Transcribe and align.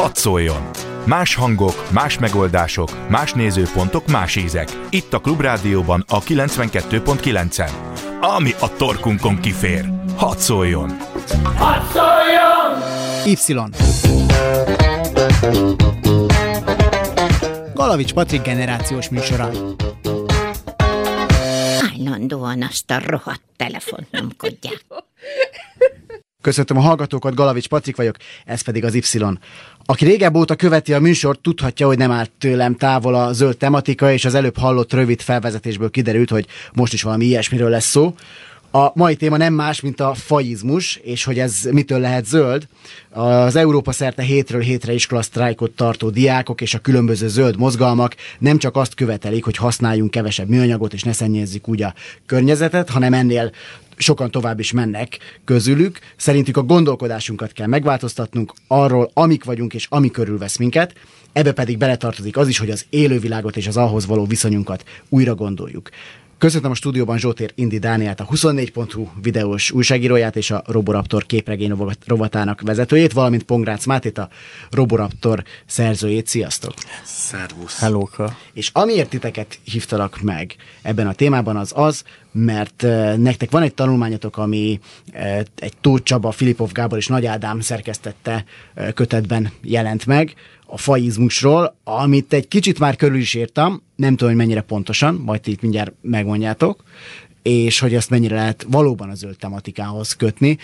Hadd 0.00 0.14
szóljon! 0.14 0.70
Más 1.04 1.34
hangok, 1.34 1.90
más 1.92 2.18
megoldások, 2.18 3.08
más 3.08 3.32
nézőpontok, 3.32 4.06
más 4.06 4.36
ízek. 4.36 4.68
Itt 4.90 5.12
a 5.12 5.18
Klubrádióban 5.18 6.04
a 6.08 6.20
92.9-en. 6.20 7.70
Ami 8.20 8.50
a 8.60 8.76
torkunkon 8.76 9.40
kifér. 9.40 9.92
Hadd 10.16 10.36
szóljon! 10.36 10.96
Hadd 11.44 11.82
szóljon! 11.92 12.80
Y. 13.24 13.70
Galavics 17.74 18.12
Patrik 18.12 18.42
generációs 18.42 19.08
műsora. 19.08 19.50
Állandóan 21.92 22.62
azt 22.62 22.90
a 22.90 23.00
rohadt 23.06 23.42
telefont 23.56 24.10
nyomkodják. 24.10 24.84
Köszöntöm 26.40 26.76
a 26.76 26.80
hallgatókat, 26.80 27.34
Galavics 27.34 27.68
Patrik 27.68 27.96
vagyok, 27.96 28.16
ez 28.44 28.60
pedig 28.60 28.84
az 28.84 28.94
Y. 28.94 29.22
Aki 29.90 30.04
régebb 30.04 30.36
óta 30.36 30.54
követi 30.54 30.92
a 30.92 31.00
műsort, 31.00 31.40
tudhatja, 31.40 31.86
hogy 31.86 31.98
nem 31.98 32.10
állt 32.10 32.30
tőlem 32.38 32.74
távol 32.76 33.14
a 33.14 33.32
zöld 33.32 33.56
tematika, 33.56 34.12
és 34.12 34.24
az 34.24 34.34
előbb 34.34 34.58
hallott 34.58 34.92
rövid 34.92 35.20
felvezetésből 35.20 35.90
kiderült, 35.90 36.30
hogy 36.30 36.46
most 36.72 36.92
is 36.92 37.02
valami 37.02 37.24
ilyesmiről 37.24 37.70
lesz 37.70 37.90
szó. 37.90 38.14
A 38.72 38.90
mai 38.94 39.16
téma 39.16 39.36
nem 39.36 39.54
más, 39.54 39.80
mint 39.80 40.00
a 40.00 40.14
faizmus, 40.14 40.96
és 40.96 41.24
hogy 41.24 41.38
ez 41.38 41.68
mitől 41.70 41.98
lehet 41.98 42.26
zöld. 42.26 42.68
Az 43.10 43.56
Európa 43.56 43.92
szerte 43.92 44.22
hétről 44.22 44.60
hétre 44.60 44.92
iskola 44.92 45.22
sztrájkot 45.22 45.70
tartó 45.70 46.10
diákok 46.10 46.60
és 46.60 46.74
a 46.74 46.78
különböző 46.78 47.28
zöld 47.28 47.58
mozgalmak 47.58 48.14
nem 48.38 48.58
csak 48.58 48.76
azt 48.76 48.94
követelik, 48.94 49.44
hogy 49.44 49.56
használjunk 49.56 50.10
kevesebb 50.10 50.48
műanyagot 50.48 50.92
és 50.92 51.02
ne 51.02 51.12
szennyezzük 51.12 51.68
úgy 51.68 51.82
a 51.82 51.94
környezetet, 52.26 52.90
hanem 52.90 53.12
ennél 53.12 53.52
sokan 53.96 54.30
tovább 54.30 54.58
is 54.58 54.72
mennek 54.72 55.18
közülük. 55.44 55.98
Szerintük 56.16 56.56
a 56.56 56.62
gondolkodásunkat 56.62 57.52
kell 57.52 57.66
megváltoztatnunk 57.66 58.52
arról, 58.66 59.10
amik 59.14 59.44
vagyunk 59.44 59.74
és 59.74 59.86
ami 59.88 60.10
körülvesz 60.10 60.56
minket. 60.56 60.94
Ebbe 61.32 61.52
pedig 61.52 61.78
beletartozik 61.78 62.36
az 62.36 62.48
is, 62.48 62.58
hogy 62.58 62.70
az 62.70 62.86
élővilágot 62.90 63.56
és 63.56 63.66
az 63.66 63.76
ahhoz 63.76 64.06
való 64.06 64.24
viszonyunkat 64.24 64.84
újra 65.08 65.34
gondoljuk. 65.34 65.88
Köszöntöm 66.40 66.70
a 66.70 66.74
stúdióban 66.74 67.18
Zsótér 67.18 67.52
Indi 67.54 67.78
Dániát, 67.78 68.20
a 68.20 68.24
24.hu 68.24 69.06
videós 69.22 69.70
újságíróját 69.70 70.36
és 70.36 70.50
a 70.50 70.62
Roboraptor 70.66 71.26
képregény 71.26 71.74
rovatának 72.06 72.60
vezetőjét, 72.60 73.12
valamint 73.12 73.42
Pongrácz 73.42 73.84
Mátét, 73.84 74.18
a 74.18 74.28
Roboraptor 74.70 75.44
szerzőjét. 75.66 76.26
Sziasztok! 76.26 76.74
Szervusz! 77.04 77.78
Hellóka! 77.78 78.36
És 78.52 78.70
amiért 78.72 79.08
titeket 79.08 79.58
hívtalak 79.64 80.20
meg 80.20 80.56
ebben 80.82 81.06
a 81.06 81.12
témában 81.12 81.56
az 81.56 81.72
az, 81.74 82.04
mert 82.32 82.82
uh, 82.82 83.16
nektek 83.16 83.50
van 83.50 83.62
egy 83.62 83.74
tanulmányotok, 83.74 84.36
ami 84.36 84.80
uh, 85.12 85.40
egy 85.56 85.76
Tóth 85.80 86.02
Csaba, 86.02 86.30
Filipov 86.30 86.72
Gábor 86.72 86.98
és 86.98 87.06
Nagy 87.06 87.26
Ádám 87.26 87.60
szerkesztette 87.60 88.44
uh, 88.76 88.92
kötetben 88.92 89.52
jelent 89.62 90.06
meg, 90.06 90.34
a 90.70 90.76
faizmusról, 90.76 91.76
amit 91.84 92.32
egy 92.32 92.48
kicsit 92.48 92.78
már 92.78 92.96
körül 92.96 93.18
is 93.18 93.34
írtam, 93.34 93.82
nem 93.96 94.10
tudom, 94.10 94.28
hogy 94.28 94.38
mennyire 94.38 94.60
pontosan, 94.60 95.14
majd 95.14 95.48
itt 95.48 95.60
mindjárt 95.60 95.92
megmondjátok, 96.00 96.82
és 97.42 97.78
hogy 97.78 97.94
ezt 97.94 98.10
mennyire 98.10 98.34
lehet 98.34 98.66
valóban 98.68 99.10
a 99.10 99.14
zöld 99.14 99.36
tematikához 99.36 100.16
kötni, 100.16 100.58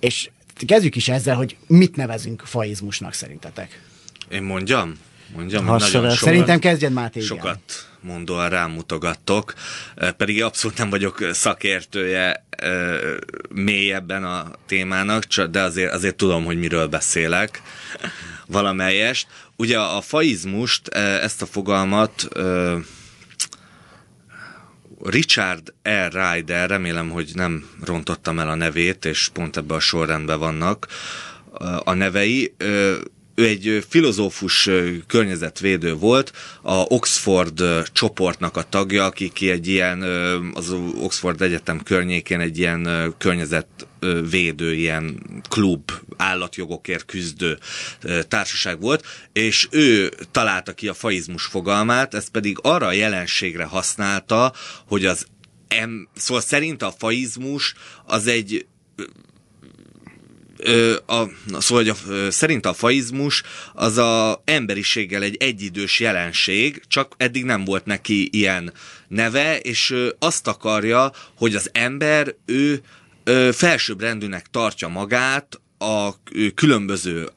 és 0.00 0.30
kezdjük 0.66 0.96
is 0.96 1.08
ezzel, 1.08 1.36
hogy 1.36 1.56
mit 1.66 1.96
nevezünk 1.96 2.42
faizmusnak 2.44 3.12
szerintetek. 3.12 3.82
Én 4.30 4.42
mondjam? 4.42 4.94
Mondjam, 5.34 5.66
hogy 5.66 5.80
nagyon 5.80 6.02
sokat, 6.02 6.16
Szerintem 6.16 6.58
kezdjen 6.58 6.92
Máté. 6.92 7.20
Sokat 7.20 7.60
mondóan 8.02 8.48
rámutogattok, 8.48 9.54
pedig 10.16 10.42
abszolút 10.42 10.78
nem 10.78 10.90
vagyok 10.90 11.28
szakértője 11.32 12.46
mélyebben 13.48 14.24
a 14.24 14.50
témának, 14.66 15.24
de 15.24 15.60
azért, 15.60 15.92
azért 15.92 16.16
tudom, 16.16 16.44
hogy 16.44 16.58
miről 16.58 16.86
beszélek 16.86 17.62
valamelyest. 18.46 19.26
Ugye 19.56 19.78
a 19.78 20.00
faizmust, 20.00 20.88
ezt 20.88 21.42
a 21.42 21.46
fogalmat 21.46 22.28
Richard 25.02 25.72
R. 25.88 26.12
Ryder, 26.12 26.68
remélem, 26.68 27.10
hogy 27.10 27.30
nem 27.34 27.70
rontottam 27.84 28.38
el 28.38 28.48
a 28.48 28.54
nevét, 28.54 29.04
és 29.04 29.28
pont 29.32 29.56
ebben 29.56 29.76
a 29.76 29.80
sorrendben 29.80 30.38
vannak 30.38 30.86
a 31.84 31.92
nevei 31.94 32.54
ő 33.34 33.46
egy 33.46 33.84
filozófus 33.88 34.68
környezetvédő 35.06 35.94
volt, 35.94 36.32
a 36.62 36.74
Oxford 36.74 37.62
csoportnak 37.92 38.56
a 38.56 38.68
tagja, 38.68 39.04
aki 39.04 39.30
ki 39.32 39.50
egy 39.50 39.68
ilyen, 39.68 40.02
az 40.54 40.70
Oxford 41.00 41.42
Egyetem 41.42 41.82
környékén 41.82 42.40
egy 42.40 42.58
ilyen 42.58 43.14
környezetvédő, 43.18 44.74
ilyen 44.74 45.22
klub, 45.48 45.90
állatjogokért 46.16 47.04
küzdő 47.04 47.58
társaság 48.28 48.80
volt, 48.80 49.04
és 49.32 49.68
ő 49.70 50.12
találta 50.30 50.72
ki 50.72 50.88
a 50.88 50.94
faizmus 50.94 51.44
fogalmát, 51.44 52.14
ezt 52.14 52.30
pedig 52.30 52.58
arra 52.62 52.86
a 52.86 52.92
jelenségre 52.92 53.64
használta, 53.64 54.52
hogy 54.86 55.06
az 55.06 55.26
em, 55.68 56.08
szóval 56.14 56.42
szerint 56.42 56.82
a 56.82 56.94
faizmus 56.98 57.74
az 58.06 58.26
egy 58.26 58.66
ö, 60.62 60.94
a, 61.06 61.22
szóval, 61.58 61.84
hogy 61.84 61.88
a, 61.88 62.30
szerint 62.30 62.66
a 62.66 62.72
faizmus 62.72 63.42
az 63.74 63.98
a 63.98 64.42
emberiséggel 64.44 65.22
egy 65.22 65.36
egyidős 65.36 66.00
jelenség, 66.00 66.82
csak 66.88 67.14
eddig 67.16 67.44
nem 67.44 67.64
volt 67.64 67.84
neki 67.84 68.28
ilyen 68.32 68.72
neve, 69.08 69.58
és 69.58 69.94
azt 70.18 70.46
akarja, 70.46 71.12
hogy 71.36 71.54
az 71.54 71.70
ember 71.72 72.34
ő 72.46 72.82
felsőbbrendűnek 73.52 74.46
tartja 74.50 74.88
magát 74.88 75.60
a 75.78 76.14
különböző 76.54 77.28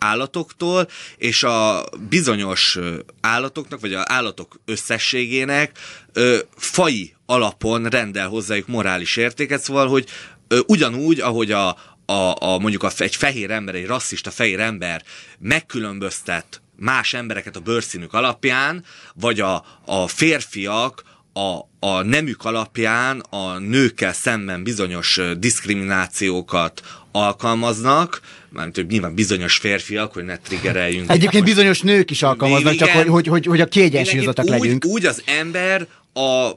állatoktól, 0.00 0.88
és 1.16 1.42
a 1.42 1.84
bizonyos 2.08 2.78
állatoknak, 3.20 3.80
vagy 3.80 3.94
a 3.94 4.04
állatok 4.04 4.60
összességének 4.64 5.78
ö, 6.12 6.38
fai 6.56 7.14
alapon 7.26 7.84
rendel 7.84 8.28
hozzájuk 8.28 8.66
morális 8.66 9.16
értéket, 9.16 9.62
szóval, 9.62 9.88
hogy 9.88 10.08
ö, 10.48 10.58
ugyanúgy, 10.66 11.20
ahogy 11.20 11.52
a, 11.52 11.76
a, 12.10 12.36
a 12.40 12.58
mondjuk 12.58 12.82
a, 12.82 12.90
egy 12.96 13.16
fehér 13.16 13.50
ember, 13.50 13.74
egy 13.74 13.86
rasszista 13.86 14.30
fehér 14.30 14.60
ember 14.60 15.02
megkülönböztet 15.38 16.60
más 16.76 17.14
embereket 17.14 17.56
a 17.56 17.60
bőrszínük 17.60 18.14
alapján, 18.14 18.84
vagy 19.14 19.40
a, 19.40 19.64
a 19.84 20.06
férfiak 20.06 21.02
a, 21.32 21.58
a 21.86 22.02
nemük 22.02 22.44
alapján 22.44 23.20
a 23.30 23.58
nőkkel 23.58 24.12
szemben 24.12 24.62
bizonyos 24.62 25.20
diszkriminációkat 25.38 26.82
alkalmaznak, 27.12 28.20
mármint, 28.48 28.76
hogy 28.76 28.86
nyilván 28.86 29.14
bizonyos 29.14 29.56
férfiak, 29.56 30.12
hogy 30.12 30.24
ne 30.24 30.36
triggereljünk. 30.36 31.10
Egyébként 31.10 31.44
bizonyos 31.44 31.80
nők 31.80 32.10
is 32.10 32.22
alkalmaznak, 32.22 32.74
igen, 32.74 32.86
csak 32.86 32.96
hogy, 32.96 33.06
hogy, 33.06 33.26
hogy, 33.26 33.46
hogy 33.46 33.60
a 33.60 33.66
kiegyensúlyozottak 33.66 34.48
legyünk. 34.48 34.84
Úgy, 34.84 34.92
úgy 34.92 35.06
az 35.06 35.22
ember 35.26 35.86
a 36.14 36.50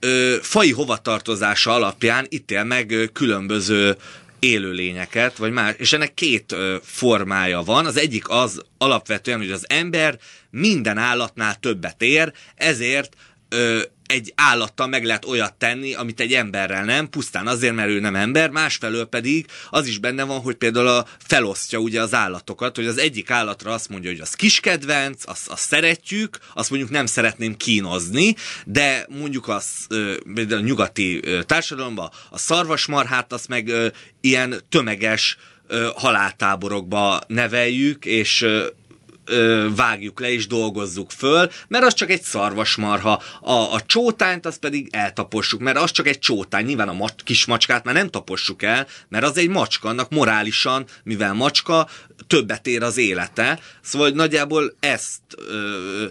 ö, 0.00 0.36
fai 0.40 0.72
hovatartozása 0.72 1.72
alapján 1.72 2.26
ítél 2.28 2.64
meg 2.64 2.90
ö, 2.90 3.04
különböző 3.06 3.96
élőlényeket, 4.44 5.36
vagy 5.36 5.52
más, 5.52 5.74
és 5.76 5.92
ennek 5.92 6.14
két 6.14 6.52
ö, 6.52 6.76
formája 6.82 7.62
van. 7.62 7.86
Az 7.86 7.96
egyik 7.96 8.28
az 8.28 8.62
alapvetően, 8.78 9.38
hogy 9.38 9.50
az 9.50 9.64
ember 9.68 10.18
minden 10.50 10.98
állatnál 10.98 11.54
többet 11.54 12.02
ér, 12.02 12.32
ezért 12.54 13.16
ö, 13.48 13.82
egy 14.06 14.32
állattal 14.36 14.86
meg 14.86 15.04
lehet 15.04 15.24
olyat 15.24 15.54
tenni, 15.54 15.94
amit 15.94 16.20
egy 16.20 16.32
emberrel 16.32 16.84
nem, 16.84 17.08
pusztán 17.08 17.46
azért, 17.46 17.74
mert 17.74 17.88
ő 17.88 18.00
nem 18.00 18.14
ember, 18.14 18.50
másfelől 18.50 19.04
pedig 19.04 19.46
az 19.70 19.86
is 19.86 19.98
benne 19.98 20.22
van, 20.22 20.40
hogy 20.40 20.54
például 20.54 20.88
a 20.88 21.06
felosztja 21.18 21.78
ugye 21.78 22.00
az 22.00 22.14
állatokat, 22.14 22.76
hogy 22.76 22.86
az 22.86 22.98
egyik 22.98 23.30
állatra 23.30 23.72
azt 23.72 23.88
mondja, 23.88 24.10
hogy 24.10 24.20
az 24.20 24.34
kiskedvenc, 24.34 25.28
azt, 25.28 25.48
azt 25.48 25.66
szeretjük, 25.66 26.38
azt 26.54 26.70
mondjuk 26.70 26.90
nem 26.90 27.06
szeretném 27.06 27.56
kínozni, 27.56 28.34
de 28.66 29.06
mondjuk 29.08 29.48
az 29.48 29.66
a 30.50 30.58
nyugati 30.60 31.20
társadalomban 31.46 32.10
a 32.30 32.38
szarvasmarhát 32.38 33.32
azt 33.32 33.48
meg 33.48 33.72
ilyen 34.20 34.62
tömeges 34.68 35.36
haláltáborokba 35.94 37.20
neveljük, 37.26 38.04
és 38.04 38.46
ö, 39.24 39.68
vágjuk 39.76 40.20
le 40.20 40.32
és 40.32 40.46
dolgozzuk 40.46 41.10
föl, 41.10 41.50
mert 41.68 41.84
az 41.84 41.94
csak 41.94 42.10
egy 42.10 42.22
szarvasmarha. 42.22 43.22
A, 43.40 43.52
a 43.52 43.80
csótányt 43.86 44.46
azt 44.46 44.58
pedig 44.58 44.88
eltapossuk, 44.90 45.60
mert 45.60 45.78
az 45.78 45.90
csak 45.90 46.06
egy 46.06 46.18
csótány. 46.18 46.64
Nyilván 46.64 46.88
a 46.88 46.92
mat, 46.92 47.22
kis 47.24 47.44
már 47.44 47.82
nem 47.84 48.08
tapossuk 48.08 48.62
el, 48.62 48.86
mert 49.08 49.24
az 49.24 49.36
egy 49.36 49.48
macska, 49.48 49.88
annak 49.88 50.10
morálisan, 50.10 50.84
mivel 51.04 51.32
macska, 51.32 51.88
többet 52.26 52.66
ér 52.66 52.82
az 52.82 52.96
élete. 52.96 53.60
Szóval 53.82 54.08
nagyjából 54.08 54.76
ezt 54.80 55.20
ö, 55.36 56.04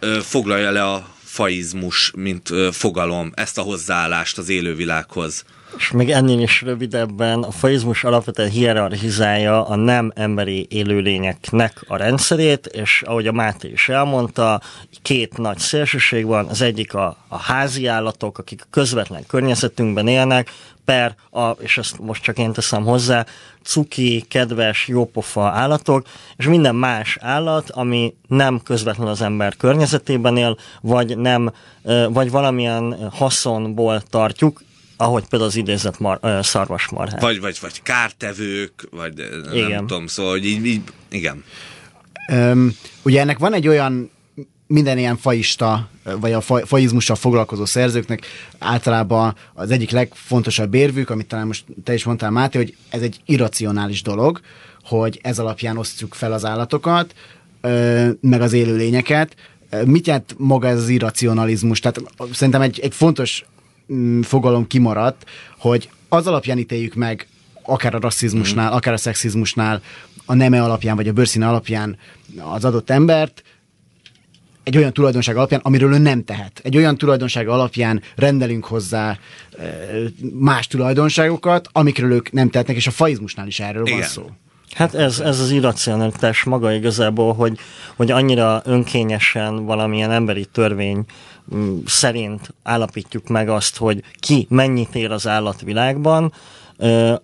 ö, 0.00 0.18
foglalja 0.22 0.70
le 0.70 0.84
a 0.84 1.14
faizmus, 1.24 2.12
mint 2.16 2.50
ö, 2.50 2.68
fogalom, 2.72 3.32
ezt 3.34 3.58
a 3.58 3.62
hozzáállást 3.62 4.38
az 4.38 4.48
élővilághoz. 4.48 5.44
És 5.76 5.90
még 5.90 6.10
ennél 6.10 6.40
is 6.40 6.62
rövidebben, 6.62 7.42
a 7.42 7.50
faizmus 7.50 8.04
alapvetően 8.04 8.50
hierarchizálja 8.50 9.66
a 9.66 9.76
nem 9.76 10.12
emberi 10.14 10.66
élőlényeknek 10.70 11.84
a 11.88 11.96
rendszerét, 11.96 12.66
és 12.66 13.02
ahogy 13.06 13.26
a 13.26 13.32
Máté 13.32 13.68
is 13.68 13.88
elmondta, 13.88 14.60
két 15.02 15.38
nagy 15.38 15.58
szélsőség 15.58 16.26
van, 16.26 16.46
az 16.46 16.62
egyik 16.62 16.94
a, 16.94 17.16
a 17.28 17.36
házi 17.36 17.86
állatok, 17.86 18.38
akik 18.38 18.62
a 18.62 18.66
közvetlen 18.70 19.26
környezetünkben 19.26 20.06
élnek, 20.06 20.50
per, 20.84 21.14
a, 21.30 21.50
és 21.50 21.78
ezt 21.78 21.98
most 21.98 22.22
csak 22.22 22.38
én 22.38 22.52
teszem 22.52 22.84
hozzá, 22.84 23.26
cuki, 23.62 24.24
kedves, 24.28 24.88
jópofa 24.88 25.48
állatok, 25.48 26.06
és 26.36 26.46
minden 26.46 26.74
más 26.74 27.18
állat, 27.20 27.70
ami 27.70 28.14
nem 28.28 28.60
közvetlenül 28.64 29.12
az 29.12 29.22
ember 29.22 29.56
környezetében 29.56 30.36
él, 30.36 30.56
vagy 30.80 31.18
nem, 31.18 31.52
vagy 32.08 32.30
valamilyen 32.30 33.08
haszonból 33.10 34.00
tartjuk, 34.00 34.62
ahogy 35.00 35.26
például 35.28 35.50
az 35.50 35.56
idézett 35.56 35.98
mar, 35.98 36.18
ö, 36.22 36.38
szarvasmarhát. 36.42 37.20
Vagy, 37.20 37.40
vagy, 37.40 37.58
vagy 37.60 37.82
kártevők, 37.82 38.88
vagy 38.90 39.14
nem 39.44 39.54
Igen. 39.54 39.86
tudom, 39.86 40.06
szóval, 40.06 40.32
hogy 40.32 40.46
így, 40.46 40.66
így 40.66 40.82
igen. 41.08 41.44
Öm, 42.30 42.74
ugye 43.02 43.20
ennek 43.20 43.38
van 43.38 43.54
egy 43.54 43.68
olyan 43.68 44.10
minden 44.66 44.98
ilyen 44.98 45.16
faista, 45.16 45.88
vagy 46.20 46.32
a 46.32 46.40
fa, 46.40 46.66
faizmussal 46.66 47.16
foglalkozó 47.16 47.64
szerzőknek 47.64 48.26
általában 48.58 49.34
az 49.54 49.70
egyik 49.70 49.90
legfontosabb 49.90 50.74
érvük, 50.74 51.10
amit 51.10 51.26
talán 51.26 51.46
most 51.46 51.64
te 51.84 51.94
is 51.94 52.04
mondtál, 52.04 52.30
Máté, 52.30 52.58
hogy 52.58 52.76
ez 52.88 53.00
egy 53.02 53.20
irracionális 53.26 54.02
dolog, 54.02 54.40
hogy 54.84 55.18
ez 55.22 55.38
alapján 55.38 55.78
osztjuk 55.78 56.14
fel 56.14 56.32
az 56.32 56.44
állatokat, 56.44 57.14
ö, 57.60 58.08
meg 58.20 58.40
az 58.40 58.52
élőlényeket. 58.52 59.34
Mit 59.84 60.06
jelent 60.06 60.34
maga 60.38 60.68
ez 60.68 60.78
az 60.78 60.88
irracionalizmus? 60.88 61.80
Tehát 61.80 62.02
szerintem 62.32 62.62
egy, 62.62 62.80
egy 62.80 62.94
fontos 62.94 63.44
fogalom 64.22 64.66
kimaradt, 64.66 65.24
hogy 65.58 65.90
az 66.08 66.26
alapján 66.26 66.58
ítéljük 66.58 66.94
meg 66.94 67.28
akár 67.62 67.94
a 67.94 68.00
rasszizmusnál, 68.00 68.72
akár 68.72 68.94
a 68.94 68.96
szexizmusnál, 68.96 69.82
a 70.24 70.34
neme 70.34 70.62
alapján, 70.62 70.96
vagy 70.96 71.08
a 71.08 71.12
bőrszíne 71.12 71.48
alapján 71.48 71.96
az 72.38 72.64
adott 72.64 72.90
embert, 72.90 73.42
egy 74.62 74.76
olyan 74.76 74.92
tulajdonság 74.92 75.36
alapján, 75.36 75.60
amiről 75.62 75.92
ő 75.92 75.98
nem 75.98 76.24
tehet. 76.24 76.60
Egy 76.62 76.76
olyan 76.76 76.96
tulajdonság 76.96 77.48
alapján 77.48 78.02
rendelünk 78.16 78.64
hozzá 78.64 79.18
más 80.32 80.66
tulajdonságokat, 80.66 81.68
amikről 81.72 82.12
ők 82.12 82.32
nem 82.32 82.50
tehetnek, 82.50 82.76
és 82.76 82.86
a 82.86 82.90
faizmusnál 82.90 83.46
is 83.46 83.60
erről 83.60 83.82
van 83.82 83.92
Igen. 83.92 84.08
szó. 84.08 84.30
Hát 84.74 84.94
ez, 84.94 85.20
ez 85.20 85.40
az 85.40 85.50
irracionalitás 85.50 86.42
maga 86.42 86.72
igazából, 86.72 87.34
hogy, 87.34 87.58
hogy 87.96 88.10
annyira 88.10 88.62
önkényesen 88.64 89.64
valamilyen 89.64 90.10
emberi 90.10 90.44
törvény 90.44 90.96
mm, 90.96 91.00
szerint 91.86 92.54
állapítjuk 92.62 93.28
meg 93.28 93.48
azt, 93.48 93.76
hogy 93.76 94.02
ki 94.18 94.46
mennyit 94.50 94.94
ér 94.94 95.10
az 95.10 95.26
állatvilágban, 95.26 96.32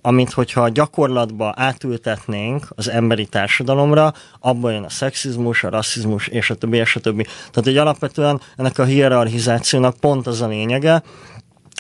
amit 0.01 0.33
hogyha 0.33 0.61
a 0.61 0.69
gyakorlatba 0.69 1.53
átültetnénk 1.57 2.67
az 2.69 2.91
emberi 2.91 3.27
társadalomra, 3.27 4.13
abban 4.41 4.73
jön 4.73 4.83
a 4.83 4.89
szexizmus, 4.89 5.65
a 5.65 5.69
rasszizmus, 5.69 6.27
és 6.27 6.51
a 6.51 6.55
többi, 6.55 6.77
és 6.77 6.97
a 6.97 7.01
többi. 7.01 7.23
Tehát, 7.23 7.65
hogy 7.65 7.77
alapvetően 7.77 8.41
ennek 8.57 8.79
a 8.79 8.85
hierarchizációnak 8.85 9.97
pont 9.97 10.27
az 10.27 10.41
a 10.41 10.47
lényege, 10.47 11.03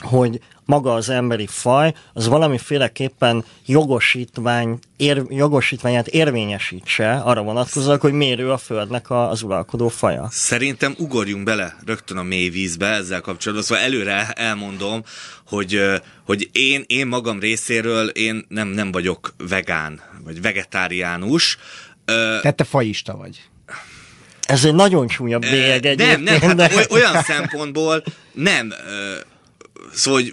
hogy 0.00 0.40
maga 0.66 0.94
az 0.94 1.08
emberi 1.08 1.46
faj, 1.46 1.94
az 2.12 2.28
valamiféleképpen 2.28 3.44
jogosítvány, 3.66 4.78
ér, 4.96 5.22
jogosítványát 5.28 6.06
érvényesítse 6.06 7.12
arra 7.14 7.42
vonatkozóan, 7.42 7.98
hogy 8.00 8.12
mérő 8.12 8.50
a 8.50 8.58
Földnek 8.58 9.10
a, 9.10 9.30
az 9.30 9.42
uralkodó 9.42 9.88
faja. 9.88 10.28
Szerintem 10.30 10.94
ugorjunk 10.98 11.44
bele 11.44 11.76
rögtön 11.86 12.16
a 12.16 12.22
mély 12.22 12.48
vízbe 12.48 12.86
ezzel 12.86 13.20
kapcsolatban. 13.20 13.66
Szóval 13.66 13.84
előre 13.84 14.30
elmondom, 14.30 15.02
hogy, 15.46 15.80
hogy 16.24 16.48
én, 16.52 16.84
én 16.86 17.06
magam 17.06 17.40
részéről 17.40 18.08
én 18.08 18.44
nem, 18.48 18.68
nem 18.68 18.92
vagyok 18.92 19.34
vegán, 19.48 20.00
vagy 20.24 20.40
vegetáriánus. 20.40 21.58
Tehát 22.04 22.56
te 22.56 22.64
faista 22.64 23.16
vagy. 23.16 23.42
Ez 24.42 24.64
egy 24.64 24.74
nagyon 24.74 25.06
csúnya 25.06 25.38
bélyeg 25.38 25.84
Ö, 25.84 25.94
Nem, 25.94 26.20
nem, 26.20 26.34
egyébként, 26.34 26.60
hát 26.60 26.90
olyan 26.98 27.22
szempontból 27.22 28.02
nem. 28.32 28.72
Szóval, 29.92 30.20
hogy 30.20 30.32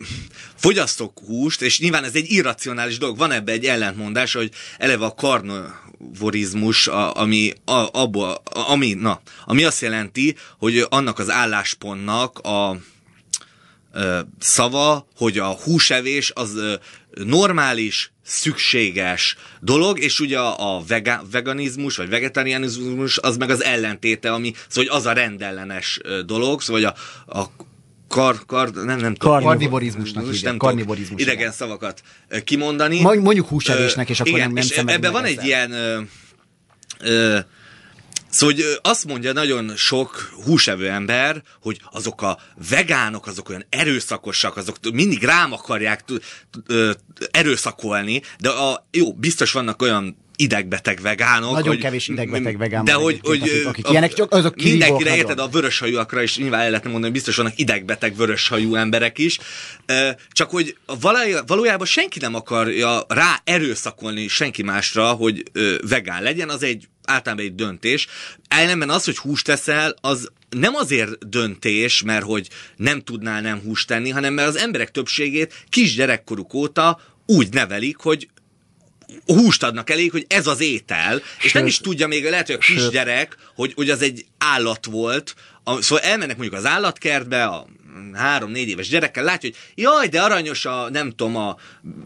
fogyasztok 0.56 1.20
húst, 1.26 1.62
és 1.62 1.80
nyilván 1.80 2.04
ez 2.04 2.16
egy 2.16 2.32
irracionális 2.32 2.98
dolog. 2.98 3.18
Van 3.18 3.32
ebbe 3.32 3.52
egy 3.52 3.66
ellentmondás, 3.66 4.34
hogy 4.34 4.52
eleve 4.78 5.06
a 5.06 5.14
karnivorizmus, 5.14 6.88
a, 6.88 7.16
ami, 7.16 7.54
a, 7.66 7.88
abból, 7.92 8.30
a, 8.30 8.70
ami, 8.72 8.94
na, 8.94 9.22
ami 9.46 9.64
azt 9.64 9.82
jelenti, 9.82 10.36
hogy 10.58 10.86
annak 10.90 11.20
az 11.20 11.30
álláspontnak 11.30 12.40
a 12.40 12.78
ö, 13.94 14.20
szava, 14.40 15.08
hogy 15.16 15.38
a 15.38 15.48
húsevés 15.48 16.32
az 16.36 16.56
ö, 16.56 16.74
normális, 17.24 18.12
szükséges 18.26 19.38
dolog, 19.62 20.00
és 20.00 20.20
ugye 20.20 20.40
a, 20.40 20.76
a 20.76 20.84
vega, 20.88 21.24
veganizmus, 21.32 21.98
vagy 21.98 22.10
vegetarianizmus 22.10 23.18
az 23.18 23.38
meg 23.38 23.50
az 23.50 23.64
ellentéte, 23.64 24.32
ami, 24.32 24.54
szóval 24.68 24.96
az 24.96 25.06
a 25.06 25.12
rendellenes 25.12 26.00
dolog, 26.26 26.62
szóval 26.62 26.84
a, 27.26 27.40
a 27.40 27.52
kar, 28.14 28.46
kar, 28.46 28.72
nem, 28.72 29.00
nem 29.00 29.16
Karnivorizmusnak 29.16 30.24
hívják, 30.24 30.44
nem 30.44 30.58
karnivorizmus, 30.58 31.22
idegen 31.22 31.52
szavakat 31.52 32.02
kimondani. 32.44 33.02
Mondj- 33.02 33.24
mondjuk 33.24 33.48
húsevésnek, 33.48 34.10
és 34.10 34.20
akkor 34.20 34.32
igen, 34.32 34.52
nem- 34.52 34.54
nem 34.54 34.88
és 34.88 34.94
ebben 34.94 35.12
van 35.12 35.24
egy 35.24 35.44
ilyen 35.44 35.72
ö, 35.72 36.00
ö, 37.00 37.40
Szóval 38.30 38.56
hogy 38.56 38.66
azt 38.82 39.06
mondja 39.06 39.34
nagyon 39.34 39.76
sok 39.76 40.34
húsevő 40.46 40.90
ember, 40.90 41.44
hogy 41.62 41.82
azok 41.92 42.22
a 42.22 42.40
vegánok, 42.70 43.28
azok 43.28 43.50
olyan 43.50 43.66
erőszakosak, 43.70 44.58
azok 44.58 44.78
mindig 44.94 45.24
rám 45.24 45.54
akarják 45.54 46.04
erőszakolni, 47.32 48.22
de 48.40 48.50
a, 48.50 48.88
jó, 48.92 49.14
biztos 49.14 49.52
vannak 49.52 49.82
olyan 49.82 50.18
idegbeteg 50.36 51.00
vegánok. 51.02 51.52
Nagyon 51.52 51.68
hogy, 51.68 51.78
kevés 51.80 52.08
idegbeteg 52.08 52.58
vegán 52.58 52.86
De 52.86 52.94
hogy, 52.94 53.20
hogy 53.24 53.42
akik- 53.42 53.66
akik 53.66 53.86
a- 53.86 53.90
ilyenek, 53.90 54.14
csak 54.14 54.32
azok 54.32 54.56
Mindenkire 54.56 55.10
nagyon. 55.10 55.26
érted, 55.26 55.40
a 55.40 55.48
vöröshajúakra 55.48 56.22
is 56.22 56.38
nyilván 56.38 56.60
el 56.62 56.70
lehetne 56.70 56.90
mondani, 56.90 57.04
hogy 57.04 57.14
biztos 57.22 57.36
vannak 57.36 57.60
idegbeteg 57.60 58.16
vöröshajú 58.16 58.76
emberek 58.76 59.18
is. 59.18 59.40
Csak 60.32 60.50
hogy 60.50 60.78
valójá- 61.02 61.44
valójában 61.48 61.86
senki 61.88 62.20
nem 62.20 62.36
akarja 62.36 63.06
rá 63.08 63.42
erőszakolni 63.44 64.28
senki 64.28 64.64
másra, 64.64 65.12
hogy 65.12 65.44
vegán 65.90 66.24
legyen, 66.24 66.50
az 66.50 66.64
egy 66.64 66.88
általában 67.06 67.46
egy 67.46 67.56
döntés. 67.56 68.08
Ellenben 68.48 68.90
az, 68.90 69.06
hogy 69.06 69.18
húst 69.18 69.46
teszel, 69.46 69.96
az 70.02 70.30
nem 70.50 70.76
azért 70.76 71.30
döntés, 71.30 72.02
mert 72.04 72.24
hogy 72.24 72.48
nem 72.76 73.02
tudnál 73.02 73.42
nem 73.42 73.60
húst 73.60 73.88
tenni, 73.88 74.10
hanem 74.10 74.34
mert 74.34 74.48
az 74.48 74.58
emberek 74.58 74.92
többségét 74.92 75.54
kisgyerekkoruk 75.70 76.54
óta 76.54 77.00
úgy 77.26 77.54
nevelik, 77.54 77.98
hogy 77.98 78.28
húst 79.26 79.64
adnak 79.64 79.90
elég, 79.90 80.12
hogy 80.12 80.26
ez 80.28 80.48
az 80.48 80.62
étel, 80.62 81.22
és 81.42 81.52
nem 81.52 81.66
is 81.66 81.78
tudja 81.78 82.08
még, 82.08 82.24
lehet, 82.30 82.46
hogy 82.46 82.56
a 82.56 82.62
sőt. 82.62 82.78
kisgyerek, 82.78 83.38
hogy, 83.56 83.74
hogy 83.76 83.90
az 83.90 84.02
egy 84.02 84.26
állat 84.38 84.86
volt, 84.86 85.36
a, 85.64 85.82
szóval 85.82 86.04
elmennek 86.04 86.38
mondjuk 86.38 86.60
az 86.60 86.66
állatkertbe, 86.66 87.46
a 87.46 87.66
három-négy 88.14 88.70
éves 88.70 88.88
gyerekkel, 88.88 89.24
látja, 89.24 89.50
hogy 89.50 89.84
jaj, 89.84 90.08
de 90.08 90.22
aranyos 90.22 90.66
a, 90.66 90.90
nem 90.90 91.10
tudom, 91.10 91.36
a 91.36 91.58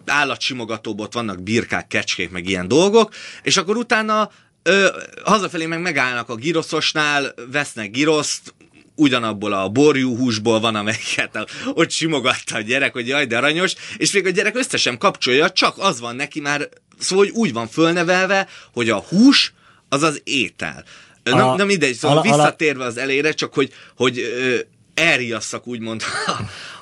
állatsimogatóban 0.05 1.05
ott 1.05 1.13
vannak 1.13 1.43
birkák, 1.43 1.87
kecskék, 1.87 2.29
meg 2.29 2.47
ilyen 2.47 2.67
dolgok, 2.67 3.13
és 3.43 3.57
akkor 3.57 3.77
utána 3.77 4.31
ö, 4.63 4.87
hazafelé 5.23 5.65
meg 5.65 5.81
megállnak 5.81 6.29
a 6.29 6.35
giroszosnál, 6.35 7.33
vesznek 7.51 7.91
giroszt, 7.91 8.53
ugyanabból 8.97 9.53
a 9.53 9.69
borjú 9.69 10.17
húsból 10.17 10.59
van, 10.59 10.75
amelyiket 10.75 11.49
ott 11.73 11.91
simogatta 11.91 12.55
a 12.55 12.61
gyerek, 12.61 12.93
hogy 12.93 13.07
jaj, 13.07 13.25
de 13.25 13.37
aranyos, 13.37 13.73
és 13.97 14.11
még 14.11 14.25
a 14.25 14.29
gyerek 14.29 14.55
össze 14.57 14.77
sem 14.77 14.97
kapcsolja, 14.97 15.49
csak 15.49 15.75
az 15.77 15.99
van 15.99 16.15
neki 16.15 16.39
már, 16.39 16.69
szóval 16.99 17.25
hogy 17.25 17.33
úgy 17.33 17.53
van 17.53 17.67
fölnevelve, 17.67 18.47
hogy 18.73 18.89
a 18.89 18.97
hús 18.97 19.53
az 19.89 20.03
az 20.03 20.21
étel. 20.23 20.83
Na, 21.23 21.51
A- 21.51 21.55
na 21.55 21.65
mindegy, 21.65 21.95
szóval 21.95 22.17
ala- 22.17 22.35
visszatérve 22.35 22.83
az 22.85 22.97
elére, 22.97 23.31
csak 23.33 23.53
hogy, 23.53 23.73
hogy 23.95 24.19
ö, 24.19 24.57
elriasszak 24.93 25.67
úgymond 25.67 26.03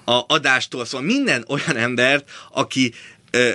a 0.05 0.23
adástól, 0.27 0.85
szóval 0.85 1.05
minden 1.05 1.45
olyan 1.47 1.77
embert, 1.77 2.29
aki 2.51 2.93
ö, 3.31 3.51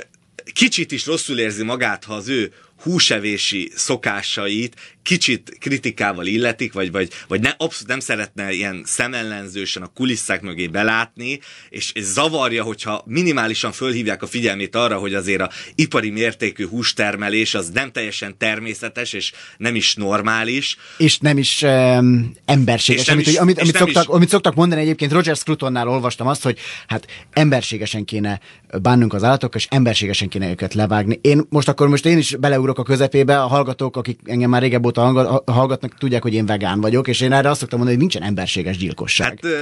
kicsit 0.52 0.92
is 0.92 1.06
rosszul 1.06 1.38
érzi 1.38 1.62
magát, 1.62 2.04
ha 2.04 2.14
az 2.14 2.28
ő 2.28 2.52
húsevési 2.82 3.72
szokásait 3.76 4.76
kicsit 5.02 5.56
kritikával 5.60 6.26
illetik, 6.26 6.72
vagy, 6.72 6.92
vagy, 6.92 7.10
vagy 7.28 7.40
ne, 7.40 7.48
abszolút 7.48 7.88
nem 7.88 8.00
szeretne 8.00 8.52
ilyen 8.52 8.82
szemellenzősen 8.86 9.82
a 9.82 9.86
kulisszák 9.86 10.42
mögé 10.42 10.66
belátni, 10.66 11.40
és, 11.68 11.92
és 11.92 12.04
zavarja, 12.04 12.62
hogyha 12.62 13.02
minimálisan 13.06 13.72
fölhívják 13.72 14.22
a 14.22 14.26
figyelmét 14.26 14.76
arra, 14.76 14.98
hogy 14.98 15.14
azért 15.14 15.40
a 15.40 15.50
ipari 15.74 16.10
mértékű 16.10 16.66
hústermelés 16.66 17.54
az 17.54 17.70
nem 17.70 17.92
teljesen 17.92 18.38
természetes, 18.38 19.12
és 19.12 19.32
nem 19.56 19.74
is 19.74 19.94
normális, 19.94 20.76
és 20.96 21.18
nem 21.18 21.38
is 21.38 21.62
um, 21.62 22.32
emberséges. 22.44 23.00
És 23.02 23.06
nem 23.08 23.16
amit, 23.16 23.26
is- 23.26 23.36
amit, 23.38 23.56
és 23.56 23.62
amit, 23.62 23.72
nem 23.72 23.82
szoktak, 23.82 24.02
is- 24.02 24.14
amit 24.14 24.28
szoktak 24.28 24.54
mondani 24.54 24.80
egyébként, 24.80 25.12
Roger 25.12 25.36
Scrutonnál 25.36 25.88
olvastam 25.88 26.26
azt, 26.26 26.42
hogy 26.42 26.58
hát 26.86 27.06
emberségesen 27.32 28.04
kéne 28.04 28.40
bánnunk 28.82 29.14
az 29.14 29.24
állatokkal, 29.24 29.60
és 29.60 29.66
emberségesen 29.70 30.28
kéne 30.28 30.50
őket 30.50 30.74
levágni. 30.74 31.18
Én 31.22 31.42
most 31.48 31.68
akkor 31.68 31.88
most 31.88 32.06
én 32.06 32.18
is 32.18 32.36
beleugrok 32.36 32.78
a 32.78 32.82
közepébe, 32.82 33.42
a 33.42 33.46
hallgatók, 33.46 33.96
akik 33.96 34.20
engem 34.24 34.50
már 34.50 34.62
régebb 34.62 34.84
óta 34.90 35.00
hallga- 35.00 35.50
hallgatnak, 35.50 35.94
tudják, 35.98 36.22
hogy 36.22 36.34
én 36.34 36.46
vegán 36.46 36.80
vagyok, 36.80 37.08
és 37.08 37.20
én 37.20 37.32
erre 37.32 37.50
azt 37.50 37.60
szoktam 37.60 37.78
mondani, 37.78 38.00
hogy 38.00 38.08
nincsen 38.08 38.28
emberséges 38.28 38.76
gyilkosság. 38.76 39.38
Hát 39.42 39.52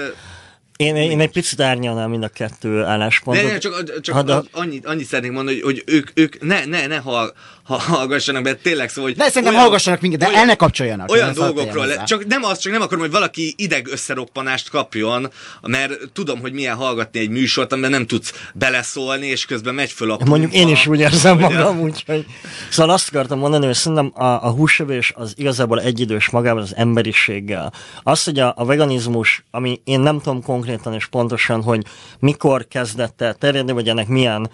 Én, 0.78 0.97
én 0.97 1.20
egy 1.20 1.30
picit 1.30 1.61
árnyalnám 1.61 2.11
mind 2.11 2.23
a 2.23 2.28
kettő 2.28 2.85
álláspontot. 2.85 3.44
Ne, 3.44 3.50
ne, 3.50 3.58
csak, 3.58 4.00
csak 4.00 4.14
Ha, 4.14 4.23
de- 4.23 4.42
annyit, 4.52 4.87
annyit 4.87 5.06
szeretnék 5.06 5.32
mondani, 5.32 5.61
hogy, 5.61 5.82
hogy 5.85 5.94
ők, 5.94 6.11
ők 6.14 6.42
ne, 6.42 6.64
ne, 6.64 6.87
ne 6.87 6.97
hall, 6.97 7.32
ha, 7.62 7.78
hallgassanak, 7.78 8.42
mert 8.42 8.62
tényleg 8.62 8.88
szó, 8.88 9.02
hogy... 9.02 9.16
De 9.16 9.28
szerintem 9.28 9.54
hallgassanak 9.54 10.00
minket, 10.00 10.20
de 10.20 10.32
el 10.35 10.44
ne 10.44 10.54
kapcsoljanak. 10.54 11.11
Olyan 11.11 11.35
dolgokról, 11.35 11.87
le, 11.87 12.02
csak 12.04 12.26
nem 12.26 12.44
az, 12.44 12.58
csak 12.58 12.73
nem 12.73 12.82
akarom, 12.82 13.00
hogy 13.00 13.11
valaki 13.11 13.54
ideg 13.56 13.88
összeroppanást 13.90 14.70
kapjon, 14.70 15.30
mert 15.62 15.92
tudom, 16.12 16.40
hogy 16.40 16.52
milyen 16.52 16.76
hallgatni 16.76 17.20
egy 17.20 17.30
műsort, 17.30 17.73
amiben 17.73 17.90
nem 17.90 18.06
tudsz 18.06 18.32
beleszólni, 18.54 19.26
és 19.26 19.44
közben 19.44 19.75
megy 19.75 19.90
föl 19.90 20.11
a 20.11 20.18
Mondjuk 20.25 20.54
én 20.54 20.68
is 20.68 20.87
úgy 20.87 21.00
érzem 21.00 21.37
Ugye? 21.37 21.49
magam, 21.49 21.80
úgyhogy... 21.80 22.26
Szóval 22.70 22.94
azt 22.94 23.08
akartam 23.08 23.38
mondani, 23.38 23.66
hogy 23.66 23.75
szerintem 23.75 24.12
a, 24.14 24.25
a 24.25 24.50
húsevés 24.50 25.12
az 25.14 25.32
igazából 25.37 25.80
egyidős 25.80 26.30
magával 26.30 26.62
az 26.62 26.75
emberiséggel. 26.76 27.73
Az, 28.02 28.25
hogy 28.25 28.38
a, 28.38 28.52
a 28.56 28.64
veganizmus, 28.64 29.44
ami 29.50 29.80
én 29.85 30.00
nem 30.00 30.20
tudom 30.20 30.42
konkrétan 30.42 30.66
és 30.94 31.06
pontosan, 31.06 31.62
hogy 31.62 31.87
mikor 32.18 32.66
kezdett 32.68 33.20
el 33.20 33.34
terjedni, 33.34 33.72
vagy 33.72 33.88
ennek 33.88 34.08
milyen 34.08 34.50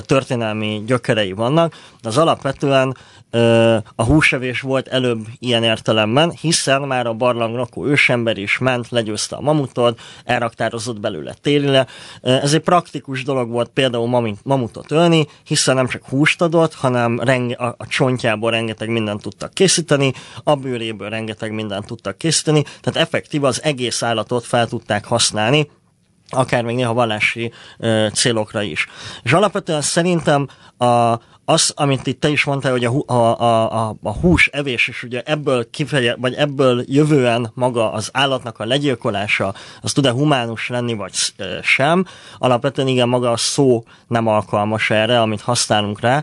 történelmi 0.00 0.82
gyökerei 0.86 1.32
vannak, 1.32 1.72
de 2.02 2.08
az 2.08 2.18
alapvetően 2.18 2.96
a 3.94 4.04
húsevés 4.04 4.60
volt 4.60 4.88
előbb 4.88 5.26
ilyen 5.38 5.62
értelemben, 5.62 6.30
hiszen 6.30 6.82
már 6.82 7.06
a 7.06 7.12
barlanglakó 7.12 7.86
ősember 7.86 8.36
is 8.36 8.58
ment, 8.58 8.88
legyőzte 8.88 9.36
a 9.36 9.40
mamutot, 9.40 10.00
elraktározott 10.24 11.00
belőle 11.00 11.34
télire. 11.42 11.86
Ö, 12.22 12.30
Ez 12.30 12.54
egy 12.54 12.60
praktikus 12.60 13.24
dolog 13.24 13.50
volt 13.50 13.68
például 13.68 14.34
mamutot 14.42 14.90
ölni, 14.90 15.26
hiszen 15.44 15.74
nem 15.74 15.86
csak 15.86 16.04
húst 16.08 16.42
adott, 16.42 16.74
hanem 16.74 17.20
renge, 17.20 17.54
a, 17.54 17.74
a 17.78 17.86
csontjából 17.86 18.50
rengeteg 18.50 18.88
mindent 18.88 19.22
tudtak 19.22 19.54
készíteni, 19.54 20.12
a 20.44 20.54
bőréből 20.54 21.08
rengeteg 21.08 21.52
mindent 21.52 21.86
tudtak 21.86 22.18
készíteni, 22.18 22.62
tehát 22.62 23.08
effektív 23.08 23.44
az 23.44 23.62
egész 23.62 24.02
állatot 24.02 24.44
fel 24.44 24.66
tudták 24.66 25.04
használni, 25.04 25.70
akár 26.30 26.64
még 26.64 26.76
néha 26.76 26.92
vallási 26.92 27.52
ö, 27.78 28.06
célokra 28.12 28.62
is. 28.62 28.86
És 29.22 29.32
alapvetően 29.32 29.80
szerintem 29.80 30.48
a, 30.76 31.18
az, 31.50 31.72
amit 31.76 32.06
itt 32.06 32.20
te 32.20 32.28
is 32.28 32.44
mondtál, 32.44 32.70
hogy 32.70 32.84
a, 32.84 32.92
a, 33.06 33.40
a, 33.40 33.96
a, 34.02 34.12
hús 34.12 34.46
evés, 34.46 34.88
és 34.88 35.02
ugye 35.02 35.22
ebből 35.24 35.70
kifeje, 35.70 36.16
vagy 36.20 36.34
ebből 36.34 36.84
jövően 36.86 37.50
maga 37.54 37.92
az 37.92 38.10
állatnak 38.12 38.58
a 38.58 38.64
legyilkolása, 38.64 39.54
az 39.80 39.92
tud-e 39.92 40.10
humánus 40.10 40.68
lenni, 40.68 40.94
vagy 40.94 41.12
sem, 41.62 42.04
alapvetően 42.38 42.88
igen, 42.88 43.08
maga 43.08 43.30
a 43.30 43.36
szó 43.36 43.84
nem 44.06 44.26
alkalmas 44.26 44.90
erre, 44.90 45.20
amit 45.20 45.40
használunk 45.40 46.00
rá, 46.00 46.22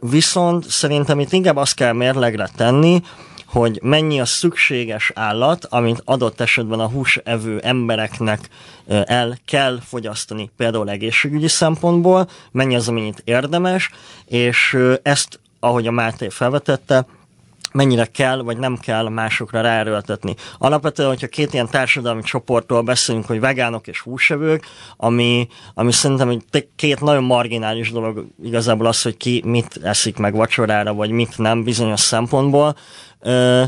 viszont 0.00 0.68
szerintem 0.68 1.20
itt 1.20 1.32
inkább 1.32 1.56
azt 1.56 1.74
kell 1.74 1.92
mérlegre 1.92 2.48
tenni, 2.56 3.02
hogy 3.50 3.78
mennyi 3.82 4.20
a 4.20 4.24
szükséges 4.24 5.12
állat, 5.14 5.64
amit 5.64 6.02
adott 6.04 6.40
esetben 6.40 6.80
a 6.80 6.88
húsevő 6.88 7.58
embereknek 7.58 8.48
el 8.86 9.38
kell 9.46 9.80
fogyasztani, 9.84 10.50
például 10.56 10.90
egészségügyi 10.90 11.48
szempontból, 11.48 12.28
mennyi 12.52 12.74
az, 12.74 12.88
amennyit 12.88 13.22
érdemes, 13.24 13.90
és 14.26 14.78
ezt, 15.02 15.40
ahogy 15.60 15.86
a 15.86 15.90
Máté 15.90 16.28
felvetette, 16.28 17.06
mennyire 17.72 18.04
kell, 18.04 18.42
vagy 18.42 18.58
nem 18.58 18.76
kell 18.76 19.08
másokra 19.08 19.60
ráerőltetni. 19.60 20.34
Alapvetően, 20.58 21.08
hogyha 21.08 21.26
két 21.26 21.52
ilyen 21.52 21.68
társadalmi 21.70 22.22
csoportról 22.22 22.82
beszélünk, 22.82 23.26
hogy 23.26 23.40
vegánok 23.40 23.86
és 23.86 24.00
húsevők, 24.00 24.64
ami, 24.96 25.48
ami 25.74 25.92
szerintem 25.92 26.28
egy 26.28 26.68
két 26.76 27.00
nagyon 27.00 27.24
marginális 27.24 27.92
dolog 27.92 28.26
igazából 28.42 28.86
az, 28.86 29.02
hogy 29.02 29.16
ki 29.16 29.42
mit 29.46 29.80
eszik 29.82 30.16
meg 30.16 30.34
vacsorára, 30.34 30.94
vagy 30.94 31.10
mit 31.10 31.38
nem 31.38 31.62
bizonyos 31.62 32.00
szempontból, 32.00 32.76
ö, 33.20 33.62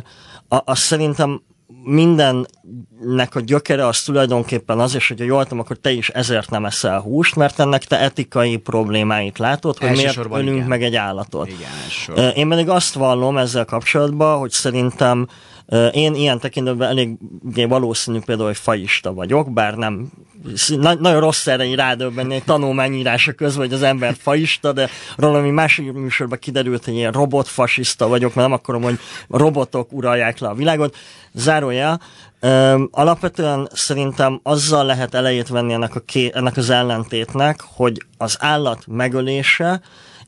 a- 0.48 0.62
az 0.64 0.78
szerintem 0.78 1.42
mindennek 1.84 3.34
a 3.34 3.40
gyökere 3.40 3.86
az 3.86 4.02
tulajdonképpen 4.02 4.78
az, 4.78 4.94
és 4.94 5.08
hogyha 5.08 5.24
jól 5.24 5.42
tudom, 5.42 5.58
akkor 5.58 5.76
te 5.76 5.90
is 5.90 6.08
ezért 6.08 6.50
nem 6.50 6.64
eszel 6.64 7.00
húst, 7.00 7.36
mert 7.36 7.60
ennek 7.60 7.84
te 7.84 7.98
etikai 8.00 8.56
problémáit 8.56 9.38
látod, 9.38 9.78
hogy 9.78 9.90
miért 9.90 10.16
ölünk 10.30 10.56
igen. 10.56 10.68
meg 10.68 10.82
egy 10.82 10.94
állatot. 10.96 11.48
Igen, 11.48 11.70
Én 12.34 12.48
pedig 12.48 12.68
azt 12.68 12.94
vallom 12.94 13.36
ezzel 13.38 13.64
kapcsolatban, 13.64 14.38
hogy 14.38 14.50
szerintem 14.50 15.26
én 15.92 16.14
ilyen 16.14 16.38
tekintetben 16.38 16.88
eléggé 16.88 17.64
valószínű 17.64 18.18
például, 18.24 18.48
hogy 18.48 18.56
faista 18.56 19.12
vagyok, 19.12 19.52
bár 19.52 19.74
nem 19.74 20.10
na- 20.68 20.94
nagyon 20.94 21.20
rossz 21.20 21.46
erre 21.46 21.64
így 21.64 21.74
rádöbbenni 21.74 22.34
egy 22.34 22.44
tanulmányírása 22.44 23.32
közben, 23.32 23.66
hogy 23.66 23.74
az 23.74 23.82
ember 23.82 24.14
faista, 24.18 24.72
de 24.72 24.88
róla 25.16 25.40
mi 25.40 25.50
másik 25.50 25.92
műsorban 25.92 26.38
kiderült, 26.38 26.84
hogy 26.84 26.94
ilyen 26.94 27.12
robotfasiszta 27.12 28.08
vagyok, 28.08 28.34
mert 28.34 28.48
nem 28.48 28.58
akarom, 28.58 28.82
hogy 28.82 28.98
robotok 29.28 29.92
uralják 29.92 30.38
le 30.38 30.48
a 30.48 30.54
világot. 30.54 30.96
Zárója, 31.32 31.98
alapvetően 32.90 33.68
szerintem 33.72 34.40
azzal 34.42 34.84
lehet 34.84 35.14
elejét 35.14 35.48
venni 35.48 35.72
ennek, 35.72 35.94
a 35.94 36.00
ké, 36.00 36.30
ennek 36.34 36.56
az 36.56 36.70
ellentétnek, 36.70 37.60
hogy 37.74 38.06
az 38.16 38.36
állat 38.40 38.84
megölése 38.86 39.80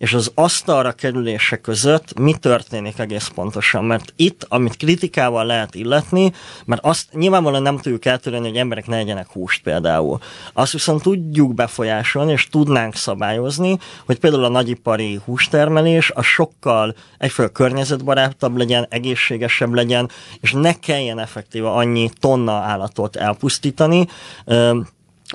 és 0.05 0.15
az 0.15 0.31
asztalra 0.35 0.93
kerülése 0.93 1.57
között 1.57 2.19
mi 2.19 2.35
történik 2.35 2.99
egész 2.99 3.31
pontosan. 3.35 3.85
Mert 3.85 4.13
itt, 4.17 4.47
amit 4.49 4.77
kritikával 4.77 5.47
lehet 5.47 5.75
illetni, 5.75 6.33
mert 6.65 6.85
azt 6.85 7.13
nyilvánvalóan 7.13 7.63
nem 7.63 7.77
tudjuk 7.77 8.05
eltörni, 8.05 8.49
hogy 8.49 8.57
emberek 8.57 8.87
ne 8.87 8.97
egyenek 8.97 9.27
húst 9.33 9.63
például. 9.63 10.19
Azt 10.53 10.73
viszont 10.73 11.03
tudjuk 11.03 11.55
befolyásolni, 11.55 12.33
és 12.33 12.49
tudnánk 12.49 12.95
szabályozni, 12.95 13.79
hogy 14.07 14.19
például 14.19 14.45
a 14.45 14.49
nagyipari 14.49 15.21
hústermelés 15.25 16.11
a 16.11 16.23
sokkal 16.23 16.95
egyfelől 17.19 17.53
környezetbarátabb 17.53 18.57
legyen, 18.57 18.87
egészségesebb 18.89 19.73
legyen, 19.73 20.11
és 20.41 20.53
ne 20.53 20.79
kelljen 20.79 21.19
effektíve 21.19 21.71
annyi 21.71 22.11
tonna 22.21 22.53
állatot 22.53 23.17
elpusztítani. 23.17 24.07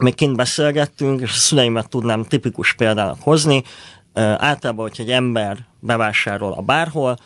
Még 0.02 0.16
kint 0.16 0.36
beszélgettünk, 0.36 1.22
és 1.22 1.30
a 1.30 1.38
szüleimet 1.38 1.90
tudnám 1.90 2.24
tipikus 2.24 2.74
példának 2.74 3.18
hozni. 3.22 3.64
Általában, 4.20 4.88
hogyha 4.88 5.04
egy 5.04 5.12
ember 5.12 5.58
bevásárol 5.80 6.54
a 6.54 6.62
bárhol, 6.62 7.18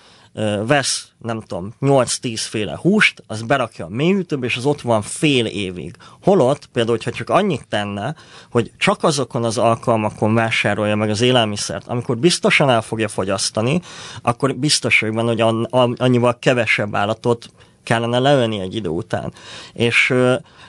vesz, 0.65 1.07
nem 1.17 1.41
tudom, 1.41 1.73
8-10 1.81 2.41
féle 2.49 2.77
húst, 2.81 3.23
az 3.27 3.41
berakja 3.41 3.85
a 3.85 3.89
mélyhűtőbe, 3.89 4.45
és 4.45 4.57
az 4.57 4.65
ott 4.65 4.81
van 4.81 5.01
fél 5.01 5.45
évig. 5.45 5.95
Holott, 6.21 6.65
például, 6.65 6.97
hogyha 6.97 7.11
csak 7.11 7.29
annyit 7.29 7.67
tenne, 7.67 8.15
hogy 8.51 8.71
csak 8.77 9.03
azokon 9.03 9.43
az 9.43 9.57
alkalmakon 9.57 10.33
vásárolja 10.33 10.95
meg 10.95 11.09
az 11.09 11.21
élelmiszert, 11.21 11.87
amikor 11.87 12.17
biztosan 12.17 12.69
el 12.69 12.81
fogja 12.81 13.07
fogyasztani, 13.07 13.81
akkor 14.21 14.55
biztos 14.55 14.99
vagyok 14.99 15.15
benne, 15.15 15.27
hogy 15.27 15.41
an- 15.41 15.67
an- 15.71 15.99
annyival 15.99 16.39
kevesebb 16.39 16.95
állatot 16.95 17.49
kellene 17.83 18.19
leölni 18.19 18.59
egy 18.59 18.75
idő 18.75 18.89
után. 18.89 19.33
És, 19.73 20.13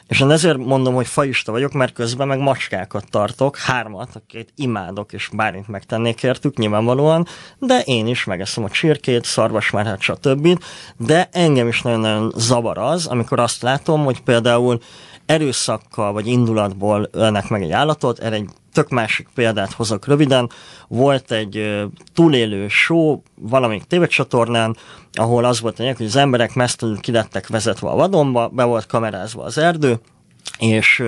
és 0.09 0.21
én 0.21 0.31
ezért 0.31 0.57
mondom, 0.57 0.95
hogy 0.95 1.07
faista 1.07 1.53
vagyok, 1.53 1.73
mert 1.73 1.93
közben 1.93 2.27
meg 2.27 2.39
macskákat 2.39 3.05
tartok, 3.11 3.57
hármat, 3.57 4.17
akit 4.17 4.53
imádok, 4.57 5.13
és 5.13 5.29
bármit 5.33 5.69
megtennék 5.69 6.23
értük, 6.23 6.57
nyilvánvalóan, 6.57 7.27
de 7.59 7.81
én 7.81 8.07
is 8.07 8.25
megeszem 8.25 8.65
a 8.65 8.71
csirkét, 8.71 9.25
szarvasmárhát, 9.25 10.01
stb. 10.01 10.59
De 10.97 11.29
engem 11.33 11.69
is 11.69 11.83
nagyon-nagyon 11.83 12.33
zavar 12.37 12.79
az, 12.79 13.07
amikor 13.07 13.39
azt 13.39 13.63
látom, 13.63 14.05
hogy 14.05 14.21
például 14.21 14.81
erőszakkal 15.27 16.13
vagy 16.13 16.27
indulatból 16.27 17.09
ölnek 17.13 17.49
meg 17.49 17.63
egy 17.63 17.71
állatot, 17.71 18.19
erre 18.19 18.35
egy 18.35 18.49
tök 18.73 18.89
másik 18.89 19.29
példát 19.35 19.73
hozok 19.73 20.07
röviden. 20.07 20.51
Volt 20.89 21.31
egy 21.31 21.85
túlélő 22.15 22.69
show 22.69 23.21
valamelyik 23.35 23.85
tévécsatornán, 23.85 24.77
ahol 25.13 25.45
az 25.45 25.61
volt 25.61 25.79
a 25.79 25.83
lényeg, 25.83 25.97
hogy 25.97 26.07
az 26.07 26.17
emberek 26.17 26.55
mesztelenül 26.55 27.01
ki 27.01 27.13
lettek 27.13 27.49
vezetve 27.49 27.89
a 27.89 27.95
vadonba, 27.95 28.49
be 28.49 28.65
volt 28.65 28.87
kamerázva 28.87 29.43
az 29.43 29.59
erdő, 29.59 30.01
és 30.59 31.05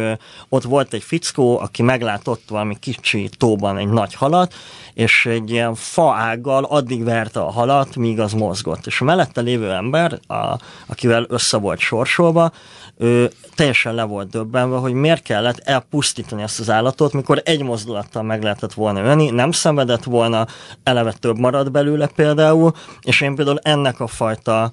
ott 0.48 0.62
volt 0.62 0.92
egy 0.92 1.02
fickó, 1.02 1.58
aki 1.58 1.82
meglátott 1.82 2.42
valami 2.48 2.76
kicsi 2.78 3.28
tóban 3.38 3.78
egy 3.78 3.88
nagy 3.88 4.14
halat, 4.14 4.54
és 4.94 5.26
egy 5.26 5.50
ilyen 5.50 5.74
faággal 5.74 6.64
addig 6.64 7.04
verte 7.04 7.40
a 7.40 7.50
halat, 7.50 7.96
míg 7.96 8.20
az 8.20 8.32
mozgott. 8.32 8.86
És 8.86 9.00
a 9.00 9.04
mellette 9.04 9.40
lévő 9.40 9.72
ember, 9.72 10.18
a, 10.26 10.58
akivel 10.86 11.26
össze 11.28 11.56
volt 11.56 11.78
sorsolva, 11.78 12.52
ő 12.98 13.30
teljesen 13.54 13.94
le 13.94 14.02
volt 14.02 14.28
döbbenve, 14.28 14.76
hogy 14.76 14.92
miért 14.92 15.22
kellett 15.22 15.58
elpusztítani 15.58 16.42
ezt 16.42 16.60
az 16.60 16.70
állatot, 16.70 17.12
mikor 17.12 17.42
egy 17.44 17.62
mozdulattal 17.62 18.22
meg 18.22 18.42
lehetett 18.42 18.72
volna 18.72 19.00
ölni, 19.00 19.30
nem 19.30 19.50
szenvedett 19.50 20.04
volna, 20.04 20.46
eleve 20.82 21.12
több 21.12 21.38
marad 21.38 21.70
belőle 21.70 22.06
például, 22.06 22.72
és 23.00 23.20
én 23.20 23.34
például 23.34 23.58
ennek 23.62 24.00
a 24.00 24.06
fajta 24.06 24.72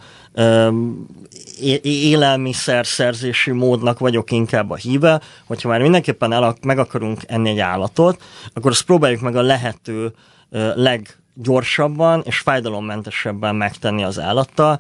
élelmiszer 1.82 2.86
szerzési 2.86 3.52
módnak 3.52 4.00
vagyok 4.00 4.32
inkább 4.32 4.53
a 4.54 4.76
híve, 4.76 5.22
hogyha 5.46 5.70
már 5.70 5.82
mindenképpen 5.82 6.32
el, 6.34 6.56
meg 6.62 6.78
akarunk 6.78 7.20
enni 7.28 7.50
egy 7.50 7.60
állatot, 7.60 8.22
akkor 8.54 8.72
azt 8.72 8.84
próbáljuk 8.84 9.22
meg 9.22 9.36
a 9.36 9.42
lehető 9.42 10.14
leggyorsabban 10.76 12.22
és 12.26 12.38
fájdalommentesebben 12.38 13.56
megtenni 13.56 14.04
az 14.04 14.20
állattal, 14.20 14.80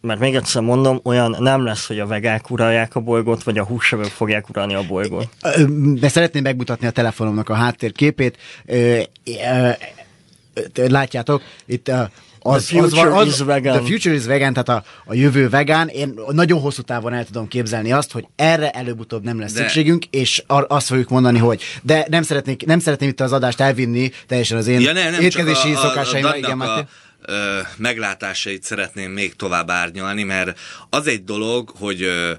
mert 0.00 0.20
még 0.20 0.34
egyszer 0.34 0.62
mondom, 0.62 1.00
olyan 1.02 1.36
nem 1.38 1.64
lesz, 1.64 1.86
hogy 1.86 1.98
a 1.98 2.06
vegák 2.06 2.50
uralják 2.50 2.94
a 2.94 3.00
bolygót, 3.00 3.42
vagy 3.42 3.58
a 3.58 3.64
húsevők 3.64 4.10
fogják 4.10 4.48
uralni 4.48 4.74
a 4.74 4.86
bolygót. 4.86 5.28
De 5.94 6.08
szeretném 6.08 6.42
megmutatni 6.42 6.86
a 6.86 6.90
telefonomnak 6.90 7.48
a 7.48 7.54
háttérképét. 7.54 8.38
Látjátok, 10.74 11.42
itt 11.66 11.90
az, 12.42 12.64
The 12.66 12.78
future 12.80 13.06
az, 13.08 13.14
van- 13.14 13.26
is 13.26 13.38
vegan. 13.38 13.76
The 13.78 13.86
future 13.86 14.14
is 14.14 14.24
vegan, 14.24 14.52
tehát 14.52 14.68
a, 14.68 14.84
a 15.04 15.14
jövő 15.14 15.48
vegán. 15.48 15.88
Én 15.88 16.14
nagyon 16.30 16.60
hosszú 16.60 16.82
távon 16.82 17.12
el 17.12 17.24
tudom 17.24 17.48
képzelni 17.48 17.92
azt, 17.92 18.12
hogy 18.12 18.26
erre 18.36 18.70
előbb-utóbb 18.70 19.24
nem 19.24 19.40
lesz 19.40 19.52
De- 19.52 19.60
szükségünk, 19.60 20.04
és 20.10 20.42
ar- 20.46 20.70
azt 20.70 20.86
fogjuk 20.86 21.08
mondani, 21.08 21.38
hogy 21.38 21.62
de 21.82 22.06
nem 22.10 22.22
szeretnék, 22.22 22.64
nem 22.66 22.78
szeretném 22.78 23.08
itt 23.08 23.20
az 23.20 23.32
adást 23.32 23.60
elvinni 23.60 24.10
teljesen 24.26 24.56
az 24.58 24.66
én 24.66 24.80
Ja, 24.80 24.92
ne, 24.92 25.10
nem 25.10 25.20
étkezési 25.20 25.72
a, 25.72 25.76
a, 25.76 25.84
a 25.84 25.88
szokásaimra. 25.88 26.36
Igen, 26.36 26.60
a, 26.60 26.86
ö, 27.22 27.58
meglátásait 27.76 28.62
szeretném 28.62 29.10
még 29.10 29.36
tovább 29.36 29.70
árnyalni, 29.70 30.22
mert 30.22 30.58
az 30.90 31.06
egy 31.06 31.24
dolog, 31.24 31.72
hogy 31.78 32.02
ö, 32.02 32.30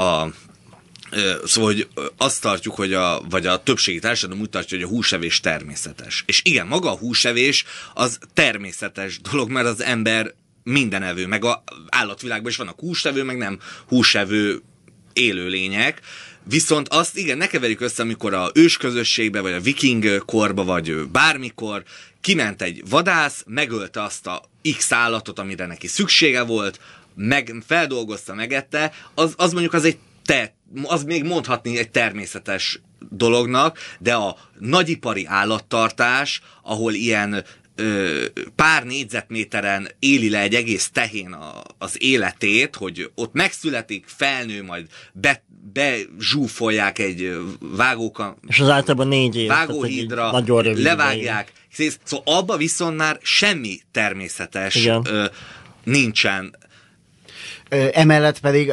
a 0.00 0.26
Szóval, 1.44 1.72
hogy 1.72 1.88
azt 2.16 2.40
tartjuk, 2.40 2.74
hogy 2.74 2.92
a, 2.92 3.22
vagy 3.30 3.46
a 3.46 3.62
többségi 3.62 3.98
társadalom 3.98 4.42
úgy 4.42 4.50
tartja, 4.50 4.76
hogy 4.76 4.86
a 4.86 4.90
húsevés 4.90 5.40
természetes. 5.40 6.22
És 6.26 6.40
igen, 6.44 6.66
maga 6.66 6.90
a 6.90 6.96
húsevés 6.96 7.64
az 7.94 8.18
természetes 8.34 9.20
dolog, 9.20 9.50
mert 9.50 9.66
az 9.66 9.82
ember 9.82 10.34
mindenevő, 10.62 11.26
meg 11.26 11.44
a 11.44 11.62
állatvilágban 11.88 12.50
is 12.50 12.56
vannak 12.56 12.80
húsevő, 12.80 13.22
meg 13.22 13.36
nem 13.36 13.58
húsevő 13.88 14.62
élőlények. 15.12 16.00
Viszont 16.42 16.88
azt 16.88 17.16
igen, 17.16 17.36
ne 17.36 17.46
keverjük 17.46 17.80
össze, 17.80 18.02
amikor 18.02 18.34
a 18.34 18.50
ősközösségbe, 18.54 19.40
vagy 19.40 19.52
a 19.52 19.60
viking 19.60 20.24
korba, 20.24 20.64
vagy 20.64 21.08
bármikor 21.08 21.82
kiment 22.20 22.62
egy 22.62 22.82
vadász, 22.88 23.44
megölte 23.46 24.02
azt 24.02 24.26
a 24.26 24.42
X 24.76 24.92
állatot, 24.92 25.38
amire 25.38 25.66
neki 25.66 25.86
szüksége 25.86 26.42
volt, 26.42 26.80
meg, 27.14 27.54
feldolgozta, 27.66 28.34
megette, 28.34 28.92
az, 29.14 29.34
az 29.36 29.52
mondjuk 29.52 29.72
az 29.72 29.84
egy 29.84 29.98
te, 30.24 30.54
az 30.82 31.04
még 31.04 31.24
mondhatni 31.24 31.78
egy 31.78 31.90
természetes 31.90 32.80
dolognak, 33.10 33.78
de 33.98 34.14
a 34.14 34.36
nagyipari 34.58 35.24
állattartás, 35.26 36.42
ahol 36.62 36.92
ilyen 36.92 37.44
ö, 37.74 38.22
pár 38.54 38.84
négyzetméteren 38.84 39.88
éli 39.98 40.30
le 40.30 40.38
egy 40.40 40.54
egész 40.54 40.90
tehén 40.92 41.32
a, 41.32 41.62
az 41.78 42.02
életét, 42.02 42.76
hogy 42.76 43.10
ott 43.14 43.32
megszületik, 43.32 44.04
felnő, 44.06 44.62
majd 44.62 44.86
be, 45.12 45.44
bezsúfolják 45.72 46.98
egy 46.98 47.36
vágóka, 47.60 48.36
És 48.46 48.60
az 48.60 48.68
általában 48.68 49.08
négy 49.08 49.36
év. 49.36 49.48
vágóhídra, 49.48 50.30
nagyon 50.30 50.62
rövid 50.62 50.82
levágják. 50.84 51.52
Szész- 51.72 51.98
Szóval 52.04 52.34
abba 52.38 52.56
viszont 52.56 52.96
már 52.96 53.18
semmi 53.22 53.80
természetes 53.92 54.74
Igen. 54.74 55.02
ö, 55.06 55.24
nincsen. 55.84 56.56
Ö, 57.68 57.86
emellett 57.92 58.40
pedig, 58.40 58.72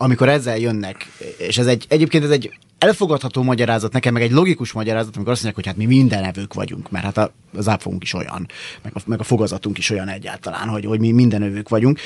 amikor 0.00 0.28
ezzel 0.28 0.58
jönnek, 0.58 1.06
és 1.36 1.58
ez 1.58 1.66
egy, 1.66 1.86
egyébként 1.88 2.24
ez 2.24 2.30
egy 2.30 2.52
elfogadható 2.78 3.42
magyarázat, 3.42 3.92
nekem 3.92 4.12
meg 4.12 4.22
egy 4.22 4.30
logikus 4.30 4.72
magyarázat, 4.72 5.16
amikor 5.16 5.32
azt 5.32 5.42
mondják, 5.42 5.64
hogy 5.64 5.74
hát 5.76 5.86
mi 5.88 5.94
mindenevők 5.94 6.54
vagyunk, 6.54 6.90
mert 6.90 7.04
hát 7.04 7.16
a, 7.16 7.32
az 7.56 7.68
ápfogunk 7.68 8.02
is 8.02 8.12
olyan, 8.12 8.48
meg 8.82 8.92
a, 8.94 9.00
meg 9.06 9.20
a 9.20 9.22
fogazatunk 9.22 9.78
is 9.78 9.90
olyan 9.90 10.08
egyáltalán, 10.08 10.68
hogy, 10.68 10.84
hogy 10.84 11.00
mi 11.00 11.10
mindenevők 11.10 11.68
vagyunk. 11.68 12.00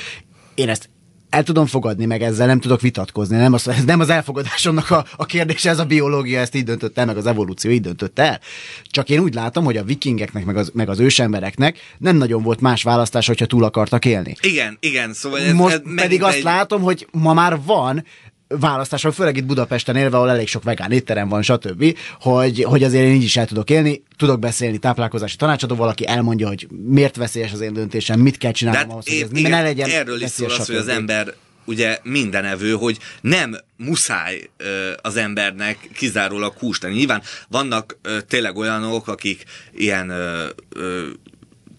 Én 0.53 0.69
ezt 0.69 0.89
el 1.33 1.43
tudom 1.43 1.65
fogadni, 1.65 2.05
meg 2.05 2.21
ezzel 2.21 2.47
nem 2.47 2.59
tudok 2.59 2.81
vitatkozni. 2.81 3.37
Nem 3.37 3.53
az, 3.53 3.67
ez 3.67 3.83
nem 3.83 3.99
az 3.99 4.09
elfogadásomnak 4.09 4.89
a, 4.89 5.05
a 5.15 5.25
kérdése, 5.25 5.69
ez 5.69 5.79
a 5.79 5.85
biológia 5.85 6.39
ezt 6.39 6.55
így 6.55 6.63
döntött 6.63 6.97
el, 6.97 7.05
meg 7.05 7.17
az 7.17 7.25
evolúció 7.25 7.71
így 7.71 7.81
döntött 7.81 8.19
el. 8.19 8.39
Csak 8.83 9.09
én 9.09 9.19
úgy 9.19 9.33
látom, 9.33 9.63
hogy 9.63 9.77
a 9.77 9.83
vikingeknek, 9.83 10.45
meg 10.45 10.57
az, 10.57 10.71
meg 10.73 10.89
az 10.89 10.99
ősembereknek 10.99 11.77
nem 11.97 12.15
nagyon 12.15 12.43
volt 12.43 12.61
más 12.61 12.83
választás, 12.83 13.27
hogyha 13.27 13.45
túl 13.45 13.63
akartak 13.63 14.05
élni. 14.05 14.35
Igen, 14.41 14.77
igen, 14.79 15.13
szóval 15.13 15.39
ez, 15.39 15.53
Most 15.53 15.73
ez 15.73 15.81
pedig 15.95 16.23
azt 16.23 16.35
egy- 16.35 16.43
látom, 16.43 16.81
hogy 16.81 17.07
ma 17.11 17.33
már 17.33 17.59
van 17.65 18.05
választáson, 18.47 19.11
főleg 19.11 19.37
itt 19.37 19.45
Budapesten 19.45 19.95
élve, 19.95 20.17
ahol 20.17 20.29
elég 20.29 20.47
sok 20.47 20.63
vegán 20.63 20.91
étterem 20.91 21.29
van, 21.29 21.41
stb., 21.41 21.97
hogy, 22.19 22.63
hogy 22.63 22.83
azért 22.83 23.05
én 23.05 23.13
így 23.13 23.23
is 23.23 23.37
el 23.37 23.45
tudok 23.45 23.69
élni, 23.69 24.03
tudok 24.17 24.39
beszélni 24.39 24.77
táplálkozási 24.77 25.35
tanácsadóval, 25.35 25.87
aki 25.87 26.07
elmondja, 26.07 26.47
hogy 26.47 26.67
miért 26.87 27.15
veszélyes 27.15 27.51
az 27.51 27.61
én 27.61 27.73
döntésem, 27.73 28.19
mit 28.19 28.37
kell 28.37 28.51
csinálnom 28.51 28.81
hát 28.81 28.91
ahhoz, 28.91 29.07
hogy 29.07 29.15
én, 29.15 29.23
ez 29.23 29.37
igen, 29.37 29.51
ne 29.51 29.61
legyen 29.61 29.89
erről 29.89 30.21
is 30.21 30.29
szól 30.29 30.51
az, 30.51 30.65
hogy 30.67 30.75
az 30.75 30.87
ember 30.87 31.33
ugye 31.65 31.99
mindenevő, 32.03 32.71
hogy 32.71 32.97
nem 33.21 33.55
muszáj 33.77 34.49
ö, 34.57 34.91
az 35.01 35.15
embernek 35.15 35.89
kizárólag 35.93 36.53
húst 36.57 36.81
tenni. 36.81 36.95
Nyilván 36.95 37.21
vannak 37.49 37.97
ö, 38.01 38.21
tényleg 38.21 38.57
olyanok, 38.57 39.07
akik 39.07 39.43
ilyen 39.71 40.09
ö, 40.09 40.47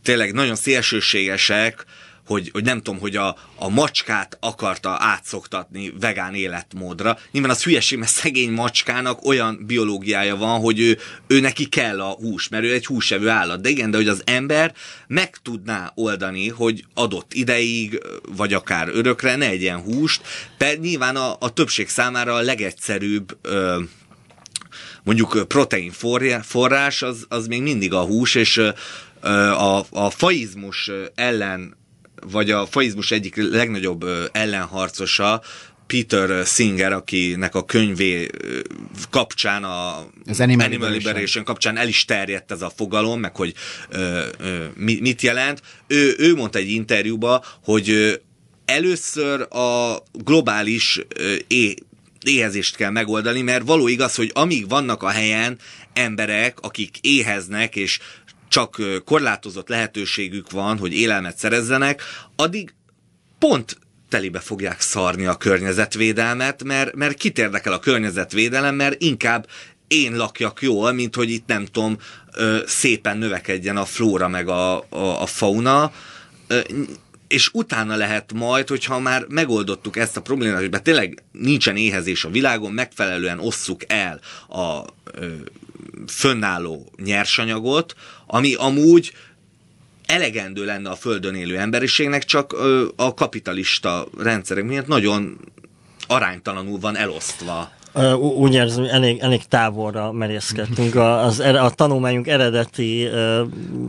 tényleg 0.03 0.33
nagyon 0.33 0.55
szélsőségesek, 0.55 1.85
hogy, 2.27 2.51
hogy 2.53 2.65
nem 2.65 2.83
tudom, 2.83 3.01
hogy 3.01 3.17
a, 3.17 3.37
a 3.57 3.69
macskát 3.69 4.37
akarta 4.41 4.97
átszoktatni 5.01 5.93
vegán 6.01 6.35
életmódra. 6.35 7.19
Nyilván 7.31 7.51
az 7.51 7.63
hülyeség, 7.63 7.99
mert 7.99 8.11
szegény 8.11 8.51
macskának 8.51 9.25
olyan 9.25 9.65
biológiája 9.67 10.37
van, 10.37 10.61
hogy 10.61 10.81
ő, 10.81 10.99
ő 11.27 11.41
neki 11.41 11.69
kell 11.69 12.01
a 12.01 12.11
hús, 12.13 12.49
mert 12.49 12.65
ő 12.65 12.73
egy 12.73 12.87
húsevő 12.87 13.29
állat. 13.29 13.61
De 13.61 13.69
igen, 13.69 13.91
de 13.91 13.97
hogy 13.97 14.09
az 14.09 14.23
ember 14.25 14.75
meg 15.07 15.37
tudná 15.43 15.93
oldani, 15.95 16.49
hogy 16.49 16.85
adott 16.95 17.35
ideig, 17.35 18.03
vagy 18.37 18.53
akár 18.53 18.89
örökre 18.89 19.37
ne 19.37 19.49
egyen 19.49 19.81
húst, 19.81 20.23
de 20.59 20.75
nyilván 20.75 21.17
a, 21.17 21.37
a 21.39 21.53
többség 21.53 21.89
számára 21.89 22.35
a 22.35 22.41
legegyszerűbb 22.41 23.39
ö, 23.43 23.81
mondjuk 25.03 25.45
protein 25.49 25.91
forrá- 25.91 26.47
forrás, 26.47 27.03
az, 27.03 27.27
az 27.29 27.47
még 27.47 27.63
mindig 27.63 27.93
a 27.93 28.01
hús, 28.01 28.35
és 28.35 28.61
a, 29.21 29.87
a 29.91 30.11
faizmus 30.11 30.91
ellen, 31.15 31.77
vagy 32.31 32.51
a 32.51 32.67
faizmus 32.67 33.11
egyik 33.11 33.37
legnagyobb 33.37 34.05
ellenharcosa, 34.33 35.43
Peter 35.87 36.47
Singer, 36.47 36.93
akinek 36.93 37.55
a 37.55 37.65
könyvé 37.65 38.29
kapcsán 39.11 39.65
a 39.65 40.07
Az 40.27 40.41
Animal 40.41 40.67
Animal 40.67 40.91
Liberation. 40.91 41.45
Kapcsán 41.45 41.77
el 41.77 41.89
is 41.89 42.05
terjedt 42.05 42.51
ez 42.53 42.63
a 42.63 42.73
fogalom, 42.77 43.21
meg 43.21 43.37
hogy 43.37 43.55
ö, 43.89 44.23
ö, 44.39 44.65
mi- 44.75 45.01
mit 45.01 45.23
jelent. 45.23 45.63
Ő, 45.87 46.15
ő 46.19 46.35
mondta 46.35 46.59
egy 46.59 46.71
interjúba, 46.71 47.45
hogy 47.65 48.21
először 48.65 49.41
a 49.41 50.03
globális 50.13 51.01
é, 51.49 51.75
éhezést 52.25 52.77
kell 52.77 52.91
megoldani, 52.91 53.43
mert 53.43 53.65
való 53.67 53.89
igaz, 53.89 54.15
hogy 54.15 54.31
amíg 54.35 54.69
vannak 54.69 55.03
a 55.03 55.09
helyen 55.09 55.59
emberek, 55.93 56.61
akik 56.61 56.97
éheznek, 57.01 57.77
és 57.77 57.99
csak 58.55 58.77
korlátozott 59.05 59.69
lehetőségük 59.69 60.51
van, 60.51 60.79
hogy 60.79 60.93
élelmet 60.93 61.39
szerezzenek, 61.39 62.03
addig 62.37 62.75
pont 63.39 63.79
telibe 64.09 64.41
fogják 64.41 64.81
szarni 64.81 65.27
a 65.27 65.37
környezetvédelmet, 65.37 66.65
mert, 66.65 66.95
mert 66.95 67.17
kit 67.17 67.39
érdekel 67.39 67.73
a 67.73 67.79
környezetvédelem, 67.79 68.75
mert 68.75 69.03
inkább 69.03 69.47
én 69.89 70.17
lakjak 70.17 70.63
jól, 70.63 70.93
mint 70.93 71.15
hogy 71.15 71.31
itt 71.31 71.47
nem 71.47 71.67
tudom, 71.67 71.99
szépen 72.67 73.19
növekedjen 73.19 73.77
a 73.77 73.85
flóra 73.85 74.29
meg 74.29 74.49
a, 74.49 74.77
a, 74.79 75.23
a 75.23 75.27
fauna, 75.27 75.93
és 77.29 77.51
utána 77.53 77.97
lehet 77.97 78.33
majd, 78.33 78.69
hogyha 78.69 78.99
már 78.99 79.27
megoldottuk 79.29 79.97
ezt 79.97 80.17
a 80.17 80.23
problémát, 80.23 80.61
hogy 80.61 80.83
tényleg 80.83 81.23
nincsen 81.33 81.77
éhezés 81.77 82.25
a 82.25 82.31
világon, 82.31 82.73
megfelelően 82.73 83.41
osszuk 83.41 83.81
el 83.87 84.21
a 84.49 84.85
fönnálló 86.07 86.93
nyersanyagot, 86.97 87.95
ami 88.27 88.55
amúgy 88.55 89.13
elegendő 90.07 90.65
lenne 90.65 90.91
a 90.91 90.97
földön 90.97 91.35
élő 91.35 91.59
emberiségnek, 91.59 92.25
csak 92.25 92.53
a 92.97 93.15
kapitalista 93.15 94.07
rendszerek 94.19 94.65
miatt 94.65 94.87
nagyon 94.87 95.39
aránytalanul 96.07 96.79
van 96.79 96.97
elosztva. 96.97 97.73
Úgy 98.19 98.55
érzem, 98.55 98.85
elég, 98.85 99.19
elég 99.19 99.45
távolra 99.45 100.13
merészkedtünk 100.13 100.95
a, 100.95 101.25
az, 101.25 101.39
a 101.41 101.71
tanulmányunk 101.71 102.27
eredeti 102.27 103.07
uh, 103.07 103.41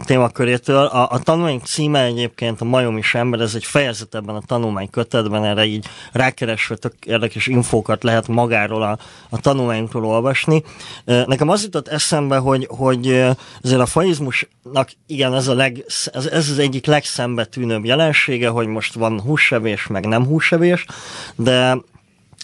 témakörétől. 0.05 0.85
A, 0.85 1.09
a 1.11 1.19
tanulmányunk 1.19 1.65
címe 1.65 2.03
egyébként 2.03 2.61
a 2.61 2.65
Majomis 2.65 3.15
ember, 3.15 3.39
ez 3.39 3.55
egy 3.55 3.63
fejezet 3.63 4.15
ebben 4.15 4.35
a 4.35 4.41
tanulmány 4.45 4.89
kötetben, 4.89 5.45
erre 5.45 5.65
így 5.65 5.85
rákeresve 6.11 6.75
tök 6.75 6.93
érdekes 7.05 7.47
infókat 7.47 8.03
lehet 8.03 8.27
magáról 8.27 8.83
a, 8.83 8.97
a 9.29 9.39
tanulmányunkról 9.39 10.05
olvasni. 10.05 10.63
Uh, 11.05 11.25
nekem 11.25 11.49
az 11.49 11.63
jutott 11.63 11.87
eszembe, 11.87 12.37
hogy, 12.37 12.67
hogy 12.69 13.07
azért 13.63 13.81
a 13.81 13.85
faizmusnak 13.85 14.89
igen, 15.07 15.33
ez, 15.33 15.47
a 15.47 15.53
leg, 15.53 15.83
ez, 16.13 16.27
ez 16.31 16.49
az 16.49 16.59
egyik 16.59 16.85
legszembetűnőbb 16.85 17.85
jelensége, 17.85 18.49
hogy 18.49 18.67
most 18.67 18.93
van 18.93 19.21
húsevés, 19.21 19.87
meg 19.87 20.05
nem 20.05 20.25
húsevés, 20.25 20.85
de 21.35 21.77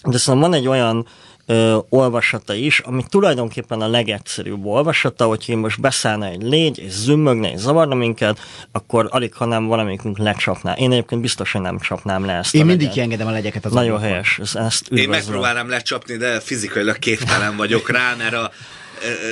de 0.03 0.17
szóval 0.17 0.41
van 0.41 0.53
egy 0.53 0.67
olyan 0.67 1.07
ö, 1.51 1.77
olvasata 1.89 2.53
is, 2.53 2.79
ami 2.79 3.03
tulajdonképpen 3.09 3.81
a 3.81 3.87
legegyszerűbb 3.87 4.65
olvasata, 4.65 5.25
hogy 5.25 5.43
én 5.47 5.57
most 5.57 5.81
beszállna 5.81 6.25
egy 6.25 6.41
légy, 6.41 6.79
és 6.79 6.91
zümmögne, 6.91 7.51
és 7.51 7.59
zavarna 7.59 7.95
minket, 7.95 8.39
akkor 8.71 9.07
alig, 9.11 9.33
ha 9.33 9.45
nem 9.45 9.65
valamikünk 9.67 10.17
lecsapná. 10.17 10.73
Én 10.73 10.91
egyébként 10.91 11.21
biztos, 11.21 11.51
hogy 11.51 11.61
nem 11.61 11.79
csapnám 11.79 12.25
le 12.25 12.33
ezt 12.33 12.55
Én 12.55 12.61
a 12.61 12.65
mindig 12.65 12.81
legyet. 12.87 12.93
kiengedem 12.93 13.27
a 13.27 13.31
legyeket 13.31 13.65
az 13.65 13.71
Nagyon 13.71 13.89
ablakon. 13.95 14.09
helyes, 14.11 14.39
ezt, 14.41 14.55
ezt 14.55 14.87
Én 14.91 14.97
üdvözlöm. 14.97 15.09
megpróbálnám 15.23 15.69
lecsapni, 15.69 16.17
de 16.17 16.39
fizikailag 16.39 16.99
képtelen 16.99 17.55
vagyok 17.57 17.89
rá, 17.89 18.15
mert 18.17 18.33
a 18.33 18.51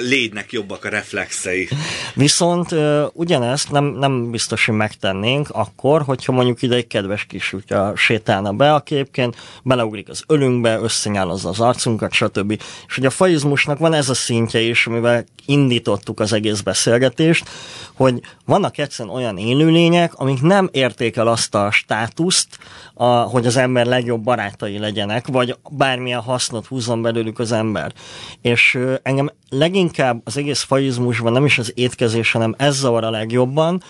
légynek 0.01 0.51
jobbak 0.51 0.85
a 0.85 0.89
reflexei. 0.89 1.69
Viszont 2.13 2.75
ugyanezt 3.13 3.71
nem, 3.71 3.85
nem 3.85 4.31
biztos, 4.31 4.65
hogy 4.65 4.75
megtennénk 4.75 5.49
akkor, 5.49 6.01
hogyha 6.01 6.31
mondjuk 6.31 6.61
ide 6.61 6.75
egy 6.75 6.87
kedves 6.87 7.25
kisutya 7.25 7.93
sétálna 7.95 8.51
be, 8.51 8.73
aki 8.73 8.93
egyébként 8.93 9.35
beleugrik 9.63 10.09
az 10.09 10.23
ölünkbe, 10.27 10.79
összenyálazza 10.79 11.49
az 11.49 11.59
arcunkat, 11.59 12.11
stb. 12.11 12.51
És 12.87 12.95
hogy 12.95 13.05
a 13.05 13.09
faizmusnak 13.09 13.77
van 13.77 13.93
ez 13.93 14.09
a 14.09 14.13
szintje 14.13 14.59
is, 14.59 14.87
amivel 14.87 15.25
indítottuk 15.45 16.19
az 16.19 16.33
egész 16.33 16.61
beszélgetést, 16.61 17.49
hogy 17.93 18.21
vannak 18.45 18.77
egyszerűen 18.77 19.15
olyan 19.15 19.37
élőlények, 19.37 20.13
amik 20.13 20.41
nem 20.41 20.69
érték 20.71 21.17
azt 21.17 21.55
a 21.55 21.71
státuszt, 21.71 22.57
a, 22.93 23.05
hogy 23.05 23.45
az 23.45 23.57
ember 23.57 23.85
legjobb 23.85 24.23
barátai 24.23 24.77
legyenek, 24.77 25.27
vagy 25.27 25.55
bármilyen 25.69 26.21
hasznot 26.21 26.65
húzzon 26.65 27.01
belőlük 27.01 27.39
az 27.39 27.51
ember. 27.51 27.93
És 28.41 28.77
engem 29.01 29.31
leginkább 29.49 30.21
az 30.23 30.37
egész 30.37 30.61
faizmusban 30.61 31.31
nem 31.31 31.45
is 31.45 31.57
az 31.57 31.71
étkezés, 31.75 32.31
hanem 32.31 32.55
ez 32.57 32.75
zavar 32.75 33.03
a 33.03 33.09
legjobban, 33.09 33.83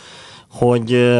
hogy 0.49 1.19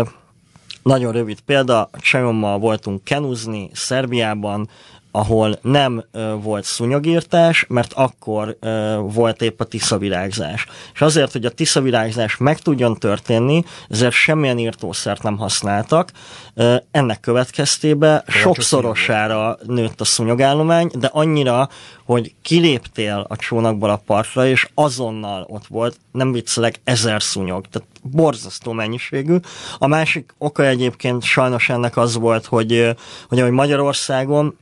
nagyon 0.83 1.11
rövid 1.11 1.39
példa, 1.39 1.89
Csajommal 1.99 2.59
voltunk 2.59 3.03
kenuzni 3.03 3.69
Szerbiában, 3.73 4.69
ahol 5.11 5.59
nem 5.61 6.03
ö, 6.11 6.33
volt 6.41 6.63
szúnyogírtás, 6.63 7.65
mert 7.67 7.93
akkor 7.93 8.57
ö, 8.59 8.99
volt 9.01 9.41
épp 9.41 9.59
a 9.59 9.63
tiszavirágzás. 9.63 10.65
És 10.93 11.01
azért, 11.01 11.31
hogy 11.31 11.45
a 11.45 11.51
tiszavirágzás 11.51 12.37
meg 12.37 12.59
tudjon 12.59 12.95
történni, 12.95 13.63
ezért 13.89 14.13
semmilyen 14.13 14.57
írtószert 14.57 15.23
nem 15.23 15.37
használtak. 15.37 16.11
Ö, 16.53 16.75
ennek 16.91 17.19
következtében 17.19 18.23
sokszorosára 18.27 19.57
nőtt 19.65 20.01
a 20.01 20.05
szúnyogállomány, 20.05 20.91
de 20.93 21.09
annyira, 21.13 21.69
hogy 22.05 22.33
kiléptél 22.41 23.25
a 23.29 23.35
csónakból 23.35 23.89
a 23.89 24.01
partra, 24.05 24.47
és 24.47 24.67
azonnal 24.73 25.45
ott 25.49 25.67
volt, 25.67 25.97
nem 26.11 26.31
viccelek, 26.31 26.79
ezer 26.83 27.21
szúnyog. 27.21 27.65
Tehát 27.67 27.87
borzasztó 28.01 28.71
mennyiségű. 28.71 29.35
A 29.77 29.87
másik 29.87 30.33
oka 30.37 30.65
egyébként 30.65 31.23
sajnos 31.23 31.69
ennek 31.69 31.97
az 31.97 32.15
volt, 32.15 32.45
hogy, 32.45 32.95
hogy 33.27 33.39
ahogy 33.39 33.51
Magyarországon 33.51 34.57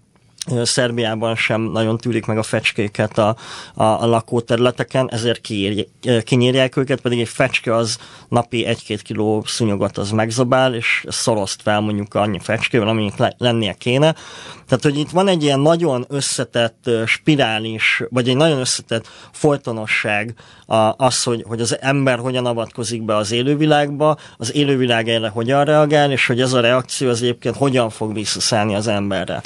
Szerbiában 0.63 1.35
sem 1.35 1.61
nagyon 1.61 1.97
tűrik 1.97 2.25
meg 2.25 2.37
a 2.37 2.43
fecskéket 2.43 3.17
a, 3.17 3.35
a, 3.73 3.83
a 3.83 4.05
lakóterületeken, 4.05 5.09
ezért 5.11 5.41
kiírj, 5.41 5.87
kinyírják 6.23 6.77
őket, 6.77 7.01
pedig 7.01 7.19
egy 7.19 7.27
fecske 7.27 7.75
az 7.75 7.97
napi 8.29 8.65
egy-két 8.65 9.01
kiló 9.01 9.43
szúnyogot 9.45 9.97
az 9.97 10.11
megzabál, 10.11 10.73
és 10.73 11.05
szoroszt 11.07 11.61
fel 11.61 11.79
mondjuk 11.79 12.13
annyi 12.13 12.39
fecskével, 12.39 12.87
aminek 12.87 13.17
le, 13.17 13.33
lennie 13.37 13.73
kéne. 13.73 14.15
Tehát, 14.67 14.83
hogy 14.83 14.97
itt 14.97 15.09
van 15.09 15.27
egy 15.27 15.43
ilyen 15.43 15.59
nagyon 15.59 16.05
összetett 16.09 16.89
spirális, 17.05 18.03
vagy 18.09 18.29
egy 18.29 18.35
nagyon 18.35 18.59
összetett 18.59 19.07
folytonosság 19.31 20.33
az, 20.97 21.23
hogy, 21.23 21.43
hogy 21.47 21.61
az 21.61 21.81
ember 21.81 22.19
hogyan 22.19 22.45
avatkozik 22.45 23.03
be 23.03 23.15
az 23.15 23.31
élővilágba, 23.31 24.17
az 24.37 24.55
élővilág 24.55 25.09
erre 25.09 25.29
hogyan 25.29 25.65
reagál, 25.65 26.11
és 26.11 26.27
hogy 26.27 26.41
ez 26.41 26.53
a 26.53 26.59
reakció 26.59 27.09
az 27.09 27.21
egyébként 27.21 27.55
hogyan 27.55 27.89
fog 27.89 28.13
visszaszállni 28.13 28.75
az 28.75 28.87
emberre. 28.87 29.41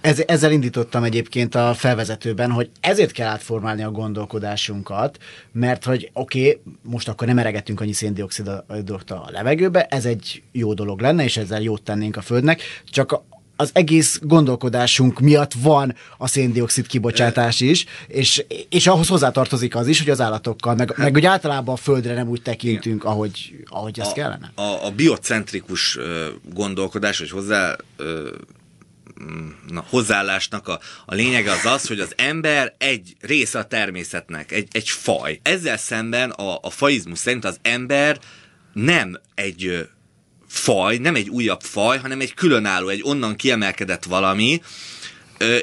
Ez, 0.00 0.22
ezzel 0.26 0.52
indítottam 0.52 1.02
egyébként 1.02 1.54
a 1.54 1.74
felvezetőben, 1.74 2.50
hogy 2.50 2.70
ezért 2.80 3.12
kell 3.12 3.28
átformálni 3.28 3.82
a 3.82 3.90
gondolkodásunkat, 3.90 5.18
mert 5.52 5.84
hogy 5.84 6.10
oké, 6.12 6.48
okay, 6.48 6.62
most 6.82 7.08
akkor 7.08 7.26
nem 7.26 7.38
eregetünk 7.38 7.80
annyi 7.80 7.92
széndiokszidot 7.92 9.10
a 9.10 9.28
levegőbe, 9.30 9.84
ez 9.84 10.04
egy 10.04 10.42
jó 10.52 10.74
dolog 10.74 11.00
lenne, 11.00 11.24
és 11.24 11.36
ezzel 11.36 11.60
jót 11.60 11.82
tennénk 11.82 12.16
a 12.16 12.20
Földnek, 12.20 12.62
csak 12.84 13.12
a, 13.12 13.24
az 13.56 13.70
egész 13.72 14.20
gondolkodásunk 14.22 15.20
miatt 15.20 15.52
van 15.52 15.94
a 16.18 16.26
széndiokszid 16.26 16.86
kibocsátás 16.86 17.60
is, 17.60 17.84
és, 18.06 18.44
és 18.68 18.86
ahhoz 18.86 19.08
hozzátartozik 19.08 19.76
az 19.76 19.86
is, 19.86 19.98
hogy 19.98 20.10
az 20.10 20.20
állatokkal, 20.20 20.74
meg, 20.74 20.94
meg 20.96 21.12
hogy 21.12 21.24
általában 21.24 21.74
a 21.74 21.78
Földre 21.78 22.14
nem 22.14 22.28
úgy 22.28 22.42
tekintünk, 22.42 23.04
ahogy, 23.04 23.64
ahogy 23.64 24.00
az 24.00 24.12
kellene. 24.12 24.52
A, 24.54 24.86
a 24.86 24.90
biocentrikus 24.96 25.98
gondolkodás, 26.54 27.18
hogy 27.18 27.30
hozzá 27.30 27.76
na, 29.68 29.84
hozzáállásnak 29.88 30.68
a, 30.68 30.80
a 31.06 31.14
lényege 31.14 31.50
az 31.52 31.64
az, 31.64 31.86
hogy 31.86 32.00
az 32.00 32.12
ember 32.16 32.74
egy 32.78 33.16
része 33.20 33.58
a 33.58 33.64
természetnek, 33.64 34.52
egy, 34.52 34.68
egy 34.72 34.88
faj. 34.88 35.40
Ezzel 35.42 35.76
szemben 35.76 36.30
a, 36.30 36.58
a 36.62 36.70
faizmus 36.70 37.18
szerint 37.18 37.44
az 37.44 37.58
ember 37.62 38.18
nem 38.72 39.20
egy 39.34 39.88
faj, 40.48 40.96
nem 40.96 41.14
egy 41.14 41.28
újabb 41.28 41.62
faj, 41.62 41.98
hanem 41.98 42.20
egy 42.20 42.34
különálló, 42.34 42.88
egy 42.88 43.02
onnan 43.04 43.36
kiemelkedett 43.36 44.04
valami, 44.04 44.62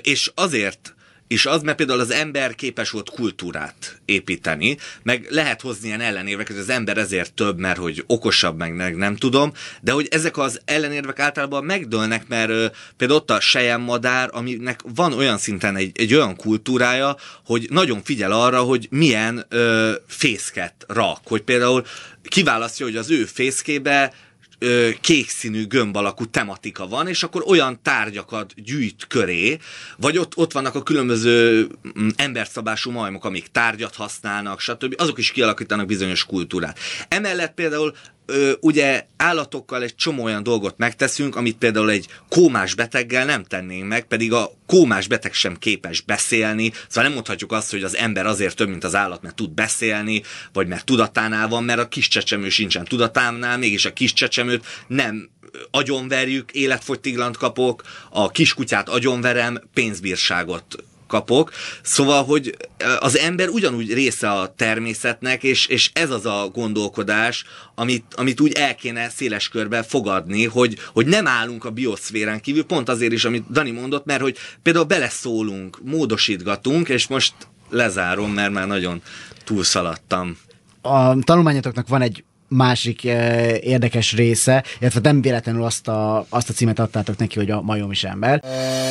és 0.01 0.31
azért 0.35 0.95
és 1.27 1.45
az, 1.45 1.61
mert 1.61 1.77
például 1.77 1.99
az 1.99 2.11
ember 2.11 2.55
képes 2.55 2.89
volt 2.89 3.09
kultúrát 3.09 4.01
építeni, 4.05 4.77
meg 5.03 5.27
lehet 5.29 5.61
hozni 5.61 5.87
ilyen 5.87 6.01
ellenérveket, 6.01 6.51
hogy 6.51 6.61
az 6.61 6.69
ember 6.69 6.97
ezért 6.97 7.33
több, 7.33 7.57
mert 7.57 7.77
hogy 7.77 8.03
okosabb, 8.07 8.57
meg, 8.57 8.75
meg 8.75 8.95
nem 8.95 9.15
tudom, 9.15 9.53
de 9.81 9.91
hogy 9.91 10.07
ezek 10.11 10.37
az 10.37 10.61
ellenérvek 10.65 11.19
általában 11.19 11.63
megdőlnek, 11.63 12.27
mert 12.27 12.49
ö, 12.49 12.65
például 12.97 13.19
ott 13.19 13.31
a 13.31 13.39
sejemmadár, 13.39 14.29
aminek 14.31 14.79
van 14.95 15.13
olyan 15.13 15.37
szinten 15.37 15.75
egy, 15.75 15.91
egy 15.99 16.13
olyan 16.13 16.35
kultúrája, 16.35 17.15
hogy 17.45 17.67
nagyon 17.69 18.03
figyel 18.03 18.31
arra, 18.31 18.61
hogy 18.61 18.87
milyen 18.89 19.45
ö, 19.49 19.93
fészket 20.07 20.73
rak, 20.87 21.19
hogy 21.23 21.41
például 21.41 21.85
kiválasztja, 22.23 22.85
hogy 22.85 22.95
az 22.95 23.09
ő 23.11 23.25
fészkébe 23.25 24.13
ö, 24.59 24.89
kék 25.01 25.29
színű 25.29 25.67
gömb 25.67 25.95
alakú 25.95 26.25
tematika 26.25 26.87
van, 26.87 27.07
és 27.07 27.23
akkor 27.23 27.43
olyan 27.47 27.79
tárgyakat 27.81 28.53
gyűjt 28.63 29.07
köré, 29.07 29.57
vagy 29.97 30.17
ott, 30.17 30.37
ott 30.37 30.51
vannak 30.51 30.75
a 30.75 30.83
különböző 30.83 31.67
mm, 31.99 32.07
emberszabású 32.15 32.91
majmok, 32.91 33.25
amik 33.25 33.47
tárgyat 33.47 33.95
használnak, 33.95 34.59
stb. 34.59 34.93
Azok 34.97 35.17
is 35.17 35.31
kialakítanak 35.31 35.85
bizonyos 35.85 36.25
kultúrát. 36.25 36.79
Emellett 37.07 37.53
például 37.53 37.93
ö, 38.27 38.51
ugye 38.59 39.05
állatokkal 39.17 39.83
egy 39.83 39.95
csomó 39.95 40.23
olyan 40.23 40.43
dolgot 40.43 40.77
megteszünk, 40.77 41.35
amit 41.35 41.57
például 41.57 41.89
egy 41.89 42.07
kómás 42.29 42.73
beteggel 42.73 43.25
nem 43.25 43.43
tennénk 43.43 43.87
meg, 43.87 44.05
pedig 44.05 44.33
a 44.33 44.51
kómás 44.65 45.07
beteg 45.07 45.33
sem 45.33 45.57
képes 45.57 46.01
beszélni, 46.01 46.71
szóval 46.87 47.03
nem 47.03 47.13
mondhatjuk 47.13 47.51
azt, 47.51 47.71
hogy 47.71 47.83
az 47.83 47.95
ember 47.95 48.25
azért 48.25 48.55
több, 48.55 48.69
mint 48.69 48.83
az 48.83 48.95
állat, 48.95 49.21
mert 49.21 49.35
tud 49.35 49.51
beszélni, 49.51 50.21
vagy 50.53 50.67
mert 50.67 50.85
tudatánál 50.85 51.47
van, 51.47 51.63
mert 51.63 51.79
a 51.79 51.87
kis 51.87 52.07
csecsemő 52.07 52.49
sincsen 52.49 52.85
tudatánál, 52.85 53.57
mégis 53.57 53.85
a 53.85 53.93
kis 53.93 54.13
csecsemőt 54.13 54.65
nem 54.87 55.29
agyonverjük, 55.71 56.51
életfogytiglant 56.51 57.37
kapok, 57.37 57.83
a 58.09 58.29
kiskutyát 58.29 58.89
agyonverem, 58.89 59.61
pénzbírságot 59.73 60.83
kapok. 61.07 61.51
Szóval, 61.81 62.23
hogy 62.23 62.57
az 62.99 63.17
ember 63.17 63.49
ugyanúgy 63.49 63.93
része 63.93 64.29
a 64.29 64.53
természetnek, 64.55 65.43
és, 65.43 65.65
és 65.65 65.89
ez 65.93 66.09
az 66.09 66.25
a 66.25 66.49
gondolkodás, 66.53 67.45
amit, 67.75 68.05
amit 68.15 68.39
úgy 68.39 68.51
el 68.51 68.75
kéne 68.75 69.09
széles 69.09 69.49
körben 69.49 69.83
fogadni, 69.83 70.45
hogy, 70.45 70.77
hogy 70.93 71.05
nem 71.05 71.27
állunk 71.27 71.65
a 71.65 71.71
bioszférán 71.71 72.41
kívül, 72.41 72.65
pont 72.65 72.89
azért 72.89 73.11
is, 73.11 73.25
amit 73.25 73.51
Dani 73.51 73.71
mondott, 73.71 74.05
mert 74.05 74.21
hogy 74.21 74.37
például 74.63 74.85
beleszólunk, 74.85 75.79
módosítgatunk, 75.83 76.89
és 76.89 77.07
most 77.07 77.33
lezárom, 77.69 78.31
mert 78.31 78.51
már 78.51 78.67
nagyon 78.67 79.01
túlszaladtam. 79.43 80.37
A 80.81 81.19
tanulmányotoknak 81.19 81.87
van 81.87 82.01
egy 82.01 82.23
másik 82.47 83.05
eh, 83.05 83.57
érdekes 83.61 84.13
része, 84.13 84.63
illetve 84.79 84.99
nem 84.99 85.21
véletlenül 85.21 85.63
azt 85.63 85.87
a, 85.87 86.25
azt 86.29 86.49
a 86.49 86.53
címet 86.53 86.79
adtátok 86.79 87.17
neki, 87.17 87.37
hogy 87.37 87.51
a 87.51 87.61
majom 87.61 87.91
is 87.91 88.03
ember. 88.03 88.43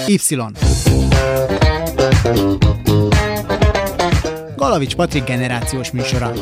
Y. 0.06 0.16
Galavics 4.56 4.94
Patrik 4.94 5.24
generációs 5.24 5.90
műsora. 5.90 6.32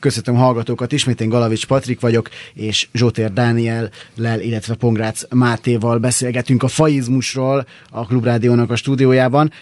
Köszöntöm 0.00 0.34
hallgatókat, 0.34 0.92
ismét 0.92 1.20
én 1.20 1.28
Galavics 1.28 1.66
Patrik 1.66 2.00
vagyok, 2.00 2.28
és 2.54 2.88
Zsótér 2.92 3.32
Dániellel, 3.32 4.40
illetve 4.40 4.74
Pongrác 4.74 5.22
Mátéval 5.30 5.98
beszélgetünk 5.98 6.62
a 6.62 6.68
faizmusról 6.68 7.66
a 7.90 8.06
Klubrádiónak 8.06 8.70
a 8.70 8.76
stúdiójában, 8.76 9.52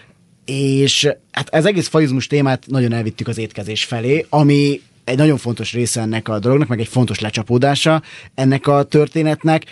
és 0.45 1.09
hát 1.31 1.49
ez 1.49 1.65
egész 1.65 1.89
faizmus 1.89 2.27
témát 2.27 2.67
nagyon 2.67 2.93
elvittük 2.93 3.29
az 3.29 3.39
étkezés 3.39 3.85
felé, 3.85 4.27
ami 4.29 4.81
egy 5.05 5.17
nagyon 5.17 5.37
fontos 5.37 5.73
része 5.73 6.01
ennek 6.01 6.29
a 6.29 6.39
dolognak, 6.39 6.69
meg 6.69 6.81
egy 6.81 6.89
fontos 6.89 7.21
lecsapódása 7.21 8.03
ennek 8.35 8.67
a 8.67 8.83
történetnek, 8.83 9.65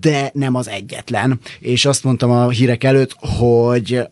de 0.00 0.30
nem 0.34 0.54
az 0.54 0.68
egyetlen. 0.68 1.40
És 1.58 1.84
azt 1.84 2.04
mondtam 2.04 2.30
a 2.30 2.48
hírek 2.48 2.84
előtt, 2.84 3.16
hogy 3.18 4.08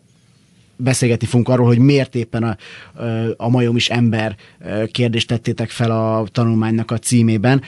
beszélgetni 0.75 1.27
fogunk 1.27 1.49
arról, 1.49 1.65
hogy 1.65 1.77
miért 1.77 2.15
éppen 2.15 2.43
a, 2.43 2.57
a 3.37 3.49
majom 3.49 3.75
is 3.75 3.89
ember 3.89 4.35
kérdést 4.91 5.27
tettétek 5.27 5.69
fel 5.69 5.91
a 5.91 6.25
tanulmánynak 6.31 6.91
a 6.91 6.97
címében. 6.97 7.61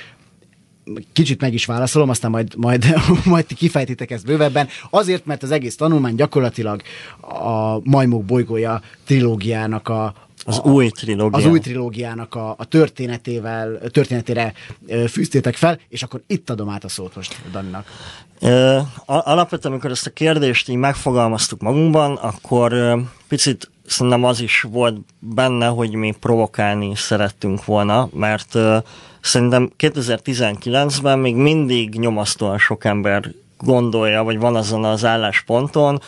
Kicsit 1.13 1.41
meg 1.41 1.53
is 1.53 1.65
válaszolom, 1.65 2.09
aztán 2.09 2.31
majd, 2.31 2.55
majd, 2.57 2.95
majd 3.25 3.45
ti 3.45 3.55
kifejtitek 3.55 4.11
ezt 4.11 4.25
bővebben. 4.25 4.67
Azért, 4.89 5.25
mert 5.25 5.43
az 5.43 5.51
egész 5.51 5.75
tanulmány 5.75 6.15
gyakorlatilag 6.15 6.81
a 7.21 7.79
Majmok 7.89 8.25
bolygója 8.25 8.81
trilógiának 9.05 9.87
a, 9.89 10.13
Az 10.45 10.60
a, 10.63 10.69
új 10.69 10.89
trilógia. 10.89 11.38
Az 11.38 11.45
új 11.45 11.60
trilógiának 11.60 12.36
a, 12.36 12.56
a 12.58 12.65
történetével, 12.65 13.79
történetére 13.91 14.53
ö, 14.88 15.08
fűztétek 15.08 15.56
fel, 15.56 15.79
és 15.89 16.03
akkor 16.03 16.21
itt 16.27 16.49
adom 16.49 16.69
át 16.69 16.84
a 16.84 16.89
szót 16.89 17.15
most 17.15 17.41
Daninak. 17.51 17.88
Ö, 18.39 18.79
alapvetően, 19.06 19.73
amikor 19.73 19.91
ezt 19.91 20.08
a 20.08 20.10
kérdést 20.10 20.69
így 20.69 20.75
megfogalmaztuk 20.75 21.62
magunkban, 21.62 22.15
akkor 22.15 22.73
ö, 22.73 22.99
picit 23.27 23.71
szerintem 23.86 24.23
az 24.23 24.41
is 24.41 24.62
volt 24.62 24.97
benne, 25.19 25.67
hogy 25.67 25.93
mi 25.93 26.15
provokálni 26.19 26.95
szerettünk 26.95 27.65
volna, 27.65 28.10
mert 28.13 28.56
uh, 28.56 28.77
szerintem 29.21 29.71
2019-ben 29.77 31.19
még 31.19 31.36
mindig 31.36 31.99
nyomasztóan 31.99 32.58
sok 32.58 32.86
ember 32.86 33.32
gondolja, 33.58 34.23
vagy 34.23 34.39
van 34.39 34.56
azon 34.56 34.84
az 34.84 35.06
állásponton, 35.06 36.01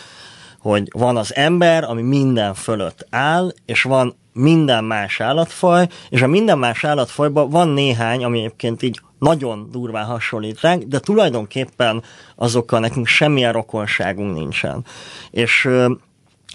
hogy 0.59 0.87
van 0.91 1.17
az 1.17 1.35
ember, 1.35 1.83
ami 1.83 2.01
minden 2.01 2.53
fölött 2.53 3.07
áll, 3.09 3.53
és 3.65 3.81
van 3.81 4.15
minden 4.35 4.83
más 4.83 5.19
állatfaj, 5.19 5.87
és 6.09 6.21
a 6.21 6.27
minden 6.27 6.57
más 6.57 6.83
állatfajban 6.83 7.49
van 7.49 7.67
néhány, 7.67 8.23
ami 8.23 8.37
egyébként 8.37 8.81
így 8.81 8.99
nagyon 9.19 9.69
durván 9.71 10.05
hasonlít 10.05 10.61
ránk, 10.61 10.83
de 10.83 10.99
tulajdonképpen 10.99 12.03
azokkal 12.35 12.79
nekünk 12.79 13.07
semmilyen 13.07 13.51
rokonságunk 13.51 14.35
nincsen. 14.35 14.85
És 15.31 15.69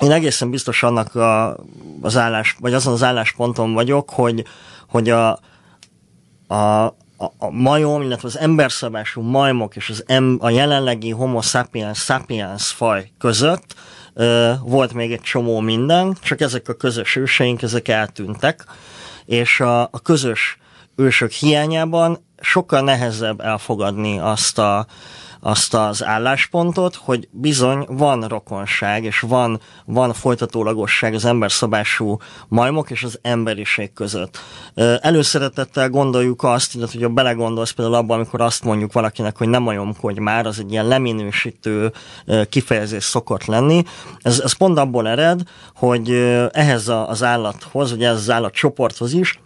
én 0.01 0.11
egészen 0.11 0.51
biztos 0.51 0.83
annak 0.83 1.15
a, 1.15 1.57
az 2.01 2.17
állás, 2.17 2.57
vagy 2.61 2.75
azon 2.75 2.93
az 2.93 3.03
állásponton 3.03 3.73
vagyok, 3.73 4.11
hogy, 4.11 4.45
hogy 4.89 5.11
a, 5.11 5.39
a, 6.47 6.85
a, 7.39 7.51
majom, 7.51 8.03
illetve 8.03 8.29
az 8.29 8.39
emberszabású 8.39 9.21
majmok 9.21 9.77
és 9.77 9.89
az 9.89 10.05
em, 10.07 10.37
a 10.41 10.51
jelenlegi 10.51 11.11
homo 11.11 11.41
sapiens 11.41 11.99
sapiens 11.99 12.69
faj 12.69 13.11
között 13.19 13.75
volt 14.63 14.93
még 14.93 15.13
egy 15.13 15.21
csomó 15.21 15.61
minden, 15.61 16.17
csak 16.23 16.41
ezek 16.41 16.69
a 16.69 16.75
közös 16.75 17.17
őseink, 17.17 17.63
ezek 17.63 17.89
eltűntek, 17.89 18.65
és 19.25 19.61
a, 19.61 19.83
a 19.83 20.01
közös 20.03 20.59
ősök 20.97 21.31
hiányában 21.31 22.25
sokkal 22.41 22.81
nehezebb 22.81 23.41
elfogadni 23.41 24.19
azt 24.19 24.59
a, 24.59 24.87
azt 25.41 25.75
az 25.75 26.05
álláspontot, 26.05 26.95
hogy 26.95 27.29
bizony 27.31 27.87
van 27.89 28.23
rokonság, 28.23 29.05
és 29.05 29.21
van, 29.21 29.61
van 29.85 30.13
folytatólagosság 30.13 31.15
az 31.15 31.25
emberszabású 31.25 32.17
majmok 32.49 32.91
és 32.91 33.03
az 33.03 33.19
emberiség 33.23 33.93
között. 33.93 34.39
Előszeretettel 35.01 35.89
gondoljuk 35.89 36.43
azt, 36.43 36.75
illetve 36.75 36.99
hogyha 36.99 37.15
belegondolsz 37.15 37.71
például 37.71 37.97
abban, 37.97 38.17
amikor 38.17 38.41
azt 38.41 38.65
mondjuk 38.65 38.93
valakinek, 38.93 39.37
hogy 39.37 39.49
nem 39.49 39.63
majomkodj 39.63 40.21
már, 40.21 40.47
az 40.47 40.59
egy 40.59 40.73
ilyen 40.73 40.87
leminősítő 40.87 41.93
kifejezés 42.49 43.05
szokott 43.05 43.45
lenni. 43.45 43.85
Ez, 44.19 44.41
ez 44.41 44.53
pont 44.53 44.79
abból 44.79 45.09
ered, 45.09 45.41
hogy 45.75 46.11
ehhez 46.53 46.89
az 46.89 47.23
állathoz, 47.23 47.91
vagy 47.91 48.03
ez 48.03 48.17
az 48.17 48.31
állatcsoporthoz 48.31 49.13
is 49.13 49.41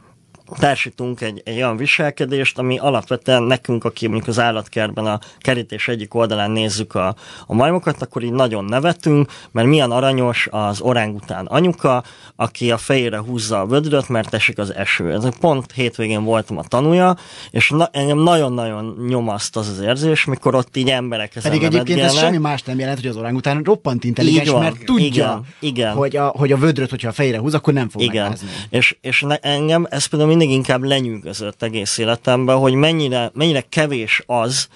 társítunk 0.58 1.20
egy, 1.20 1.42
egy 1.44 1.56
olyan 1.56 1.76
viselkedést, 1.76 2.58
ami 2.58 2.78
alapvetően 2.78 3.42
nekünk, 3.42 3.84
aki 3.84 4.06
mondjuk 4.06 4.28
az 4.28 4.38
állatkertben 4.38 5.06
a 5.06 5.20
kerítés 5.38 5.88
egyik 5.88 6.14
oldalán 6.14 6.50
nézzük 6.50 6.94
a, 6.94 7.14
a 7.46 7.54
majmokat, 7.54 8.02
akkor 8.02 8.22
így 8.22 8.32
nagyon 8.32 8.64
nevetünk, 8.64 9.32
mert 9.50 9.68
milyen 9.68 9.90
aranyos 9.90 10.48
az 10.50 10.80
orángután 10.80 11.46
anyuka, 11.46 12.04
aki 12.36 12.70
a 12.70 12.76
fejére 12.76 13.18
húzza 13.18 13.60
a 13.60 13.66
vödröt, 13.66 14.08
mert 14.08 14.34
esik 14.34 14.58
az 14.58 14.74
eső. 14.74 15.12
Ez 15.12 15.38
pont 15.38 15.72
hétvégén 15.72 16.24
voltam 16.24 16.58
a 16.58 16.62
tanúja, 16.62 17.16
és 17.50 17.70
na, 17.70 17.88
engem 17.92 18.18
nagyon-nagyon 18.18 19.04
nyomaszt 19.08 19.56
az 19.56 19.68
az 19.68 19.80
érzés, 19.80 20.24
mikor 20.24 20.54
ott 20.54 20.76
így 20.76 20.88
emberek 20.88 21.36
ezen 21.36 21.50
Pedig 21.50 21.66
egyébként 21.66 22.00
ez 22.00 22.18
semmi 22.18 22.36
más 22.36 22.62
nem 22.62 22.78
jelent, 22.78 23.00
hogy 23.00 23.08
az 23.08 23.16
orángután 23.16 23.62
roppant 23.62 24.04
intelligens, 24.04 24.48
van, 24.48 24.62
mert 24.62 24.84
tudja, 24.84 25.06
igen, 25.08 25.44
igen. 25.58 25.92
Hogy, 25.92 26.16
a, 26.16 26.26
hogy 26.26 26.52
a 26.52 26.56
vödröt, 26.56 26.90
hogyha 26.90 27.08
a 27.08 27.12
fejére 27.12 27.38
húz, 27.38 27.54
akkor 27.54 27.72
nem 27.72 27.88
fog 27.88 28.02
igen. 28.02 28.22
megrázni. 28.22 28.48
És, 28.70 28.96
és 29.00 29.20
ne, 29.20 29.36
engem 29.36 29.86
ez 29.90 30.06
például 30.06 30.30
mindig 30.36 30.56
inkább 30.56 30.82
lenyűgözött 30.82 31.62
egész 31.62 31.98
életemben, 31.98 32.56
hogy 32.56 32.74
mennyire, 32.74 33.30
mennyire 33.34 33.60
kevés 33.60 34.22
az, 34.26 34.68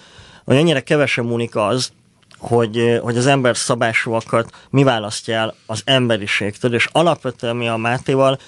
vagy 0.44 0.56
mennyire 0.56 0.80
kevesen 0.80 1.24
múlik 1.24 1.56
az, 1.56 1.92
hogy, 2.38 2.98
hogy 3.02 3.16
az 3.16 3.26
ember 3.26 3.56
szabásúakat 3.56 4.50
mi 4.70 4.82
választja 4.82 5.34
el 5.34 5.54
az 5.66 5.82
emberiségtől, 5.84 6.74
és 6.74 6.88
alapvetően 6.92 7.56
mi 7.56 7.68
a 7.68 7.76
Mátéval 7.76 8.38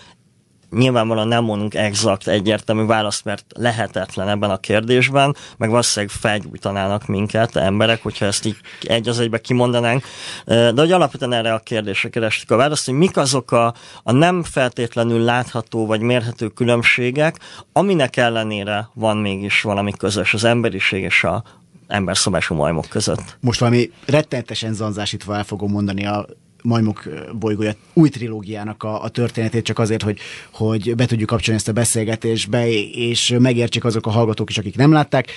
nyilvánvalóan 0.71 1.29
nem 1.29 1.45
mondunk 1.45 1.75
exakt 1.75 2.29
egyértelmű 2.29 2.85
választ, 2.85 3.25
mert 3.25 3.45
lehetetlen 3.55 4.29
ebben 4.29 4.51
a 4.51 4.57
kérdésben, 4.57 5.37
meg 5.57 5.71
valószínűleg 5.71 6.15
felgyújtanának 6.15 7.07
minket 7.07 7.57
emberek, 7.57 8.03
hogyha 8.03 8.25
ezt 8.25 8.47
így 8.47 8.57
egy 8.83 9.09
az 9.09 9.21
egybe 9.21 9.39
kimondanánk. 9.39 10.05
De 10.45 10.73
hogy 10.77 10.93
alapvetően 10.93 11.33
erre 11.33 11.53
a 11.53 11.59
kérdésre 11.59 12.09
kerestük 12.09 12.51
a 12.51 12.57
választ, 12.57 12.87
hogy 12.87 12.95
mik 12.95 13.17
azok 13.17 13.53
a, 13.53 13.75
a 14.03 14.13
nem 14.13 14.43
feltétlenül 14.43 15.21
látható 15.21 15.87
vagy 15.87 16.01
mérhető 16.01 16.49
különbségek, 16.49 17.39
aminek 17.73 18.17
ellenére 18.17 18.89
van 18.95 19.17
mégis 19.17 19.63
valami 19.63 19.93
közös 19.93 20.35
az 20.35 20.45
emberiség 20.45 21.03
és 21.03 21.25
a 21.25 21.43
emberszabású 21.91 22.55
majmok 22.55 22.87
között. 22.89 23.37
Most 23.41 23.61
valami 23.61 23.91
rettenetesen 24.07 24.73
zanzásítva 24.73 25.37
el 25.37 25.45
fogom 25.45 25.71
mondani 25.71 26.07
a 26.07 26.27
Majmok 26.63 27.09
bolygója 27.33 27.73
új 27.93 28.09
trilógiának 28.09 28.83
a, 28.83 29.03
a 29.03 29.09
történetét, 29.09 29.65
csak 29.65 29.79
azért, 29.79 30.03
hogy, 30.03 30.19
hogy 30.53 30.95
be 30.95 31.07
tudjuk 31.07 31.29
kapcsolni 31.29 31.59
ezt 31.59 31.69
a 31.69 31.73
beszélgetésbe, 31.73 32.69
és 32.93 33.35
megértsék 33.39 33.85
azok 33.85 34.07
a 34.07 34.11
hallgatók 34.11 34.51
is, 34.51 34.59
akik 34.59 34.77
nem 34.77 34.93
látták. 34.93 35.29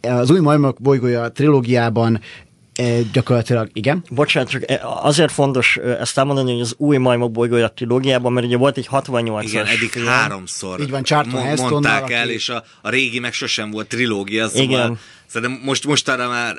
Az 0.00 0.30
új 0.30 0.40
Majmok 0.40 0.80
bolygója 0.80 1.28
trilógiában 1.28 2.20
gyakorlatilag 3.12 3.68
igen. 3.72 4.04
Bocsánat, 4.10 4.48
csak 4.48 4.64
azért 4.82 5.32
fontos 5.32 5.76
ezt 5.76 6.18
elmondani, 6.18 6.52
hogy 6.52 6.60
az 6.60 6.74
új 6.76 6.96
Majmok 6.96 7.32
bolygója 7.32 7.68
trilógiában, 7.68 8.32
mert 8.32 8.46
ugye 8.46 8.56
volt 8.56 8.76
egy 8.76 8.88
68-as 8.90 9.42
Igen, 9.42 9.66
eddig 9.66 9.90
film. 9.90 10.06
háromszor 10.06 10.80
Így 10.80 10.90
van, 10.90 11.02
Charlton 11.02 11.70
mondták 11.70 12.10
el, 12.10 12.22
aki... 12.24 12.32
és 12.32 12.48
a, 12.48 12.64
a 12.82 12.88
régi 12.88 13.18
meg 13.18 13.32
sosem 13.32 13.70
volt 13.70 13.88
trilógia, 13.88 14.48
szóval 14.48 14.62
igen. 14.62 14.98
szerintem 15.26 15.60
most 15.64 15.86
mostanra 15.86 16.28
már 16.28 16.58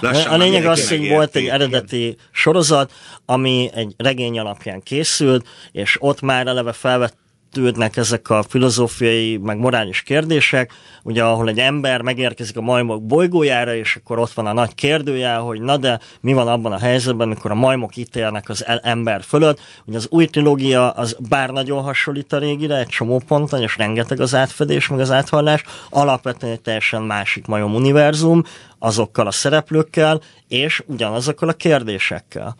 Lassan 0.00 0.32
a 0.32 0.36
lényeg 0.36 0.66
az, 0.66 0.88
hogy 0.88 1.08
volt 1.08 1.36
egy 1.36 1.46
eredeti 1.46 2.16
sorozat, 2.32 2.92
ami 3.26 3.70
egy 3.74 3.94
regény 3.96 4.38
alapján 4.38 4.82
készült, 4.82 5.46
és 5.72 5.96
ott 6.00 6.20
már 6.20 6.46
eleve 6.46 6.72
felvett 6.72 7.16
tűrnek 7.52 7.96
ezek 7.96 8.30
a 8.30 8.42
filozófiai, 8.42 9.36
meg 9.36 9.58
morális 9.58 10.02
kérdések, 10.02 10.72
ugye 11.02 11.24
ahol 11.24 11.48
egy 11.48 11.58
ember 11.58 12.02
megérkezik 12.02 12.56
a 12.56 12.60
majmok 12.60 13.06
bolygójára, 13.06 13.74
és 13.74 13.96
akkor 13.96 14.18
ott 14.18 14.32
van 14.32 14.46
a 14.46 14.52
nagy 14.52 14.74
kérdője, 14.74 15.34
hogy 15.34 15.60
na 15.60 15.76
de 15.76 16.00
mi 16.20 16.32
van 16.32 16.48
abban 16.48 16.72
a 16.72 16.78
helyzetben, 16.78 17.26
amikor 17.26 17.50
a 17.50 17.54
majmok 17.54 17.96
ítélnek 17.96 18.48
az 18.48 18.64
ember 18.82 19.22
fölött. 19.22 19.60
Ugye 19.84 19.96
az 19.96 20.06
új 20.10 20.26
trilógia 20.26 20.90
az 20.90 21.16
bár 21.28 21.50
nagyon 21.50 21.82
hasonlít 21.82 22.32
a 22.32 22.38
régire, 22.38 22.76
egy 22.76 22.86
csomó 22.86 23.22
ponton, 23.26 23.62
és 23.62 23.76
rengeteg 23.76 24.20
az 24.20 24.34
átfedés, 24.34 24.88
meg 24.88 25.00
az 25.00 25.10
áthallás, 25.10 25.62
alapvetően 25.90 26.52
egy 26.52 26.60
teljesen 26.60 27.02
másik 27.02 27.46
majom 27.46 27.74
univerzum, 27.74 28.42
azokkal 28.78 29.26
a 29.26 29.30
szereplőkkel, 29.30 30.20
és 30.48 30.82
ugyanazokkal 30.86 31.48
a 31.48 31.52
kérdésekkel. 31.52 32.56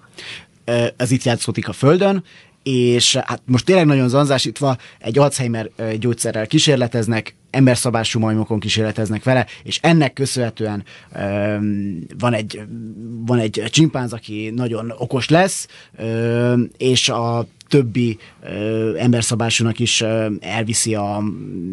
Ez 0.96 1.10
itt 1.10 1.22
játszódik 1.22 1.68
a 1.68 1.72
Földön, 1.72 2.24
és 2.62 3.16
hát 3.16 3.42
most 3.44 3.64
tényleg 3.64 3.86
nagyon 3.86 4.08
zanzásítva 4.08 4.76
egy 4.98 5.18
Alzheimer 5.18 5.70
gyógyszerrel 5.98 6.46
kísérleteznek, 6.46 7.34
emberszabású 7.50 8.18
majmokon 8.18 8.60
kísérleteznek 8.60 9.22
vele, 9.22 9.46
és 9.62 9.78
ennek 9.82 10.12
köszönhetően 10.12 10.84
um, 11.14 11.98
van, 12.18 12.34
egy, 12.34 12.62
van 13.26 13.38
egy 13.38 13.62
csimpánz, 13.70 14.12
aki 14.12 14.52
nagyon 14.54 14.94
okos 14.98 15.28
lesz, 15.28 15.66
um, 15.98 16.68
és 16.76 17.08
a 17.08 17.46
többi 17.70 18.18
ö, 18.42 18.96
emberszabásúnak 18.96 19.78
is 19.78 20.00
ö, 20.00 20.26
elviszi, 20.40 20.94
a, 20.94 21.22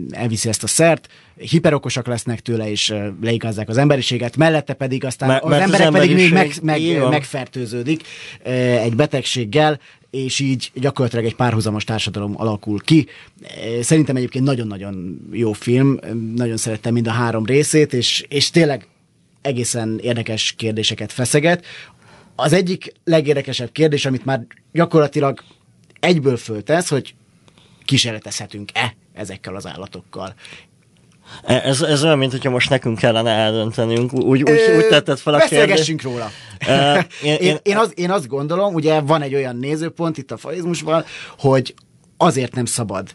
elviszi 0.10 0.50
ezt 0.50 0.64
a 0.64 0.68
szert, 0.68 1.08
hiperokosak 1.38 2.08
lesznek 2.08 2.40
tőle, 2.40 2.70
és 2.70 2.90
ö, 2.90 3.08
leigazzák 3.22 3.70
az 3.70 3.78
emberiséget, 3.78 4.38
mellette 4.38 4.74
pedig 4.74 5.06
aztán 5.06 5.30
mert, 5.30 5.44
az 5.44 5.52
emberek 5.52 5.88
az 5.88 5.94
pedig 5.94 6.16
még 6.16 6.34
meg, 6.34 6.54
meg, 6.62 7.10
megfertőződik 7.10 8.04
ö, 8.44 8.50
egy 8.52 8.96
betegséggel, 8.96 9.80
és 10.10 10.40
így 10.40 10.72
gyakorlatilag 10.74 11.26
egy 11.26 11.36
párhuzamos 11.36 11.84
társadalom 11.84 12.34
alakul 12.38 12.80
ki. 12.80 13.08
Szerintem 13.82 14.16
egyébként 14.16 14.46
nagyon-nagyon 14.46 15.28
jó 15.32 15.52
film, 15.52 16.00
nagyon 16.36 16.58
szerettem 16.58 16.94
mind 16.94 17.08
a 17.08 17.12
három 17.12 17.46
részét, 17.46 17.94
és, 17.94 18.26
és 18.28 18.50
tényleg 18.50 18.88
egészen 19.42 20.00
érdekes 20.02 20.54
kérdéseket 20.58 21.12
feszeget. 21.12 21.66
Az 22.36 22.54
egyik 22.54 22.94
legérdekesebb 23.04 23.72
kérdés, 23.72 24.06
amit 24.06 24.26
már 24.26 24.46
gyakorlatilag 24.72 25.44
egyből 26.00 26.38
föltesz, 26.38 26.90
hogy 26.90 27.16
kísérletezhetünk-e 27.86 28.96
ezekkel 29.14 29.56
az 29.56 29.68
állatokkal. 29.68 30.34
E, 31.44 31.54
ez, 31.54 31.82
ez 31.82 32.04
olyan, 32.04 32.18
mint 32.18 32.32
hogyha 32.32 32.50
most 32.50 32.70
nekünk 32.70 32.98
kellene 32.98 33.32
eldöntenünk. 33.32 34.14
Úgy, 34.14 34.42
úgy, 34.42 34.60
úgy 34.78 34.88
tetted 34.90 35.18
fel 35.18 35.34
a 35.34 35.40
kérdést. 35.40 36.02
róla. 36.02 36.30
Uh, 36.68 37.04
én, 37.30 37.36
én, 37.40 37.58
én, 37.64 37.78
az, 37.78 37.92
én 37.96 38.12
azt 38.12 38.28
gondolom, 38.28 38.74
ugye 38.74 39.00
van 39.00 39.22
egy 39.22 39.36
olyan 39.36 39.56
nézőpont 39.56 40.18
itt 40.18 40.32
a 40.32 40.38
faizmusban, 40.38 41.06
hogy 41.40 41.74
azért 42.18 42.56
nem 42.56 42.66
szabad 42.66 43.08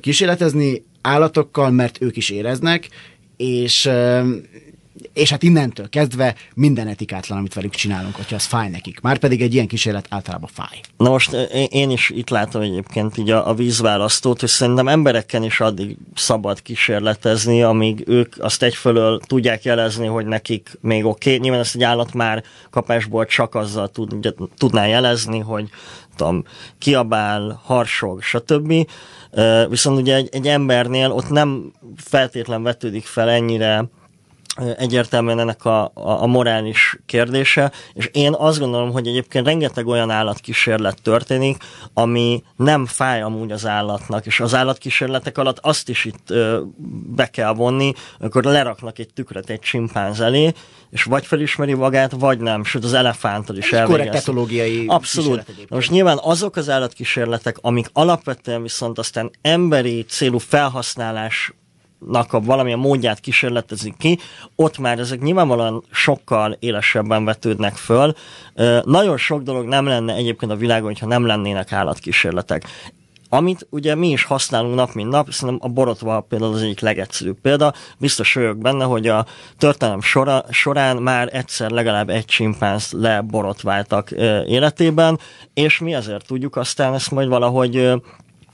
kísérletezni 0.00 0.84
állatokkal, 1.02 1.70
mert 1.70 1.96
ők 2.00 2.16
is 2.16 2.30
éreznek, 2.30 2.88
és 3.36 3.90
és 5.18 5.30
hát 5.30 5.42
innentől 5.42 5.88
kezdve 5.88 6.34
minden 6.54 6.86
etikátlan, 6.86 7.38
amit 7.38 7.54
velük 7.54 7.74
csinálunk, 7.74 8.14
hogyha 8.14 8.34
az 8.34 8.44
fáj 8.44 8.68
nekik. 8.68 9.00
Márpedig 9.00 9.42
egy 9.42 9.54
ilyen 9.54 9.66
kísérlet 9.66 10.06
általában 10.08 10.48
fáj. 10.52 10.80
Na 10.96 11.10
most 11.10 11.32
én 11.70 11.90
is 11.90 12.10
itt 12.10 12.28
látom 12.28 12.62
egyébként 12.62 13.16
így 13.16 13.30
a, 13.30 13.48
a 13.48 13.54
vízválasztót, 13.54 14.40
hogy 14.40 14.48
szerintem 14.48 14.88
embereken 14.88 15.42
is 15.42 15.60
addig 15.60 15.96
szabad 16.14 16.62
kísérletezni, 16.62 17.62
amíg 17.62 18.04
ők 18.06 18.34
azt 18.38 18.62
egyfelől 18.62 19.20
tudják 19.26 19.62
jelezni, 19.62 20.06
hogy 20.06 20.26
nekik 20.26 20.78
még 20.80 21.04
oké. 21.04 21.28
Okay. 21.28 21.42
Nyilván 21.42 21.60
ezt 21.60 21.74
egy 21.74 21.82
állat 21.82 22.14
már 22.14 22.44
kapásból 22.70 23.26
csak 23.26 23.54
azzal 23.54 23.88
tud, 23.88 24.34
tudná 24.56 24.86
jelezni, 24.86 25.38
hogy 25.38 25.68
tudom, 26.16 26.44
kiabál, 26.78 27.60
harsog, 27.64 28.22
stb. 28.22 28.74
Viszont 29.68 29.98
ugye 30.00 30.14
egy, 30.14 30.28
egy 30.32 30.46
embernél 30.46 31.10
ott 31.10 31.28
nem 31.28 31.72
feltétlen 31.96 32.62
vetődik 32.62 33.04
fel 33.04 33.28
ennyire 33.30 33.88
egyértelműen 34.76 35.38
ennek 35.38 35.64
a, 35.64 35.84
a, 35.84 35.90
a 35.94 36.26
morális 36.26 36.98
kérdése, 37.06 37.72
és 37.94 38.10
én 38.12 38.34
azt 38.38 38.58
gondolom, 38.58 38.92
hogy 38.92 39.06
egyébként 39.06 39.46
rengeteg 39.46 39.86
olyan 39.86 40.10
állatkísérlet 40.10 41.02
történik, 41.02 41.56
ami 41.94 42.42
nem 42.56 42.86
fáj 42.86 43.22
amúgy 43.22 43.52
az 43.52 43.66
állatnak, 43.66 44.26
és 44.26 44.40
az 44.40 44.54
állatkísérletek 44.54 45.38
alatt 45.38 45.58
azt 45.58 45.88
is 45.88 46.04
itt 46.04 46.30
ö, 46.30 46.60
be 47.16 47.26
kell 47.26 47.52
vonni, 47.54 47.92
akkor 48.20 48.44
leraknak 48.44 48.98
egy 48.98 49.12
tükröt 49.14 49.50
egy 49.50 49.60
csimpánz 49.60 50.20
elé, 50.20 50.52
és 50.90 51.02
vagy 51.02 51.26
felismeri 51.26 51.74
magát, 51.74 52.12
vagy 52.18 52.38
nem, 52.38 52.64
sőt 52.64 52.84
az 52.84 52.92
elefánttal 52.92 53.56
is 53.56 53.72
elvégez. 53.72 53.96
Korrekt 53.96 54.14
etológiai 54.14 54.84
Abszolút. 54.86 55.44
Most 55.68 55.90
nyilván 55.90 56.18
azok 56.22 56.56
az 56.56 56.68
állatkísérletek, 56.68 57.56
amik 57.60 57.90
alapvetően 57.92 58.62
viszont 58.62 58.98
aztán 58.98 59.30
emberi 59.42 60.04
célú 60.08 60.38
felhasználás 60.38 61.52
nak 62.06 62.32
a 62.32 62.40
valamilyen 62.40 62.78
módját 62.78 63.20
kísérletezik 63.20 63.96
ki, 63.96 64.18
ott 64.56 64.78
már 64.78 64.98
ezek 64.98 65.20
nyilvánvalóan 65.20 65.84
sokkal 65.90 66.56
élesebben 66.58 67.24
vetődnek 67.24 67.74
föl. 67.74 68.14
Nagyon 68.84 69.16
sok 69.16 69.42
dolog 69.42 69.66
nem 69.66 69.86
lenne 69.86 70.14
egyébként 70.14 70.52
a 70.52 70.56
világon, 70.56 70.86
hogyha 70.86 71.06
nem 71.06 71.26
lennének 71.26 71.72
állatkísérletek. 71.72 72.64
Amit 73.30 73.66
ugye 73.70 73.94
mi 73.94 74.08
is 74.08 74.24
használunk 74.24 74.74
nap, 74.74 74.92
mint 74.92 75.10
nap, 75.10 75.30
szerintem 75.30 75.70
a 75.70 75.72
borotva 75.72 76.20
például 76.20 76.54
az 76.54 76.62
egyik 76.62 76.80
legegyszerűbb 76.80 77.40
példa. 77.40 77.74
Biztos 77.98 78.34
vagyok 78.34 78.58
benne, 78.58 78.84
hogy 78.84 79.06
a 79.06 79.26
történelem 79.58 80.00
sora, 80.00 80.44
során 80.50 80.96
már 80.96 81.28
egyszer 81.32 81.70
legalább 81.70 82.08
egy 82.08 82.24
csimpánzt 82.24 82.92
leborotváltak 82.92 84.10
életében, 84.46 85.18
és 85.54 85.78
mi 85.78 85.94
azért 85.94 86.26
tudjuk 86.26 86.56
aztán 86.56 86.94
ezt 86.94 87.10
majd 87.10 87.28
valahogy 87.28 87.92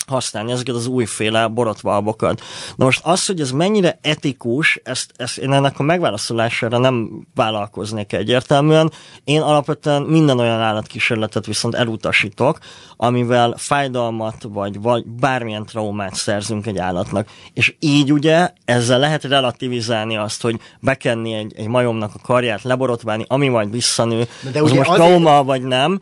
használni 0.07 0.53
ezeket 0.53 0.75
az 0.75 0.87
újféle 0.87 1.47
borotvalbokat. 1.47 2.41
Na 2.77 2.85
most 2.85 3.01
az, 3.03 3.27
hogy 3.27 3.41
ez 3.41 3.51
mennyire 3.51 3.99
etikus, 4.03 4.81
ezt, 4.85 5.13
ezt 5.17 5.39
én 5.39 5.53
ennek 5.53 5.79
a 5.79 5.83
megválaszolására 5.83 6.79
nem 6.79 7.27
vállalkoznék 7.35 8.13
egyértelműen. 8.13 8.93
Én 9.25 9.41
alapvetően 9.41 10.03
minden 10.03 10.39
olyan 10.39 10.61
állatkísérletet 10.61 11.47
viszont 11.47 11.75
elutasítok, 11.75 12.59
amivel 12.97 13.55
fájdalmat 13.57 14.37
vagy, 14.43 14.81
vagy 14.81 15.07
bármilyen 15.07 15.67
traumát 15.67 16.15
szerzünk 16.15 16.67
egy 16.67 16.79
állatnak. 16.79 17.29
És 17.53 17.75
így 17.79 18.13
ugye 18.13 18.51
ezzel 18.65 18.99
lehet 18.99 19.25
relativizálni 19.25 20.17
azt, 20.17 20.43
hogy 20.43 20.61
bekenni 20.81 21.33
egy, 21.33 21.53
egy 21.57 21.69
majomnak 21.69 22.15
a 22.15 22.19
karját, 22.23 22.63
leborotválni, 22.63 23.25
ami 23.29 23.49
majd 23.49 23.71
visszanő, 23.71 24.29
de 24.53 24.63
az 24.63 24.73
most 24.73 24.91
azért... 24.91 25.07
trauma 25.07 25.45
vagy 25.45 25.63
nem, 25.63 26.01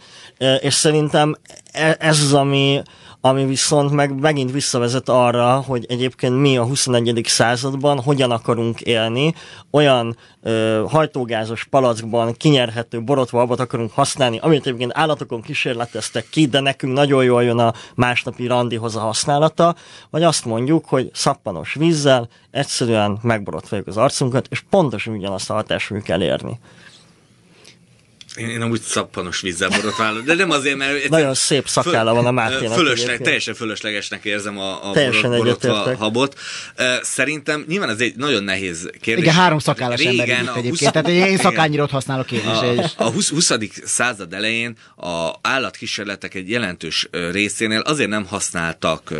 és 0.61 0.75
szerintem 0.75 1.37
e, 1.73 1.97
ez 1.99 2.21
az, 2.21 2.33
ami 2.33 2.83
ami 3.25 3.47
viszont 3.47 3.91
meg 3.91 4.21
megint 4.21 4.53
visszavezet 4.53 5.09
arra, 5.09 5.61
hogy 5.67 5.87
egyébként 5.89 6.41
mi 6.41 6.57
a 6.57 6.65
21. 6.65 7.21
században 7.25 8.01
hogyan 8.01 8.31
akarunk 8.31 8.81
élni, 8.81 9.35
olyan 9.71 10.17
ö, 10.43 10.85
hajtógázos 10.89 11.65
palackban 11.65 12.33
kinyerhető 12.33 13.03
borotvalbat 13.03 13.61
akarunk 13.61 13.93
használni, 13.93 14.39
amit 14.39 14.67
egyébként 14.67 14.93
állatokon 14.95 15.43
kísérleteztek 15.43 16.27
ki, 16.31 16.47
de 16.47 16.61
nekünk 16.61 16.93
nagyon 16.93 17.25
jól 17.25 17.43
jön 17.43 17.59
a 17.59 17.73
másnapi 17.95 18.47
randihoz 18.47 18.97
a 18.97 19.01
használata, 19.01 19.75
vagy 20.11 20.23
azt 20.23 20.45
mondjuk, 20.45 20.85
hogy 20.85 21.11
szappanos 21.13 21.75
vízzel 21.75 22.29
egyszerűen 22.51 23.19
megborotváljuk 23.23 23.89
az 23.89 23.97
arcunkat, 23.97 24.47
és 24.51 24.65
pontosan 24.71 25.15
ugyanazt 25.15 25.51
a 25.51 25.55
hatást 25.55 25.87
fogjuk 25.87 26.09
elérni. 26.09 26.59
Én, 28.37 28.49
én 28.49 28.61
amúgy 28.61 28.81
szappanos 28.81 29.41
vízzel 29.41 29.69
borotválom, 29.69 30.25
de 30.25 30.35
nem 30.35 30.51
azért, 30.51 30.77
mert... 30.77 31.09
Nagyon 31.09 31.35
szép 31.35 31.69
szakálla 31.69 32.15
van 32.15 32.27
a 32.27 32.31
Máténak. 32.31 32.75
Fölösleg, 32.75 33.21
teljesen 33.21 33.55
fölöslegesnek 33.55 34.25
érzem 34.25 34.59
a, 34.59 34.91
a 34.91 34.93
teljesen 34.93 35.31
borotva 35.31 35.97
habot. 35.97 36.39
Szerintem 37.03 37.65
nyilván 37.69 37.89
ez 37.89 38.01
egy 38.01 38.17
nagyon 38.17 38.45
nehéz 38.45 38.91
kérdés. 39.01 39.25
Igen, 39.25 39.37
három 39.37 39.59
szakállas 39.59 40.01
ember 40.01 40.29
egyébként. 40.29 40.69
20... 40.69 40.79
Tehát 40.79 41.09
én 41.09 41.37
szakányirot 41.37 41.91
használok 41.91 42.33
én 42.33 42.39
is. 42.39 42.45
A, 42.97 43.05
a 43.05 43.11
20, 43.11 43.31
20. 43.31 43.53
század 43.85 44.33
elején 44.33 44.77
a 44.97 45.31
állatkísérletek 45.41 46.35
egy 46.35 46.51
jelentős 46.51 47.09
részénél 47.33 47.81
azért 47.81 48.09
nem 48.09 48.27
használtak 48.27 49.11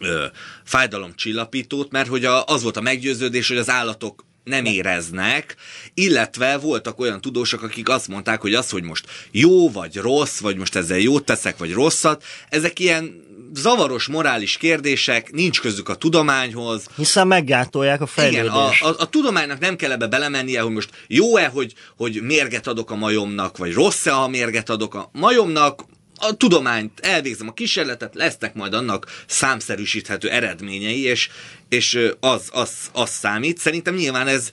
ö, 0.00 0.24
fájdalomcsillapítót, 0.64 1.90
mert 1.90 2.08
hogy 2.08 2.24
a, 2.24 2.44
az 2.44 2.62
volt 2.62 2.76
a 2.76 2.80
meggyőződés, 2.80 3.48
hogy 3.48 3.56
az 3.56 3.70
állatok 3.70 4.24
nem 4.44 4.64
éreznek, 4.64 5.56
illetve 5.94 6.58
voltak 6.58 6.98
olyan 6.98 7.20
tudósok, 7.20 7.62
akik 7.62 7.88
azt 7.88 8.08
mondták, 8.08 8.40
hogy 8.40 8.54
az, 8.54 8.70
hogy 8.70 8.82
most 8.82 9.06
jó 9.30 9.70
vagy 9.70 9.96
rossz, 9.96 10.38
vagy 10.38 10.56
most 10.56 10.76
ezzel 10.76 10.98
jót 10.98 11.24
teszek, 11.24 11.58
vagy 11.58 11.72
rosszat, 11.72 12.24
ezek 12.48 12.78
ilyen 12.78 13.28
zavaros 13.54 14.06
morális 14.06 14.56
kérdések, 14.56 15.32
nincs 15.32 15.60
közük 15.60 15.88
a 15.88 15.94
tudományhoz. 15.94 16.86
Hiszen 16.96 17.26
meggátolják 17.26 18.00
a 18.00 18.06
fejlődést. 18.06 18.44
Igen, 18.44 18.56
a, 18.56 18.88
a, 18.88 18.94
a 18.98 19.08
tudománynak 19.08 19.58
nem 19.58 19.76
kell 19.76 19.90
ebbe 19.90 20.06
belemennie, 20.06 20.60
hogy 20.60 20.72
most 20.72 20.90
jó-e, 21.06 21.46
hogy, 21.46 21.74
hogy 21.96 22.22
mérget 22.22 22.66
adok 22.66 22.90
a 22.90 22.94
majomnak, 22.94 23.56
vagy 23.56 23.72
rossz-e, 23.72 24.10
ha 24.10 24.28
mérget 24.28 24.70
adok 24.70 24.94
a 24.94 25.10
majomnak, 25.12 25.84
a 26.20 26.36
tudományt 26.36 27.00
elvégzem 27.00 27.48
a 27.48 27.52
kísérletet, 27.52 28.14
lesznek 28.14 28.54
majd 28.54 28.74
annak 28.74 29.24
számszerűsíthető 29.26 30.30
eredményei, 30.30 31.02
és, 31.02 31.28
és 31.68 31.98
az, 32.20 32.48
az, 32.52 32.70
az 32.92 33.10
számít. 33.10 33.58
Szerintem 33.58 33.94
nyilván 33.94 34.26
ez 34.26 34.50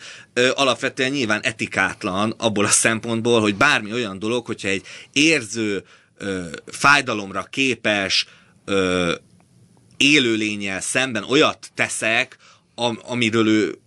alapvetően 0.54 1.12
nyilván 1.12 1.42
etikátlan 1.42 2.34
abból 2.38 2.66
a 2.66 2.70
szempontból, 2.70 3.42
hogy 3.42 3.56
bármi 3.56 3.94
olyan 3.94 4.20
dolog, 4.20 4.46
hogyha 4.46 4.68
egy 4.68 4.86
érző, 5.14 5.84
fájdalomra 6.66 7.44
képes 7.44 8.26
élőlényel 9.98 10.82
szemben 10.82 11.24
olyat 11.24 11.72
teszek, 11.76 12.38
am, 12.76 13.00
amiről 13.04 13.48
ő 13.48 13.78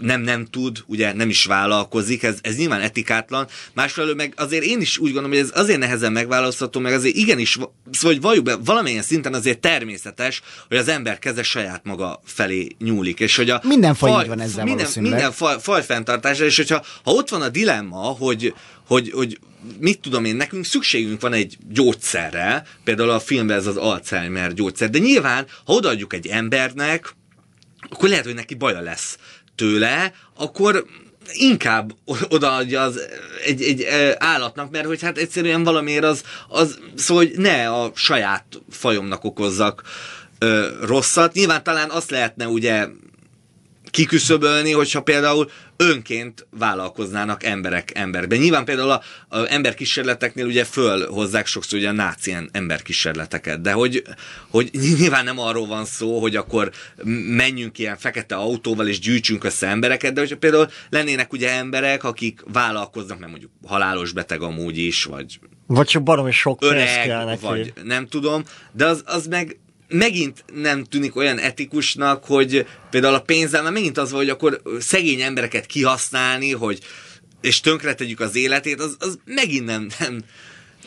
nem, 0.00 0.20
nem 0.20 0.44
tud, 0.44 0.84
ugye 0.86 1.12
nem 1.12 1.28
is 1.28 1.44
vállalkozik, 1.44 2.22
ez, 2.22 2.38
ez 2.40 2.56
nyilván 2.56 2.80
etikátlan. 2.80 3.46
Másfelől 3.72 4.14
meg 4.14 4.32
azért 4.36 4.64
én 4.64 4.80
is 4.80 4.98
úgy 4.98 5.12
gondolom, 5.12 5.30
hogy 5.30 5.38
ez 5.38 5.60
azért 5.60 5.78
nehezen 5.78 6.12
megválasztható, 6.12 6.80
meg 6.80 6.92
azért 6.92 7.16
igenis, 7.16 7.58
szóval 7.90 8.12
hogy 8.12 8.20
valljuk 8.20 8.44
be, 8.44 8.56
valamilyen 8.56 9.02
szinten 9.02 9.34
azért 9.34 9.58
természetes, 9.58 10.42
hogy 10.68 10.76
az 10.76 10.88
ember 10.88 11.18
keze 11.18 11.42
saját 11.42 11.84
maga 11.84 12.20
felé 12.24 12.68
nyúlik. 12.78 13.20
És 13.20 13.36
hogy 13.36 13.50
a 13.50 13.60
minden 13.64 13.94
faj, 13.94 14.10
faj 14.10 14.26
van 14.26 14.40
ezzel 14.40 14.64
minden, 14.64 14.86
minden 15.00 15.32
faj, 15.32 15.56
faj 15.60 15.82
fenntartása, 15.82 16.44
és 16.44 16.56
hogyha 16.56 16.84
ha 17.04 17.10
ott 17.10 17.28
van 17.28 17.42
a 17.42 17.48
dilemma, 17.48 17.96
hogy, 17.96 18.54
hogy, 18.86 19.10
hogy 19.10 19.38
mit 19.78 20.00
tudom 20.00 20.24
én, 20.24 20.36
nekünk 20.36 20.64
szükségünk 20.64 21.20
van 21.20 21.32
egy 21.32 21.56
gyógyszerre, 21.68 22.66
például 22.84 23.10
a 23.10 23.20
filmben 23.20 23.56
ez 23.56 23.66
az 23.66 23.76
Alzheimer 23.76 24.52
gyógyszer, 24.54 24.90
de 24.90 24.98
nyilván, 24.98 25.46
ha 25.64 25.72
odaadjuk 25.72 26.12
egy 26.12 26.26
embernek, 26.26 27.14
akkor 27.90 28.08
lehet, 28.08 28.24
hogy 28.24 28.34
neki 28.34 28.54
baja 28.54 28.80
lesz 28.80 29.18
tőle, 29.56 30.12
akkor 30.36 30.86
inkább 31.32 31.92
odaadja 32.28 32.82
az 32.82 33.00
egy, 33.44 33.62
egy 33.62 33.84
állatnak, 34.18 34.70
mert 34.70 34.86
hogy 34.86 35.02
hát 35.02 35.18
egyszerűen 35.18 35.64
valamiért 35.64 36.04
az, 36.04 36.22
az 36.48 36.78
szóval, 36.94 37.24
hogy 37.24 37.34
ne 37.36 37.70
a 37.70 37.92
saját 37.94 38.44
fajomnak 38.70 39.24
okozzak 39.24 39.82
ö, 40.38 40.68
rosszat. 40.80 41.32
Nyilván 41.32 41.62
talán 41.62 41.90
azt 41.90 42.10
lehetne 42.10 42.48
ugye 42.48 42.86
kiküszöbölni, 43.94 44.72
hogyha 44.72 45.02
például 45.02 45.50
önként 45.76 46.46
vállalkoznának 46.50 47.44
emberek 47.44 47.90
emberben. 47.94 48.38
Nyilván 48.38 48.64
például 48.64 48.90
a, 48.90 49.02
a 49.28 49.52
emberkísérleteknél 49.52 50.46
ugye 50.46 50.64
fölhozzák 50.64 51.46
sokszor 51.46 51.78
ugye 51.78 51.88
a 51.88 51.92
náci 51.92 52.36
emberkísérleteket, 52.52 53.60
de 53.60 53.72
hogy, 53.72 54.02
hogy 54.50 54.70
nyilván 54.98 55.24
nem 55.24 55.38
arról 55.38 55.66
van 55.66 55.84
szó, 55.84 56.20
hogy 56.20 56.36
akkor 56.36 56.70
menjünk 57.36 57.78
ilyen 57.78 57.96
fekete 57.96 58.34
autóval 58.34 58.88
és 58.88 58.98
gyűjtsünk 58.98 59.44
össze 59.44 59.66
embereket, 59.66 60.12
de 60.12 60.20
hogyha 60.20 60.36
például 60.36 60.68
lennének 60.90 61.32
ugye 61.32 61.50
emberek, 61.50 62.04
akik 62.04 62.40
vállalkoznak, 62.52 63.18
mert 63.18 63.30
mondjuk 63.30 63.50
halálos 63.66 64.12
beteg 64.12 64.42
amúgy 64.42 64.78
is, 64.78 65.04
vagy 65.04 65.38
vagy 65.66 65.86
csak 65.86 66.02
baromi 66.02 66.32
sok 66.32 66.62
öreg, 66.62 67.38
vagy 67.40 67.72
nem 67.82 68.06
tudom, 68.06 68.42
de 68.72 68.86
az, 68.86 69.02
az 69.06 69.26
meg 69.26 69.58
megint 69.88 70.44
nem 70.54 70.84
tűnik 70.84 71.16
olyan 71.16 71.38
etikusnak, 71.38 72.24
hogy 72.24 72.66
például 72.90 73.14
a 73.14 73.20
pénzzel, 73.20 73.62
mert 73.62 73.74
megint 73.74 73.98
az 73.98 74.10
van, 74.10 74.20
hogy 74.20 74.30
akkor 74.30 74.60
szegény 74.78 75.20
embereket 75.20 75.66
kihasználni, 75.66 76.52
hogy 76.52 76.78
és 77.40 77.60
tönkretegyük 77.60 78.20
az 78.20 78.36
életét, 78.36 78.80
az, 78.80 78.96
az 78.98 79.18
megint 79.24 79.64
nem, 79.64 79.88
nem, 79.98 80.22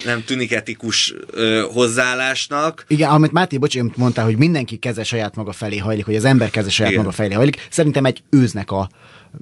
nem 0.06 0.24
tűnik 0.24 0.52
etikus 0.52 1.14
ö, 1.32 1.66
hozzáállásnak. 1.72 2.86
Igen, 2.88 3.10
amit 3.10 3.32
Máté, 3.32 3.58
bocs, 3.58 3.78
mondtál, 3.96 4.26
hogy 4.26 4.38
mindenki 4.38 4.78
keze 4.78 5.04
saját 5.04 5.36
maga 5.36 5.52
felé 5.52 5.78
hajlik, 5.78 6.06
hogy 6.06 6.16
az 6.16 6.26
ember 6.26 6.50
keze 6.50 6.70
saját 6.70 6.92
Igen. 6.92 7.04
maga 7.04 7.16
felé 7.16 7.34
hajlik. 7.34 7.68
Szerintem 7.70 8.06
egy 8.06 8.24
őznek 8.30 8.72
a 8.72 8.90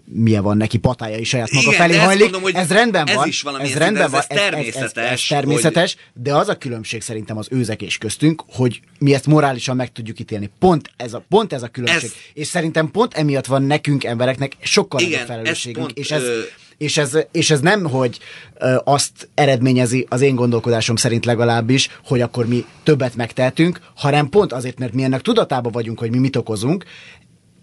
milyen 0.06 0.44
van 0.44 0.58
neki 0.58 0.78
patája 0.78 1.18
is 1.18 1.28
saját 1.30 1.52
maga 1.52 1.68
Igen, 1.68 1.80
felé 1.80 1.98
hajlik. 1.98 2.22
mondom, 2.22 2.42
hogy 2.42 2.54
ez 2.56 2.70
rendben 2.70 3.08
ez 3.08 3.16
van. 3.16 3.28
is 3.28 3.42
valami 3.42 3.64
ez 3.64 3.74
rendben 3.76 4.04
ez- 4.04 4.12
van. 4.12 4.20
ez 4.28 4.38
természetes, 4.38 5.12
Ez, 5.12 5.28
természetes, 5.28 5.96
de 6.14 6.36
az 6.36 6.48
a 6.50 6.58
különbség 6.58 7.02
szerintem 7.02 7.38
az 7.38 7.48
őzek 7.52 7.82
és 7.82 7.98
köztünk, 7.98 8.44
hogy 8.48 8.82
mi 9.00 9.14
ezt 9.14 9.26
morálisan 9.26 9.76
meg 9.76 9.92
tudjuk 9.92 10.20
ítélni. 10.20 10.50
Pont 10.60 10.90
ez 10.98 11.14
a, 11.14 11.24
pont 11.30 11.54
ez 11.54 11.64
a 11.64 11.68
különbség. 11.68 12.04
Ez- 12.10 12.16
És 12.34 12.48
szerintem 12.48 12.92
pont 12.92 13.14
emiatt 13.14 13.46
van 13.46 13.64
nekünk 13.64 14.04
embereknek 14.04 14.54
sokkal 14.62 15.00
Igen, 15.00 15.12
nagyobb 15.12 15.30
ez 15.30 15.36
felelősségünk. 15.36 15.86
pont, 15.86 15.98
és 15.98 16.12
ez, 16.12 16.22
ö, 16.24 16.40
és 16.78 16.98
ez, 16.98 17.18
és 17.32 17.50
ez 17.52 17.60
nem, 17.60 17.84
hogy 17.84 18.20
ö, 18.58 18.76
azt 18.84 19.30
eredményezi 19.34 20.06
az 20.10 20.22
én 20.22 20.36
gondolkodásom 20.36 20.96
szerint 20.96 21.26
legalábbis, 21.26 21.90
hogy 22.06 22.22
akkor 22.22 22.48
mi 22.48 22.66
többet 22.84 23.16
megtehetünk, 23.16 23.80
hanem 23.96 24.30
pont 24.30 24.54
azért, 24.54 24.80
mert 24.80 24.94
mi 24.94 25.04
ennek 25.04 25.22
tudatában 25.22 25.72
vagyunk, 25.72 26.00
hogy 26.00 26.12
mi 26.12 26.18
mit 26.18 26.36
okozunk, 26.36 26.84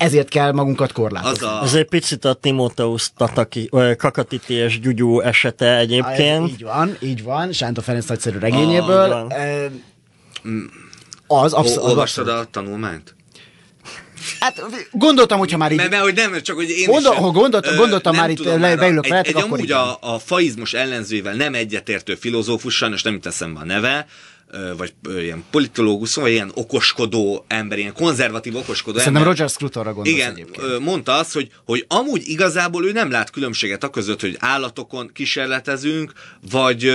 ezért 0.05 0.29
kell 0.29 0.53
magunkat 0.53 0.93
korlátozni. 0.93 1.47
Az 1.47 1.53
a, 1.53 1.61
Ez 1.65 1.75
egy 1.75 1.89
picit 1.89 2.25
a 2.25 2.35
Timóteusz 2.35 3.13
Tataki, 3.17 3.71
Kakatiti 3.97 4.55
és 4.55 4.81
Gyugyú 4.81 5.21
esete 5.21 5.77
egyébként. 5.77 6.45
Ez 6.45 6.51
így 6.51 6.63
van, 6.63 6.97
így 7.01 7.23
van, 7.23 7.53
Sánta 7.53 7.83
Ferenc 7.83 8.07
nagyszerű 8.07 8.39
regényéből. 8.39 9.11
Ah, 9.13 9.29
van. 9.29 9.33
Ö, 9.33 9.67
az 11.27 11.53
absz- 11.53 11.77
Ol- 11.77 11.83
az 11.85 11.89
olvastad 11.91 12.27
abszolút. 12.29 12.47
a 12.47 12.51
tanulmányt? 12.51 13.15
Hát 14.41 14.63
gondoltam, 14.93 15.39
hogyha 15.39 15.57
már 15.59 15.71
így... 15.73 15.77
Mert, 15.77 15.91
mert 15.91 16.03
hogy 16.03 16.15
nem, 16.15 16.41
csak 16.43 16.57
hogy 16.57 16.69
én 16.71 16.87
Gondol- 16.87 17.13
is... 17.15 17.19
ha 17.19 17.31
gondolt- 17.31 17.67
ö, 17.67 17.77
gondoltam 17.77 18.13
nem 18.13 18.21
már 18.21 18.31
itt, 18.31 18.45
le- 18.45 18.57
már 18.57 18.73
a- 18.73 18.77
beülök 18.81 19.07
egy, 19.07 19.13
egy 19.13 19.37
akkor 19.37 19.43
amúgy 19.53 19.71
a, 19.71 19.99
a 20.01 20.19
faizmus 20.19 20.75
ellenzőivel 20.75 21.35
nem 21.35 21.55
egyetértő 21.55 22.15
filozófus, 22.15 22.77
sajnos 22.77 23.03
nem 23.03 23.13
jut 23.13 23.27
eszembe 23.27 23.61
a 23.61 23.65
neve, 23.65 24.07
vagy 24.77 24.93
ilyen 25.19 25.45
politológus, 25.51 26.15
vagy 26.15 26.31
ilyen 26.31 26.51
okoskodó 26.55 27.45
ember, 27.49 27.79
ilyen 27.79 27.93
konzervatív 27.93 28.57
okoskodó 28.57 28.99
Szerintem 28.99 29.23
ember. 29.23 29.37
Roger 29.37 29.51
Scrutonra 29.51 29.93
gondolsz 29.93 30.19
Igen, 30.19 30.31
egyébként. 30.31 30.79
mondta 30.79 31.13
azt, 31.15 31.33
hogy, 31.33 31.51
hogy 31.65 31.85
amúgy 31.89 32.23
igazából 32.25 32.87
ő 32.87 32.93
nem 32.93 33.11
lát 33.11 33.31
különbséget 33.31 33.85
a 33.85 33.91
között, 33.91 34.21
hogy 34.21 34.37
állatokon 34.39 35.11
kísérletezünk, 35.13 36.13
vagy 36.51 36.93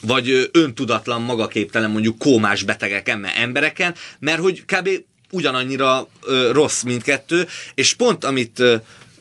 vagy 0.00 0.50
öntudatlan, 0.52 1.22
magaképtelen, 1.22 1.90
mondjuk 1.90 2.18
kómás 2.18 2.62
betegeken, 2.62 3.18
mert 3.18 3.36
embereken, 3.36 3.94
mert 4.18 4.40
hogy 4.40 4.64
kb. 4.64 4.88
ugyanannyira 5.30 6.08
ö, 6.22 6.50
rossz 6.52 6.82
mindkettő, 6.82 7.46
és 7.74 7.94
pont 7.94 8.24
amit 8.24 8.62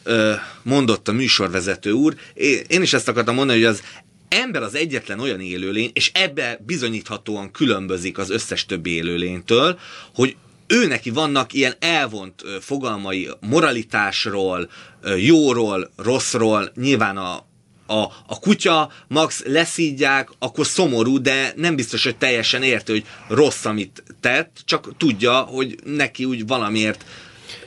ö, 0.04 0.34
mondott 0.62 1.08
a 1.08 1.12
műsorvezető 1.12 1.92
úr, 1.92 2.16
én 2.68 2.82
is 2.82 2.94
ezt 2.94 3.08
akartam 3.08 3.36
mondani, 3.36 3.60
hogy 3.60 3.68
az 3.68 3.82
ember 4.34 4.64
az 4.64 4.76
egyetlen 4.76 5.20
olyan 5.20 5.42
élőlény, 5.42 5.92
és 5.94 6.12
ebbe 6.14 6.60
bizonyíthatóan 6.66 7.52
különbözik 7.52 8.18
az 8.18 8.30
összes 8.30 8.66
többi 8.66 8.92
élőlénytől, 8.92 9.80
hogy 10.16 10.36
ő 10.68 10.88
neki 10.88 11.10
vannak 11.10 11.54
ilyen 11.54 11.74
elvont 11.80 12.44
fogalmai 12.62 13.30
moralitásról, 13.40 14.70
jóról, 15.18 15.92
rosszról, 15.98 16.72
nyilván 16.76 17.18
a, 17.18 17.46
a, 17.88 18.02
a 18.28 18.40
kutya 18.40 18.92
max 19.08 19.44
leszídják, 19.46 20.30
akkor 20.40 20.66
szomorú, 20.66 21.22
de 21.22 21.54
nem 21.56 21.76
biztos, 21.76 22.04
hogy 22.04 22.18
teljesen 22.18 22.64
érti, 22.64 22.92
hogy 22.92 23.06
rossz, 23.28 23.66
amit 23.66 24.04
tett, 24.20 24.58
csak 24.66 24.98
tudja, 24.98 25.40
hogy 25.40 25.76
neki 25.84 26.26
úgy 26.26 26.48
valamiért 26.48 27.06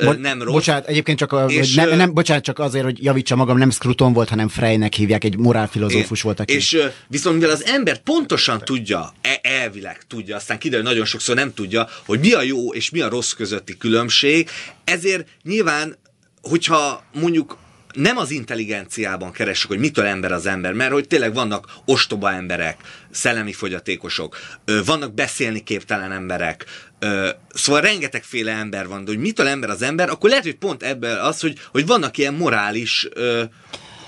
Bo- 0.04 0.18
nem 0.18 0.42
rossz. 0.42 0.52
Bocsánat, 0.52 0.86
egyébként 0.86 1.18
csak, 1.18 1.32
a, 1.32 1.44
És, 1.48 1.74
hogy 1.74 1.84
ne, 1.84 1.92
ö, 1.92 1.96
nem, 1.96 2.14
bocsánat, 2.14 2.44
csak 2.44 2.58
azért, 2.58 2.84
hogy 2.84 3.04
javítsa 3.04 3.36
magam, 3.36 3.58
nem 3.58 3.70
Scruton 3.70 4.12
volt, 4.12 4.28
hanem 4.28 4.48
Freynek 4.48 4.94
hívják, 4.94 5.24
egy 5.24 5.36
morálfilozófus 5.36 6.22
volt, 6.22 6.40
aki... 6.40 6.54
És 6.54 6.78
viszont 7.08 7.36
mivel 7.38 7.50
az 7.50 7.64
ember 7.64 7.98
pontosan 7.98 8.60
tudja, 8.64 9.12
e- 9.20 9.40
elvileg 9.42 10.02
tudja, 10.08 10.36
aztán 10.36 10.58
kiderül, 10.58 10.84
nagyon 10.84 11.04
sokszor 11.04 11.34
nem 11.34 11.54
tudja, 11.54 11.88
hogy 12.06 12.20
mi 12.20 12.32
a 12.32 12.42
jó 12.42 12.72
és 12.74 12.90
mi 12.90 13.00
a 13.00 13.08
rossz 13.08 13.32
közötti 13.32 13.76
különbség, 13.76 14.48
ezért 14.84 15.28
nyilván, 15.42 15.96
hogyha 16.42 17.04
mondjuk 17.12 17.58
nem 17.96 18.16
az 18.16 18.30
intelligenciában 18.30 19.32
keressük, 19.32 19.68
hogy 19.68 19.78
mitől 19.78 20.04
ember 20.04 20.32
az 20.32 20.46
ember, 20.46 20.72
mert 20.72 20.92
hogy 20.92 21.06
tényleg 21.06 21.34
vannak 21.34 21.66
ostoba 21.84 22.32
emberek, 22.32 22.80
szellemi 23.10 23.52
fogyatékosok, 23.52 24.36
vannak 24.84 25.14
beszélni 25.14 25.62
képtelen 25.62 26.12
emberek, 26.12 26.64
szóval 27.54 27.80
rengetegféle 27.80 28.52
ember 28.52 28.88
van, 28.88 29.04
de 29.04 29.10
hogy 29.10 29.20
mitől 29.20 29.46
ember 29.46 29.70
az 29.70 29.82
ember, 29.82 30.08
akkor 30.08 30.28
lehet, 30.30 30.44
hogy 30.44 30.56
pont 30.56 30.82
ebből 30.82 31.18
az, 31.18 31.40
hogy, 31.40 31.58
hogy 31.70 31.86
vannak 31.86 32.18
ilyen 32.18 32.34
morális 32.34 33.08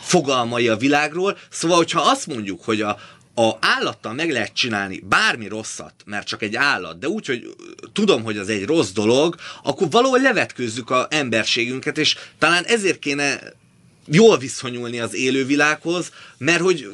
fogalmai 0.01 0.69
a 0.69 0.77
világról, 0.77 1.39
szóval, 1.51 1.77
hogyha 1.77 2.01
azt 2.01 2.27
mondjuk, 2.27 2.65
hogy 2.65 2.81
a, 2.81 2.99
a 3.35 3.57
állattal 3.61 4.13
meg 4.13 4.31
lehet 4.31 4.55
csinálni 4.55 5.03
bármi 5.09 5.49
rosszat, 5.49 5.95
mert 6.05 6.27
csak 6.27 6.43
egy 6.43 6.57
állat, 6.57 6.99
de 6.99 7.09
úgy, 7.09 7.27
hogy 7.27 7.55
tudom, 7.93 8.23
hogy 8.23 8.37
az 8.37 8.49
egy 8.49 8.67
rossz 8.67 8.91
dolog, 8.91 9.37
akkor 9.63 9.91
valahogy 9.91 10.21
levetkőzzük 10.21 10.91
a 10.91 11.07
emberségünket, 11.11 11.99
és 11.99 12.17
talán 12.39 12.65
ezért 12.65 12.99
kéne 12.99 13.39
jól 14.11 14.39
viszonyulni 14.39 15.01
az 15.01 15.15
élővilághoz, 15.15 16.11
mert 16.39 16.61
hogy 16.61 16.89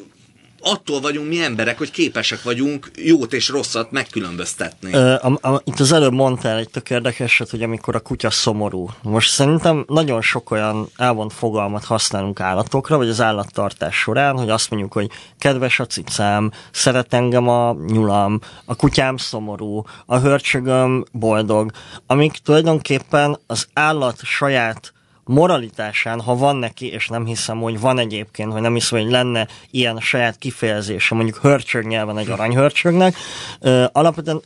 attól 0.64 1.00
vagyunk 1.00 1.28
mi 1.28 1.42
emberek, 1.42 1.78
hogy 1.78 1.90
képesek 1.90 2.42
vagyunk 2.42 2.90
jót 2.96 3.32
és 3.32 3.48
rosszat 3.48 3.90
megkülönböztetni. 3.90 4.92
Ö, 4.92 5.14
a, 5.14 5.48
a, 5.48 5.62
itt 5.64 5.80
az 5.80 5.92
előbb 5.92 6.12
mondtál 6.12 6.58
egy 6.58 6.70
tök 6.70 6.90
érdekeset, 6.90 7.50
hogy 7.50 7.62
amikor 7.62 7.94
a 7.94 8.00
kutya 8.00 8.30
szomorú. 8.30 8.88
Most 9.02 9.30
szerintem 9.30 9.84
nagyon 9.88 10.22
sok 10.22 10.50
olyan 10.50 10.88
elvont 10.96 11.32
fogalmat 11.32 11.84
használunk 11.84 12.40
állatokra, 12.40 12.96
vagy 12.96 13.08
az 13.08 13.20
állattartás 13.20 13.96
során, 13.96 14.36
hogy 14.36 14.50
azt 14.50 14.70
mondjuk, 14.70 14.92
hogy 14.92 15.10
kedves 15.38 15.80
a 15.80 15.86
cicám, 15.86 16.50
szeret 16.70 17.14
engem 17.14 17.48
a 17.48 17.76
nyulam, 17.86 18.40
a 18.64 18.74
kutyám 18.74 19.16
szomorú, 19.16 19.82
a 20.06 20.18
hörcsögöm 20.18 21.04
boldog, 21.12 21.70
amik 22.06 22.32
tulajdonképpen 22.32 23.38
az 23.46 23.66
állat 23.72 24.18
saját 24.22 24.93
moralitásán, 25.24 26.20
ha 26.20 26.36
van 26.36 26.56
neki, 26.56 26.92
és 26.92 27.08
nem 27.08 27.24
hiszem, 27.24 27.60
hogy 27.60 27.80
van 27.80 27.98
egyébként, 27.98 28.52
vagy 28.52 28.60
nem 28.60 28.74
hiszem, 28.74 28.98
hogy 28.98 29.10
lenne 29.10 29.48
ilyen 29.70 30.00
saját 30.00 30.38
kifejezése, 30.38 31.14
mondjuk 31.14 31.36
hörcsög 31.36 31.86
nyelven 31.86 32.18
egy 32.18 32.30
aranyhörcsögnek, 32.30 33.16
ö, 33.60 33.84
alapvetően 33.92 34.40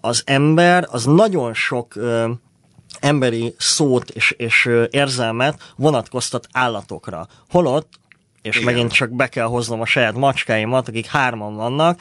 az 0.00 0.22
ember 0.26 0.86
az 0.90 1.04
nagyon 1.04 1.54
sok 1.54 1.94
emberi 3.00 3.54
szót 3.58 4.10
és, 4.10 4.30
és 4.30 4.70
érzelmet 4.90 5.72
vonatkoztat 5.76 6.46
állatokra. 6.52 7.26
Holott 7.50 7.88
és 8.48 8.56
Igen. 8.56 8.72
Megint 8.72 8.92
csak 8.92 9.10
be 9.10 9.26
kell 9.26 9.46
hoznom 9.46 9.80
a 9.80 9.86
saját 9.86 10.14
macskáimat, 10.14 10.88
akik 10.88 11.06
hárman 11.06 11.56
vannak, 11.56 12.00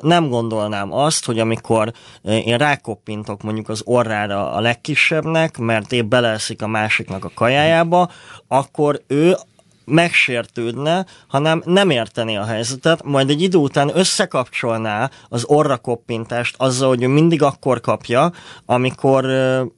nem 0.00 0.28
gondolnám 0.28 0.92
azt, 0.92 1.24
hogy 1.24 1.38
amikor 1.38 1.92
én 2.22 2.58
rákoppintok 2.58 3.42
mondjuk 3.42 3.68
az 3.68 3.82
orrára 3.84 4.52
a 4.52 4.60
legkisebbnek, 4.60 5.58
mert 5.58 5.92
épp 5.92 6.08
beleeszik 6.08 6.62
a 6.62 6.66
másiknak 6.66 7.24
a 7.24 7.30
kajájába, 7.34 8.10
akkor 8.48 9.02
ő 9.06 9.36
megsértődne, 9.84 11.06
hanem 11.26 11.62
nem 11.64 11.90
értené 11.90 12.36
a 12.36 12.44
helyzetet, 12.44 13.02
majd 13.02 13.30
egy 13.30 13.42
idő 13.42 13.58
után 13.58 13.90
összekapcsolná 13.94 15.10
az 15.28 15.44
orra 15.44 15.76
koppintást 15.76 16.54
azzal, 16.58 16.88
hogy 16.88 17.02
ő 17.02 17.06
mindig 17.06 17.42
akkor 17.42 17.80
kapja, 17.80 18.32
amikor 18.66 19.24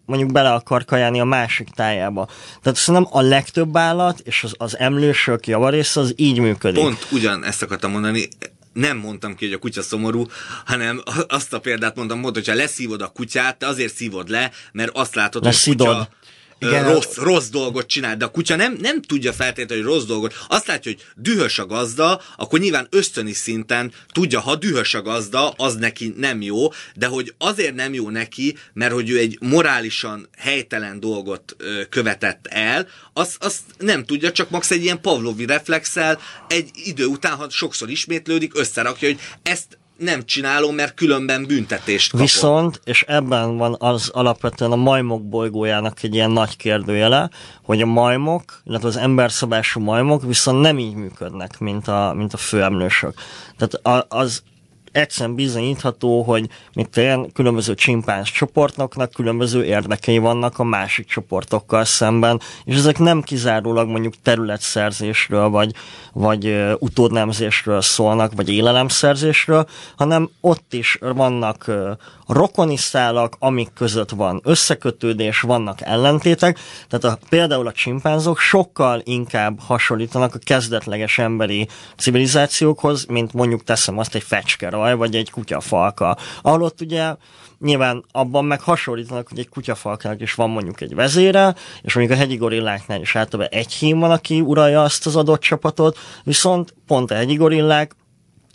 mondjuk 0.06 0.32
bele 0.32 0.52
akar 0.52 0.84
kajálni 0.84 1.20
a 1.20 1.24
másik 1.24 1.68
tájába. 1.68 2.28
Tehát 2.62 2.78
szerintem 2.78 3.10
a 3.12 3.20
legtöbb 3.20 3.76
állat 3.76 4.18
és 4.18 4.44
az, 4.44 4.54
az 4.56 4.78
emlősök 4.78 5.46
javarésze 5.46 6.00
az 6.00 6.12
így 6.16 6.38
működik. 6.38 6.82
Pont 6.82 7.06
ugyan 7.12 7.44
ezt 7.44 7.62
akartam 7.62 7.90
mondani, 7.90 8.28
nem 8.72 8.96
mondtam 8.96 9.34
ki, 9.34 9.44
hogy 9.44 9.54
a 9.54 9.58
kutya 9.58 9.82
szomorú, 9.82 10.26
hanem 10.64 11.02
azt 11.28 11.52
a 11.52 11.60
példát 11.60 11.96
mondtam, 11.96 12.18
mondta, 12.18 12.40
hogyha 12.40 12.54
leszívod 12.54 13.02
a 13.02 13.08
kutyát, 13.08 13.58
te 13.58 13.66
azért 13.66 13.94
szívod 13.94 14.28
le, 14.28 14.50
mert 14.72 14.90
azt 14.96 15.14
látod, 15.14 15.42
hogy 15.42 15.42
a 15.42 15.54
Leszidod. 15.54 15.86
kutya 15.86 16.08
Igen, 16.58 16.92
rossz, 16.92 17.16
rossz 17.16 17.48
dolgot 17.48 17.86
csinál, 17.86 18.16
de 18.16 18.24
a 18.24 18.30
kutya 18.30 18.56
nem, 18.56 18.76
nem 18.80 19.02
tudja 19.02 19.32
feltétlenül, 19.32 19.84
hogy 19.84 19.92
rossz 19.92 20.04
dolgot. 20.04 20.34
Azt 20.48 20.66
látja, 20.66 20.92
hogy 20.92 21.04
dühös 21.16 21.58
a 21.58 21.66
gazda, 21.66 22.20
akkor 22.36 22.58
nyilván 22.58 22.86
ösztöni 22.90 23.32
szinten 23.32 23.92
tudja, 24.12 24.40
ha 24.40 24.56
dühös 24.56 24.94
a 24.94 25.02
gazda, 25.02 25.50
az 25.50 25.74
neki 25.74 26.14
nem 26.16 26.42
jó, 26.42 26.68
de 26.94 27.06
hogy 27.06 27.34
azért 27.38 27.74
nem 27.74 27.94
jó 27.94 28.10
neki, 28.10 28.56
mert 28.72 28.92
hogy 28.92 29.10
ő 29.10 29.18
egy 29.18 29.38
morálisan 29.40 30.28
helytelen 30.38 31.00
dolgot 31.00 31.56
követett 31.88 32.46
el, 32.46 32.88
azt, 33.12 33.44
azt 33.44 33.60
nem 33.78 34.04
tudja, 34.04 34.32
csak 34.32 34.50
max 34.50 34.70
egy 34.70 34.82
ilyen 34.82 35.00
Pavlovi 35.00 35.46
reflexel 35.46 36.20
egy 36.48 36.70
idő 36.74 37.06
után, 37.06 37.36
ha 37.36 37.50
sokszor 37.50 37.90
ismétlődik, 37.90 38.58
összerakja, 38.58 39.08
hogy 39.08 39.20
ezt 39.42 39.78
nem 39.96 40.24
csinálom, 40.24 40.74
mert 40.74 40.94
különben 40.94 41.46
büntetést 41.46 42.10
kapok. 42.10 42.26
Viszont, 42.26 42.80
és 42.84 43.04
ebben 43.06 43.56
van 43.56 43.76
az 43.78 44.08
alapvetően 44.08 44.72
a 44.72 44.76
majmok 44.76 45.28
bolygójának 45.28 46.02
egy 46.02 46.14
ilyen 46.14 46.30
nagy 46.30 46.56
kérdőjele, 46.56 47.30
hogy 47.62 47.82
a 47.82 47.86
majmok, 47.86 48.60
illetve 48.64 48.88
az 48.88 48.96
emberszabású 48.96 49.80
majmok 49.80 50.22
viszont 50.26 50.60
nem 50.60 50.78
így 50.78 50.94
működnek, 50.94 51.58
mint 51.58 51.88
a, 51.88 52.12
mint 52.16 52.32
a 52.32 52.36
főemlősök. 52.36 53.14
Tehát 53.56 54.06
az 54.12 54.42
egyszerűen 54.94 55.34
bizonyítható, 55.34 56.22
hogy 56.22 56.48
mit 56.74 56.96
ilyen 56.96 57.32
különböző 57.32 57.74
csimpánz 57.74 58.28
csoportoknak 58.28 59.10
különböző 59.12 59.64
érdekei 59.64 60.18
vannak 60.18 60.58
a 60.58 60.64
másik 60.64 61.06
csoportokkal 61.06 61.84
szemben, 61.84 62.40
és 62.64 62.76
ezek 62.76 62.98
nem 62.98 63.22
kizárólag 63.22 63.88
mondjuk 63.88 64.14
területszerzésről, 64.22 65.48
vagy, 65.48 65.74
vagy 66.12 66.56
utódnemzésről 66.78 67.80
szólnak, 67.80 68.32
vagy 68.36 68.48
élelemszerzésről, 68.48 69.66
hanem 69.96 70.30
ott 70.40 70.72
is 70.72 70.98
vannak 71.00 71.70
rokoni 72.26 72.76
szálak, 72.76 73.36
amik 73.38 73.72
között 73.74 74.10
van 74.10 74.40
összekötődés, 74.44 75.40
vannak 75.40 75.80
ellentétek, 75.80 76.58
tehát 76.88 77.04
a, 77.04 77.26
például 77.28 77.66
a 77.66 77.72
csimpánzok 77.72 78.38
sokkal 78.38 79.00
inkább 79.04 79.60
hasonlítanak 79.60 80.34
a 80.34 80.38
kezdetleges 80.44 81.18
emberi 81.18 81.68
civilizációkhoz, 81.96 83.04
mint 83.04 83.32
mondjuk 83.32 83.64
teszem 83.64 83.98
azt 83.98 84.14
egy 84.14 84.22
fecskeraj, 84.84 84.94
vagy 84.94 85.16
egy 85.16 85.30
kutyafalka. 85.30 86.16
Ahol 86.42 86.62
ott 86.62 86.80
ugye 86.80 87.14
nyilván 87.60 88.04
abban 88.12 88.44
meg 88.44 88.60
hasonlítanak, 88.60 89.28
hogy 89.28 89.38
egy 89.38 89.48
kutyafalkának 89.48 90.20
is 90.20 90.34
van 90.34 90.50
mondjuk 90.50 90.80
egy 90.80 90.94
vezére, 90.94 91.54
és 91.82 91.94
mondjuk 91.94 92.18
a 92.18 92.20
hegyi 92.20 92.36
gorilláknál 92.36 93.00
is 93.00 93.16
általában 93.16 93.52
egy 93.52 93.72
hím 93.72 93.98
van, 93.98 94.10
aki 94.10 94.40
uralja 94.40 94.82
azt 94.82 95.06
az 95.06 95.16
adott 95.16 95.40
csapatot, 95.40 95.98
viszont 96.24 96.74
pont 96.86 97.10
a 97.10 97.14
hegyi 97.14 97.34
gorillák 97.34 97.96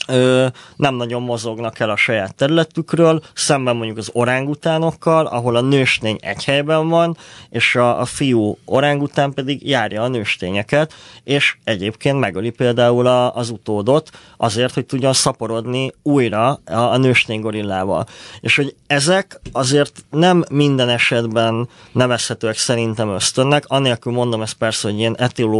ö, 0.09 0.47
nem 0.75 0.95
nagyon 0.95 1.21
mozognak 1.21 1.79
el 1.79 1.89
a 1.89 1.95
saját 1.95 2.35
területükről, 2.35 3.21
szemben 3.33 3.75
mondjuk 3.75 3.97
az 3.97 4.09
orángutánokkal, 4.13 5.25
ahol 5.25 5.55
a 5.55 5.61
nőstény 5.61 6.17
egy 6.21 6.43
helyben 6.43 6.87
van, 6.87 7.17
és 7.49 7.75
a, 7.75 7.99
a 7.99 8.05
fiú 8.05 8.57
orángután 8.65 9.33
pedig 9.33 9.67
járja 9.67 10.01
a 10.01 10.07
nőstényeket, 10.07 10.93
és 11.23 11.57
egyébként 11.63 12.19
megöli 12.19 12.49
például 12.49 13.07
a, 13.07 13.35
az 13.35 13.49
utódot 13.49 14.09
azért, 14.37 14.73
hogy 14.73 14.85
tudjon 14.85 15.13
szaporodni 15.13 15.91
újra 16.03 16.47
a, 16.65 16.73
a 16.73 16.97
nőstény 16.97 17.41
gorillával. 17.41 18.05
És 18.39 18.55
hogy 18.55 18.75
ezek 18.87 19.39
azért 19.51 20.05
nem 20.09 20.43
minden 20.51 20.89
esetben 20.89 21.69
nevezhetőek 21.91 22.57
szerintem 22.57 23.09
ösztönnek, 23.09 23.63
anélkül 23.67 24.13
mondom 24.13 24.41
ezt 24.41 24.53
persze, 24.53 24.87
hogy 24.87 24.99
ilyen 24.99 25.17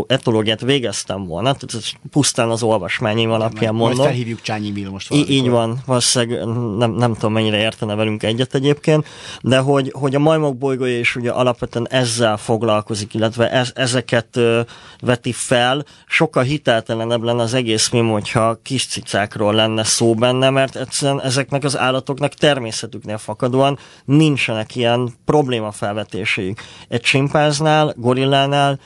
etológiát 0.08 0.62
végeztem 0.62 1.26
volna, 1.26 1.54
tehát 1.54 1.94
pusztán 2.12 2.50
az 2.50 2.64
olvasmányaim 2.64 3.32
alapján 3.32 3.76
mondom 3.76 4.06
hívjuk 4.40 4.62
Csányi 4.62 4.72
Mil 4.72 4.90
most 4.90 5.10
valamikor. 5.10 5.36
Így 5.36 5.50
van, 5.50 5.82
valószínűleg 5.86 6.46
nem, 6.78 6.92
nem 6.92 7.14
tudom 7.14 7.34
mennyire 7.34 7.58
értene 7.58 7.96
velünk 7.96 8.24
egyet 8.24 8.56
egyébként, 8.56 9.06
de 9.42 9.58
hogy, 9.58 9.92
hogy 9.96 10.16
a 10.16 10.20
majmok 10.20 10.58
bolygója 10.58 11.00
is 11.00 11.16
ugye 11.16 11.32
alapvetően 11.32 11.88
ezzel 11.90 12.38
foglalkozik, 12.38 13.14
illetve 13.14 13.52
ez, 13.52 13.72
ezeket 13.76 14.38
ö, 14.38 14.62
veti 15.00 15.32
fel, 15.32 15.86
sokkal 16.08 16.44
hiteltelenebb 16.44 17.24
lenne 17.24 17.42
az 17.42 17.54
egész 17.54 17.90
mém, 17.90 18.10
hogyha 18.10 18.60
kis 18.64 18.88
cicákról 18.88 19.54
lenne 19.54 19.84
szó 19.84 20.14
benne, 20.14 20.50
mert 20.50 20.76
egyszerűen 20.76 21.22
ezeknek 21.22 21.64
az 21.64 21.78
állatoknak 21.78 22.34
természetüknél 22.34 23.18
fakadóan 23.18 23.78
nincsenek 24.06 24.76
ilyen 24.76 25.14
problémafelvetéseik. 25.26 26.62
Egy 26.88 27.02
csimpáznál, 27.02 27.94
gorillánál, 27.98 28.80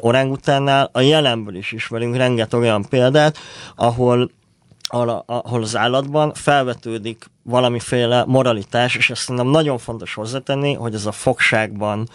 orángutánnál 0.00 0.90
a 0.92 1.00
jelenből 1.00 1.56
is 1.56 1.72
ismerünk 1.72 2.16
rengeteg 2.16 2.60
olyan 2.60 2.86
példát, 2.88 3.38
ahol 3.76 4.30
ahol, 4.88 5.62
az 5.62 5.76
állatban 5.76 6.34
felvetődik 6.34 7.30
valamiféle 7.48 8.24
moralitás, 8.26 8.96
és 8.96 9.10
ezt 9.10 9.20
szerintem 9.20 9.50
nagyon 9.50 9.78
fontos 9.78 10.14
hozzátenni, 10.14 10.74
hogy 10.74 10.94
ez 10.94 11.06
a 11.06 11.12
fogságban 11.12 12.08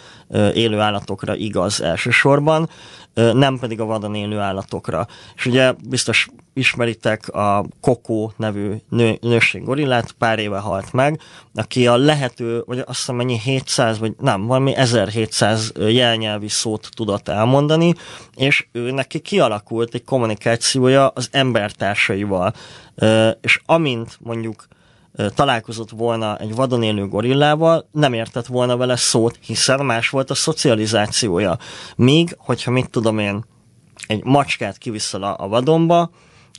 élő 0.53 0.79
állatokra 0.79 1.35
igaz 1.35 1.81
elsősorban, 1.81 2.69
nem 3.13 3.59
pedig 3.59 3.79
a 3.79 3.85
vadon 3.85 4.15
élő 4.15 4.39
állatokra. 4.39 5.07
És 5.35 5.45
ugye 5.45 5.73
biztos 5.89 6.27
ismeritek 6.53 7.27
a 7.27 7.65
Kokó 7.81 8.33
nevű 8.37 8.73
nő, 8.89 9.17
nőség 9.21 9.63
gorillát, 9.63 10.11
pár 10.11 10.39
éve 10.39 10.57
halt 10.57 10.93
meg, 10.93 11.19
aki 11.53 11.87
a 11.87 11.97
lehető, 11.97 12.63
vagy 12.65 12.79
azt 12.79 12.97
hiszem 12.97 13.15
mennyi 13.15 13.39
700, 13.39 13.99
vagy 13.99 14.13
nem, 14.19 14.45
valami 14.45 14.75
1700 14.75 15.71
jelnyelvi 15.75 16.47
szót 16.47 16.89
tudott 16.95 17.29
elmondani, 17.29 17.93
és 18.35 18.67
ő 18.71 18.91
neki 18.91 19.19
kialakult 19.19 19.93
egy 19.93 20.03
kommunikációja 20.03 21.07
az 21.07 21.29
embertársaival. 21.31 22.53
És 23.41 23.61
amint 23.65 24.17
mondjuk 24.19 24.65
találkozott 25.35 25.89
volna 25.89 26.37
egy 26.37 26.55
vadon 26.55 26.83
élő 26.83 27.07
gorillával, 27.07 27.87
nem 27.91 28.13
értett 28.13 28.45
volna 28.45 28.77
vele 28.77 28.95
szót, 28.95 29.37
hiszen 29.41 29.85
más 29.85 30.09
volt 30.09 30.29
a 30.29 30.35
szocializációja. 30.35 31.57
Míg, 31.95 32.35
hogyha 32.37 32.71
mit 32.71 32.89
tudom 32.89 33.19
én, 33.19 33.45
egy 34.07 34.23
macskát 34.23 34.77
kiviszol 34.77 35.23
a, 35.23 35.35
a 35.39 35.47
vadonba, 35.47 36.09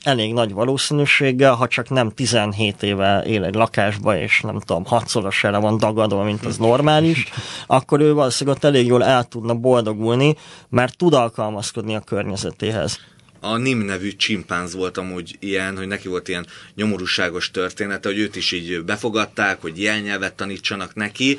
elég 0.03 0.33
nagy 0.33 0.53
valószínűséggel, 0.53 1.55
ha 1.55 1.69
csak 1.69 1.89
nem 1.91 2.11
17 2.11 2.83
éve 2.83 3.23
él 3.27 3.45
egy 3.45 3.55
lakásba, 3.55 4.17
és 4.17 4.41
nem 4.41 4.61
tudom, 4.61 4.85
hatszorosára 4.85 5.61
van 5.61 5.79
dagadva, 5.79 6.23
mint 6.23 6.45
az 6.45 6.57
normális, 6.57 7.29
akkor 7.67 8.01
ő 8.01 8.15
valószínűleg 8.15 8.59
ott 8.59 8.65
elég 8.65 8.87
jól 8.87 9.05
el 9.05 9.25
tudna 9.25 9.55
boldogulni, 9.55 10.37
mert 10.69 10.97
tud 10.97 11.15
alkalmazkodni 11.15 11.95
a 11.95 12.01
környezetéhez 12.01 12.99
a 13.45 13.57
Nim 13.57 13.78
nevű 13.78 14.12
csimpánz 14.16 14.74
volt 14.74 14.97
amúgy 14.99 15.36
ilyen, 15.38 15.76
hogy 15.76 15.86
neki 15.86 16.09
volt 16.09 16.28
ilyen 16.28 16.47
nyomorúságos 16.74 17.51
története, 17.51 18.09
hogy 18.09 18.18
őt 18.18 18.36
is 18.36 18.53
így 18.53 18.82
befogadták, 18.82 19.61
hogy 19.61 19.82
jelnyelvet 19.82 20.34
tanítsanak 20.34 20.95
neki, 20.95 21.38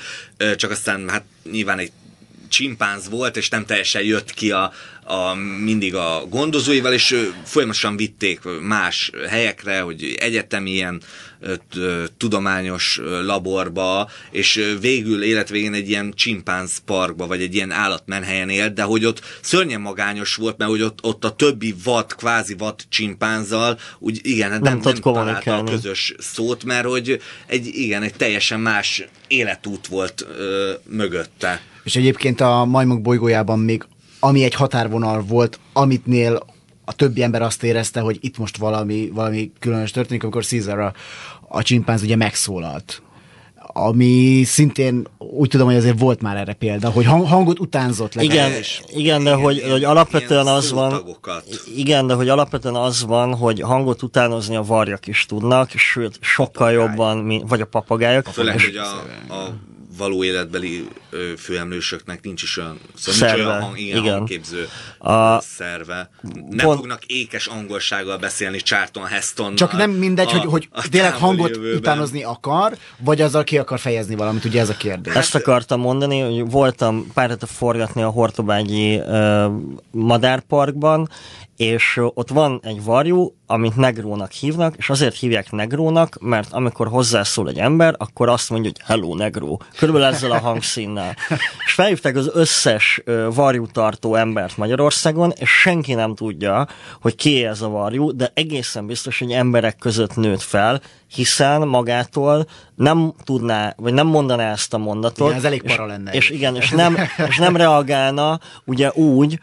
csak 0.55 0.71
aztán 0.71 1.09
hát 1.09 1.25
nyilván 1.51 1.79
egy 1.79 1.91
csimpánz 2.49 3.09
volt, 3.09 3.37
és 3.37 3.49
nem 3.49 3.65
teljesen 3.65 4.03
jött 4.03 4.31
ki 4.31 4.51
a, 4.51 4.71
a, 5.03 5.33
mindig 5.63 5.95
a 5.95 6.25
gondozóival, 6.29 6.93
és 6.93 7.29
folyamatosan 7.43 7.97
vitték 7.97 8.39
más 8.61 9.11
helyekre, 9.27 9.81
hogy 9.81 10.15
egyetemi 10.19 10.71
ilyen 10.71 11.01
tudományos 12.17 13.01
laborba, 13.25 14.09
és 14.31 14.75
végül 14.79 15.23
életvégén 15.23 15.73
egy 15.73 15.89
ilyen 15.89 16.13
csimpánz 16.15 16.77
parkba, 16.85 17.27
vagy 17.27 17.41
egy 17.41 17.55
ilyen 17.55 17.71
állatmenhelyen 17.71 18.49
élt, 18.49 18.73
de 18.73 18.83
hogy 18.83 19.05
ott 19.05 19.21
szörnyen 19.41 19.81
magányos 19.81 20.35
volt, 20.35 20.57
mert 20.57 20.69
hogy 20.69 20.81
ott, 20.81 20.99
ott 21.01 21.25
a 21.25 21.35
többi 21.35 21.75
vad, 21.83 22.15
kvázi 22.15 22.55
vad 22.57 22.75
csimpánzal, 22.89 23.79
úgy 23.99 24.19
igen, 24.23 24.49
nem, 24.49 24.61
nem, 24.61 24.79
nem 24.83 24.95
találta 24.95 25.57
a 25.57 25.63
közös 25.63 26.13
szót, 26.17 26.63
mert 26.63 26.85
hogy 26.85 27.21
egy, 27.45 27.67
igen, 27.67 28.03
egy 28.03 28.13
teljesen 28.13 28.59
más 28.59 29.03
életút 29.27 29.87
volt 29.87 30.25
ö, 30.37 30.71
mögötte. 30.83 31.61
És 31.85 31.95
egyébként 31.95 32.41
a 32.41 32.65
majmok 32.65 33.01
bolygójában 33.01 33.59
még 33.59 33.85
ami 34.19 34.43
egy 34.43 34.53
határvonal 34.53 35.23
volt, 35.27 35.59
amitnél 35.73 36.45
a 36.85 36.93
többi 36.93 37.23
ember 37.23 37.41
azt 37.41 37.63
érezte, 37.63 37.99
hogy 37.99 38.17
itt 38.21 38.37
most 38.37 38.57
valami, 38.57 39.11
valami 39.13 39.51
különös 39.59 39.91
történik, 39.91 40.23
amikor 40.23 40.45
Caesar 40.45 40.79
a, 40.79 40.93
a 41.47 41.61
csimpánz 41.61 42.01
ugye 42.01 42.15
megszólalt 42.15 43.01
ami 43.77 44.43
szintén 44.45 45.07
úgy 45.17 45.49
tudom, 45.49 45.67
hogy 45.67 45.75
azért 45.75 45.99
volt 45.99 46.21
már 46.21 46.37
erre 46.37 46.53
példa, 46.53 46.89
hogy 46.89 47.05
hang, 47.05 47.27
hangot 47.27 47.59
utánzott 47.59 48.13
legalábbis. 48.13 48.81
Igen, 48.87 48.99
igen, 48.99 49.23
de 49.23 49.33
hogy, 49.33 49.63
hogy 49.69 49.83
alapvetően 49.83 50.47
az 50.47 50.71
van, 50.71 51.17
igen, 51.75 52.07
de 52.07 52.13
hogy 52.13 52.29
alapvetően 52.29 52.75
az 52.75 53.05
van, 53.05 53.35
hogy 53.35 53.61
hangot 53.61 54.01
utánozni 54.01 54.55
a 54.55 54.61
varjak 54.61 55.07
is 55.07 55.25
tudnak, 55.25 55.69
sőt, 55.69 56.17
sokkal 56.21 56.71
jobban, 56.71 57.43
vagy 57.47 57.61
a 57.61 57.65
papagájok. 57.65 58.25
Főleg, 58.25 58.61
hogy 58.61 58.75
a, 58.75 59.33
a 59.33 59.53
való 59.97 60.23
életbeli 60.23 60.87
főemlősöknek 61.37 62.21
nincs 62.21 62.43
is 62.43 62.57
olyan, 62.57 62.79
szóval 62.95 63.13
szerve. 63.13 63.35
nincs 63.35 63.47
olyan 63.47 63.61
hang, 63.61 63.79
igen, 63.79 63.97
igen. 63.97 64.13
hangképző 64.13 64.67
a, 64.97 65.39
szerve. 65.41 66.09
Nem 66.49 66.65
pont, 66.65 66.79
fognak 66.79 67.05
ékes 67.05 67.47
angolsággal 67.47 68.17
beszélni 68.17 68.57
Charlton 68.57 69.05
Heston. 69.05 69.55
Csak 69.55 69.71
nem 69.71 69.91
mindegy, 69.91 70.27
a, 70.27 70.37
hogy, 70.37 70.45
hogy 70.45 70.67
a 70.71 70.89
tényleg 70.89 71.13
hangot 71.13 71.49
jövőben. 71.49 71.77
utánozni 71.77 72.23
akar, 72.23 72.77
vagy 72.99 73.21
azzal 73.21 73.43
ki 73.43 73.57
akar 73.57 73.79
fejezni 73.79 74.15
valamit, 74.15 74.45
ugye 74.45 74.61
ez 74.61 74.69
a 74.69 74.77
kérdés. 74.77 75.13
Ezt 75.13 75.35
akartam 75.35 75.79
mondani, 75.79 76.19
hogy 76.19 76.51
voltam 76.51 77.11
pár 77.13 77.29
hete 77.29 77.45
forgatni 77.45 78.01
a 78.01 78.09
Hortobágyi 78.09 78.95
uh, 78.95 79.45
madárparkban, 79.91 81.09
és 81.57 81.99
ott 82.13 82.29
van 82.29 82.59
egy 82.63 82.83
varjú, 82.83 83.35
amit 83.47 83.75
negrónak 83.75 84.31
hívnak, 84.31 84.75
és 84.77 84.89
azért 84.89 85.15
hívják 85.15 85.51
negrónak, 85.51 86.17
mert 86.21 86.53
amikor 86.53 86.87
hozzászól 86.87 87.49
egy 87.49 87.57
ember, 87.57 87.95
akkor 87.97 88.29
azt 88.29 88.49
mondja, 88.49 88.71
hogy 88.73 88.81
hello 88.85 89.15
negró. 89.15 89.61
Körülbelül 89.77 90.07
ezzel 90.07 90.31
a 90.31 90.39
hangszínnel. 90.39 91.15
És 91.65 91.71
felhívták 91.73 92.15
az 92.15 92.29
összes 92.33 93.01
varjú-tartó 93.33 94.15
embert 94.15 94.57
Magyarországon, 94.57 95.33
és 95.35 95.49
senki 95.49 95.93
nem 95.93 96.15
tudja, 96.15 96.67
hogy 97.01 97.15
ki 97.15 97.45
ez 97.45 97.61
a 97.61 97.69
varjú, 97.69 98.15
de 98.15 98.31
egészen 98.33 98.85
biztos, 98.85 99.19
hogy 99.19 99.31
emberek 99.31 99.77
között 99.77 100.15
nőtt 100.15 100.41
fel, 100.41 100.81
hiszen 101.07 101.67
magától 101.67 102.47
nem 102.75 103.13
tudná, 103.23 103.73
vagy 103.77 103.93
nem 103.93 104.07
mondaná 104.07 104.51
ezt 104.51 104.73
a 104.73 104.77
mondatot. 104.77 105.27
Igen, 105.27 105.39
ez 105.39 105.45
elég 105.45 105.61
para 105.61 105.85
lenne. 105.85 106.11
És, 106.11 106.29
és 106.29 106.35
igen, 106.35 106.55
és 106.55 106.69
nem, 106.69 106.97
és 107.27 107.37
nem 107.37 107.55
reagálna 107.55 108.39
ugye 108.65 108.91
úgy, 108.91 109.39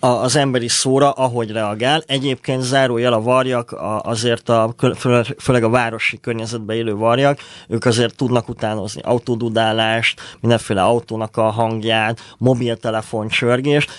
a, 0.00 0.06
az 0.06 0.36
emberi 0.36 0.68
szóra, 0.68 1.10
ahogy 1.10 1.50
reagál. 1.50 2.02
Egyébként 2.06 2.62
zárójel 2.62 3.12
a 3.12 3.22
varjak, 3.22 3.76
azért 4.02 4.48
a, 4.48 4.74
főleg 5.38 5.64
a 5.64 5.68
városi 5.68 6.20
környezetben 6.20 6.76
élő 6.76 6.94
varjak, 6.94 7.38
ők 7.68 7.84
azért 7.84 8.16
tudnak 8.16 8.48
utánozni 8.48 9.00
autódudálást, 9.04 10.20
mindenféle 10.40 10.82
autónak 10.82 11.36
a 11.36 11.50
hangját, 11.50 12.34
mobiltelefon 12.38 13.28
csörgést, 13.28 13.90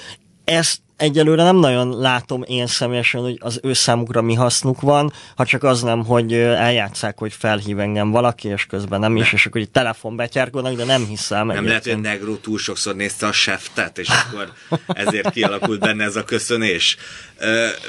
ezt 0.44 0.82
egyelőre 0.98 1.44
nem 1.44 1.56
nagyon 1.56 2.00
látom 2.00 2.44
én 2.48 2.68
személyesen, 2.68 3.22
hogy 3.22 3.38
az 3.42 3.60
ő 3.64 3.74
számukra 3.74 4.22
mi 4.22 4.34
hasznuk 4.34 4.82
van, 4.82 5.14
ha 5.36 5.46
csak 5.46 5.64
az 5.64 5.82
nem, 5.82 6.06
hogy 6.06 6.34
eljátszák, 6.34 7.18
hogy 7.18 7.34
felhív 7.34 7.80
engem 7.80 8.12
valaki, 8.12 8.48
és 8.48 8.66
közben 8.66 9.00
nem 9.00 9.16
is, 9.16 9.34
és 9.34 9.46
akkor 9.46 9.62
így 9.62 9.72
telefon 9.72 10.16
betyárkodnak, 10.16 10.76
de 10.76 10.86
nem 10.86 11.06
hiszem. 11.06 11.48
Nem 11.48 11.68
lehet, 11.68 11.84
hogy 11.86 12.02
Negro 12.02 12.36
túl 12.36 12.58
sokszor 12.58 12.96
nézte 12.96 13.28
a 13.28 13.32
seftet, 13.32 13.98
és 13.98 14.08
akkor 14.08 14.52
ezért 14.88 15.30
kialakult 15.32 15.80
benne 15.80 16.04
ez 16.04 16.16
a 16.16 16.24
köszönés. 16.24 16.98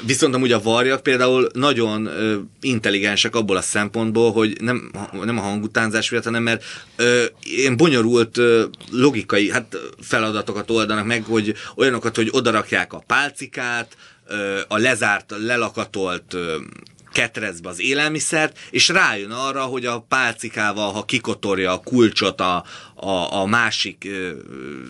Viszont 0.05 0.35
amúgy 0.35 0.51
a 0.51 0.61
varjak 0.61 1.03
például 1.03 1.49
nagyon 1.53 2.09
intelligensek 2.61 3.35
abból 3.35 3.57
a 3.57 3.61
szempontból, 3.61 4.31
hogy 4.31 4.57
nem, 4.61 4.91
nem 5.23 5.37
a 5.37 5.41
hangutánzás 5.41 6.09
miatt, 6.09 6.23
hanem 6.23 6.43
mert 6.43 6.63
ilyen 7.43 7.77
bonyolult 7.77 8.39
logikai 8.91 9.51
hát 9.51 9.77
feladatokat 10.01 10.71
oldanak 10.71 11.05
meg, 11.05 11.23
hogy 11.23 11.53
olyanokat, 11.75 12.15
hogy 12.15 12.29
odarakják 12.31 12.93
a 12.95 13.03
pálcikát, 13.07 13.97
a 14.67 14.77
lezárt, 14.77 15.33
lelakatolt 15.37 16.35
ketrecbe 17.15 17.69
az 17.69 17.81
élelmiszert, 17.81 18.57
és 18.69 18.87
rájön 18.87 19.31
arra, 19.31 19.61
hogy 19.61 19.85
a 19.85 20.05
pálcikával, 20.07 20.91
ha 20.91 21.03
kikotorja 21.03 21.71
a 21.71 21.79
kulcsot 21.79 22.41
a, 22.41 22.63
a, 22.95 23.39
a 23.39 23.45
másik 23.45 24.05
ö, 24.09 24.31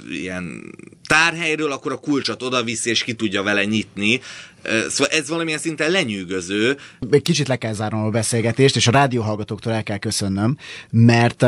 ilyen 0.09 0.75
tárhelyről, 1.07 1.71
akkor 1.71 1.91
a 1.91 1.97
kulcsot 1.97 2.43
odaviszi, 2.43 2.89
és 2.89 3.03
ki 3.03 3.13
tudja 3.13 3.43
vele 3.43 3.65
nyitni. 3.65 4.21
Szóval 4.87 5.13
ez 5.13 5.29
valamilyen 5.29 5.59
szinten 5.59 5.91
lenyűgöző. 5.91 6.77
Egy 7.11 7.21
kicsit 7.21 7.47
le 7.47 7.55
kell 7.55 7.73
zárnom 7.73 8.03
a 8.03 8.09
beszélgetést, 8.09 8.75
és 8.75 8.87
a 8.87 8.91
rádióhallgatóktól 8.91 9.73
el 9.73 9.83
kell 9.83 9.97
köszönnöm, 9.97 10.57
mert 10.89 11.45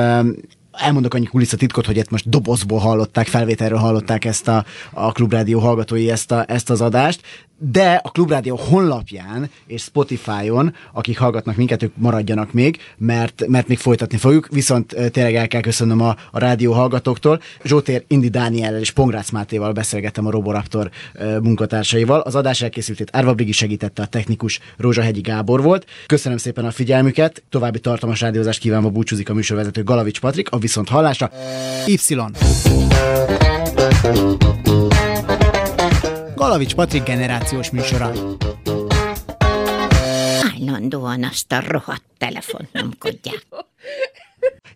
elmondok 0.78 1.14
annyi 1.14 1.26
kulisszatitkot, 1.26 1.86
hogy 1.86 1.98
itt 1.98 2.10
most 2.10 2.30
dobozból 2.30 2.80
hallották, 2.80 3.28
felvételről 3.28 3.78
hallották 3.78 4.26
ezt 4.26 4.48
a, 4.48 4.66
a 4.92 5.12
Klubrádió 5.12 5.60
hallgatói 5.60 6.12
ezt, 6.12 6.32
a, 6.32 6.46
ezt 6.48 6.70
az 6.70 6.82
adást, 6.82 7.22
de 7.60 8.02
a 8.04 8.10
Klubrádió 8.10 8.56
honlapján 8.56 9.50
és 9.68 9.82
Spotify-on, 9.82 10.74
akik 10.94 11.18
hallgatnak 11.18 11.56
minket, 11.56 11.84
ők 11.84 11.96
maradjanak 11.96 12.54
még, 12.54 12.78
mert, 12.98 13.48
mert 13.48 13.68
még 13.68 13.78
folytatni 13.78 14.18
fogjuk, 14.18 14.48
viszont 14.52 14.96
tényleg 15.12 15.36
el 15.36 15.48
kell 15.48 15.62
köszönnöm 15.62 16.02
a, 16.02 16.16
a 16.32 16.40
rádió 16.40 16.74
hallgatóktól. 16.74 17.42
Zsótér 17.64 18.04
Indi 18.08 18.30
Dániellel 18.30 18.80
és 18.80 18.92
Pongrácz 18.92 19.30
Mátéval 19.30 19.72
beszélgettem 19.72 20.26
a 20.26 20.32
Roboraptor 20.32 20.90
munkatársaival. 21.42 22.20
Az 22.20 22.36
adás 22.36 22.62
elkészültét 22.62 23.10
Árva 23.12 23.34
Brigi 23.34 23.52
segítette, 23.52 24.02
a 24.02 24.06
technikus 24.06 24.60
Rózsahegyi 24.78 25.22
Gábor 25.22 25.62
volt. 25.62 25.86
Köszönöm 26.06 26.38
szépen 26.38 26.66
a 26.66 26.72
figyelmüket, 26.72 27.44
további 27.50 27.80
tartalmas 27.80 28.22
rádiózást 28.22 28.60
kívánva 28.60 28.90
búcsúzik 28.90 29.30
a 29.30 29.34
műsorvezető 29.34 29.84
Galavics 29.84 30.20
Patrik, 30.20 30.50
a 30.52 30.58
viszont 30.58 30.90
hallásra. 30.90 31.32
Y. 31.86 31.98
Galavics 36.38 36.76
Patrik 36.76 37.04
generációs 37.04 37.70
műsora. 37.70 38.12
Állandóan 40.42 41.24
azt 41.24 41.52
a 41.52 41.62
rohadt 41.68 42.04
telefont 42.18 42.72
nyomkodják. 42.72 43.48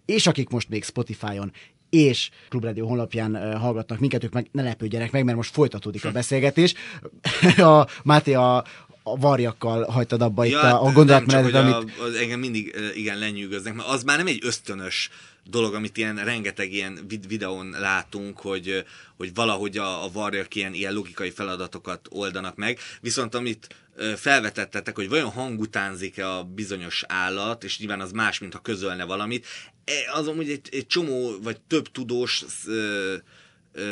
És 0.05 0.27
akik 0.27 0.49
most 0.49 0.69
még 0.69 0.83
Spotify-on 0.83 1.51
és 1.89 2.29
Klubrádió 2.49 2.87
honlapján 2.87 3.57
hallgatnak 3.59 3.99
minket, 3.99 4.23
ők 4.23 4.33
meg 4.33 4.47
ne 4.51 4.63
lepődjenek 4.63 5.11
meg, 5.11 5.23
mert 5.23 5.37
most 5.37 5.53
folytatódik 5.53 6.05
a 6.05 6.11
beszélgetés. 6.11 6.73
a 7.57 7.87
Máté 8.03 8.33
a, 8.33 8.63
a 9.03 9.17
varjakkal 9.17 9.83
hagytad 9.83 10.21
abba 10.21 10.43
ja, 10.43 10.57
itt 10.57 10.63
a, 10.63 10.85
a 10.85 10.91
gondolatmenetet, 10.91 11.53
amit... 11.53 11.73
A, 11.99 12.03
az 12.03 12.13
engem 12.13 12.39
mindig 12.39 12.75
igen 12.95 13.17
lenyűgöznek, 13.17 13.73
mert 13.73 13.87
az 13.87 14.03
már 14.03 14.17
nem 14.17 14.27
egy 14.27 14.39
ösztönös 14.43 15.09
dolog, 15.43 15.73
amit 15.73 15.97
ilyen 15.97 16.15
rengeteg 16.15 16.73
ilyen 16.73 17.07
videón 17.27 17.75
látunk, 17.79 18.39
hogy, 18.39 18.85
hogy 19.17 19.33
valahogy 19.33 19.77
a, 19.77 20.03
a 20.03 20.11
varjak 20.11 20.55
ilyen, 20.55 20.73
ilyen 20.73 20.93
logikai 20.93 21.29
feladatokat 21.29 22.07
oldanak 22.09 22.55
meg. 22.55 22.79
Viszont 23.01 23.35
amit 23.35 23.75
felvetettetek, 24.15 24.95
hogy 24.95 25.09
vajon 25.09 25.29
hangutánzik-e 25.29 26.29
a 26.29 26.43
bizonyos 26.43 27.03
állat, 27.07 27.63
és 27.63 27.79
nyilván 27.79 28.01
az 28.01 28.11
más, 28.11 28.39
mint 28.39 28.53
ha 28.53 28.59
közölne 28.59 29.03
valamit, 29.03 29.45
e, 29.85 29.93
az 30.13 30.27
amúgy 30.27 30.49
egy, 30.49 30.69
egy 30.71 30.87
csomó, 30.87 31.31
vagy 31.41 31.61
több 31.67 31.91
tudós 31.91 32.45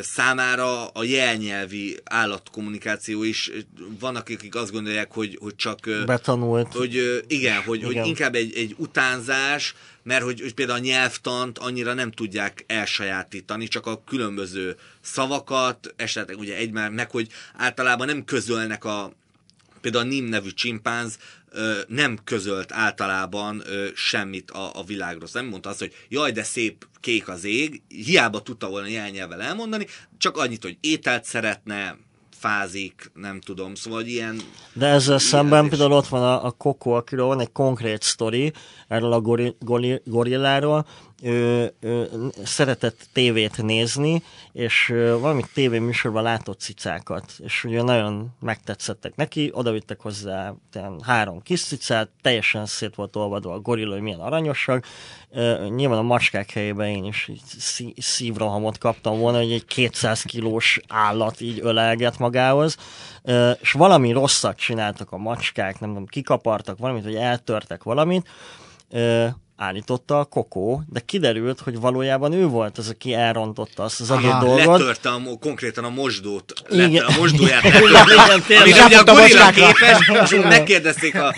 számára 0.02 0.86
a 0.86 1.04
jelnyelvi 1.04 1.98
állatkommunikáció 2.04 3.22
is 3.22 3.50
vannak, 4.00 4.28
akik 4.28 4.54
azt 4.54 4.72
gondolják, 4.72 5.12
hogy, 5.12 5.38
hogy 5.40 5.56
csak 5.56 5.88
betanult. 6.06 6.72
Hogy 6.74 7.24
igen, 7.26 7.62
hogy, 7.62 7.78
igen. 7.78 7.92
hogy 7.92 8.08
inkább 8.08 8.34
egy, 8.34 8.56
egy 8.56 8.74
utánzás, 8.78 9.74
mert 10.02 10.22
hogy, 10.22 10.40
hogy 10.40 10.54
például 10.54 10.78
a 10.78 10.82
nyelvtant 10.82 11.58
annyira 11.58 11.94
nem 11.94 12.10
tudják 12.10 12.64
elsajátítani, 12.66 13.68
csak 13.68 13.86
a 13.86 14.02
különböző 14.06 14.76
szavakat, 15.00 15.94
esetleg 15.96 16.38
ugye 16.38 16.56
egymár, 16.56 16.90
meg 16.90 17.10
hogy 17.10 17.28
általában 17.56 18.06
nem 18.06 18.24
közölnek 18.24 18.84
a 18.84 19.12
például 19.80 20.04
a 20.04 20.08
Nim 20.08 20.24
nevű 20.24 20.50
csimpánz 20.50 21.18
nem 21.88 22.18
közölt 22.24 22.72
általában 22.72 23.62
semmit 23.94 24.50
a, 24.50 24.70
a 24.74 24.84
világról. 24.84 25.28
Nem 25.32 25.46
mondta 25.46 25.68
azt, 25.68 25.78
hogy 25.78 25.92
jaj, 26.08 26.32
de 26.32 26.42
szép 26.42 26.86
kék 27.00 27.28
az 27.28 27.44
ég, 27.44 27.82
hiába 27.88 28.42
tudta 28.42 28.68
volna 28.68 28.86
jelnyelvel 28.86 29.42
elmondani, 29.42 29.86
csak 30.18 30.36
annyit, 30.36 30.62
hogy 30.62 30.76
ételt 30.80 31.24
szeretne, 31.24 31.96
fázik, 32.40 33.10
nem 33.14 33.40
tudom, 33.40 33.74
szóval 33.74 34.04
ilyen... 34.04 34.40
De 34.72 34.86
ezzel 34.86 35.06
ilyen 35.06 35.18
szemben 35.18 35.64
is. 35.64 35.70
például 35.70 35.92
ott 35.92 36.06
van 36.06 36.22
a, 36.22 36.44
a 36.44 36.50
Coco, 36.50 36.90
akiről 36.90 37.26
van 37.26 37.40
egy 37.40 37.52
konkrét 37.52 38.02
sztori, 38.02 38.52
erről 38.88 39.12
a 39.12 39.20
gori, 39.20 39.56
gori, 39.58 40.00
gorilláról, 40.04 40.86
ő, 41.22 41.72
ő 41.80 42.08
szeretett 42.44 43.08
tévét 43.12 43.62
nézni, 43.62 44.22
és 44.52 44.86
valami 45.20 45.42
tévéműsorban 45.54 46.22
látott 46.22 46.60
cicákat, 46.60 47.32
és 47.38 47.64
ugye 47.64 47.82
nagyon 47.82 48.28
megtetszettek 48.40 49.16
neki, 49.16 49.50
odavittek 49.54 50.00
hozzá 50.00 50.54
három 51.02 51.42
kis 51.42 51.64
cicát, 51.64 52.08
teljesen 52.22 52.66
szét 52.66 52.94
volt 52.94 53.16
olvadva 53.16 53.52
a 53.52 53.60
gorilla, 53.60 53.92
hogy 53.92 54.02
milyen 54.02 54.20
aranyosak, 54.20 54.86
nyilván 55.68 55.98
a 55.98 56.02
macskák 56.02 56.50
helyében 56.50 56.88
én 56.88 57.04
is 57.04 57.28
így 57.28 57.94
szívrohamot 57.96 58.78
kaptam 58.78 59.18
volna, 59.18 59.38
hogy 59.38 59.52
egy 59.52 59.64
200 59.64 60.22
kilós 60.22 60.80
állat 60.88 61.40
így 61.40 61.58
ölelget 61.62 62.18
magához, 62.18 62.76
és 63.60 63.72
valami 63.72 64.12
rosszat 64.12 64.56
csináltak 64.56 65.12
a 65.12 65.16
macskák, 65.16 65.80
nem 65.80 65.88
tudom, 65.88 66.06
kikapartak 66.06 66.78
valamit, 66.78 67.04
vagy 67.04 67.14
eltörtek 67.14 67.82
valamit, 67.82 68.28
állította 69.60 70.18
a 70.18 70.24
Kokó, 70.24 70.82
de 70.88 71.00
kiderült, 71.00 71.60
hogy 71.60 71.80
valójában 71.80 72.32
ő 72.32 72.46
volt 72.46 72.78
az, 72.78 72.88
aki 72.88 73.14
elrontotta 73.14 73.82
azt 73.82 74.00
az 74.00 74.10
adott 74.10 74.40
dolgot. 74.40 74.78
Letörte 74.78 75.08
a, 75.08 75.20
konkrétan 75.40 75.84
a 75.84 75.88
mosdót. 75.88 76.52
Igen. 76.70 77.04
a 77.04 77.16
mosdóját 77.18 77.62
letörte. 77.92 78.60
Ami 78.60 78.70
ugye 78.70 78.98
a 78.98 79.04
gorilla 79.04 79.50
képes, 79.50 80.10
és 80.22 80.38
megkérdezték 80.42 81.14
a, 81.14 81.34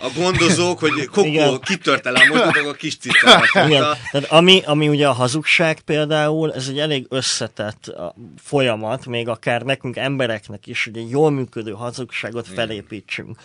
a, 0.00 0.10
gondozók, 0.16 0.78
hogy 0.78 1.06
Kokó 1.06 1.58
kitörte 1.58 2.10
le 2.10 2.20
a 2.20 2.68
a 2.68 2.72
kis. 2.72 2.96
Tehát 2.96 4.26
ami, 4.28 4.62
ami 4.64 4.88
ugye 4.88 5.08
a 5.08 5.12
hazugság 5.12 5.80
például, 5.80 6.52
ez 6.52 6.68
egy 6.68 6.78
elég 6.78 7.06
összetett 7.08 7.94
folyamat, 8.36 9.06
még 9.06 9.28
akár 9.28 9.62
nekünk 9.62 9.96
embereknek 9.96 10.66
is, 10.66 10.84
hogy 10.84 10.96
egy 10.96 11.10
jól 11.10 11.30
működő 11.30 11.72
hazugságot 11.72 12.48
felépítsünk. 12.48 13.38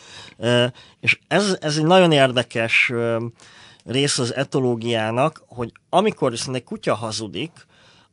És 0.99 1.19
ez, 1.27 1.57
ez 1.61 1.77
egy 1.77 1.85
nagyon 1.85 2.11
érdekes 2.11 2.91
rész 3.85 4.19
az 4.19 4.35
etológiának, 4.35 5.43
hogy 5.47 5.71
amikor 5.89 6.31
viszont 6.31 6.55
egy 6.55 6.63
kutya 6.63 6.95
hazudik, 6.95 7.51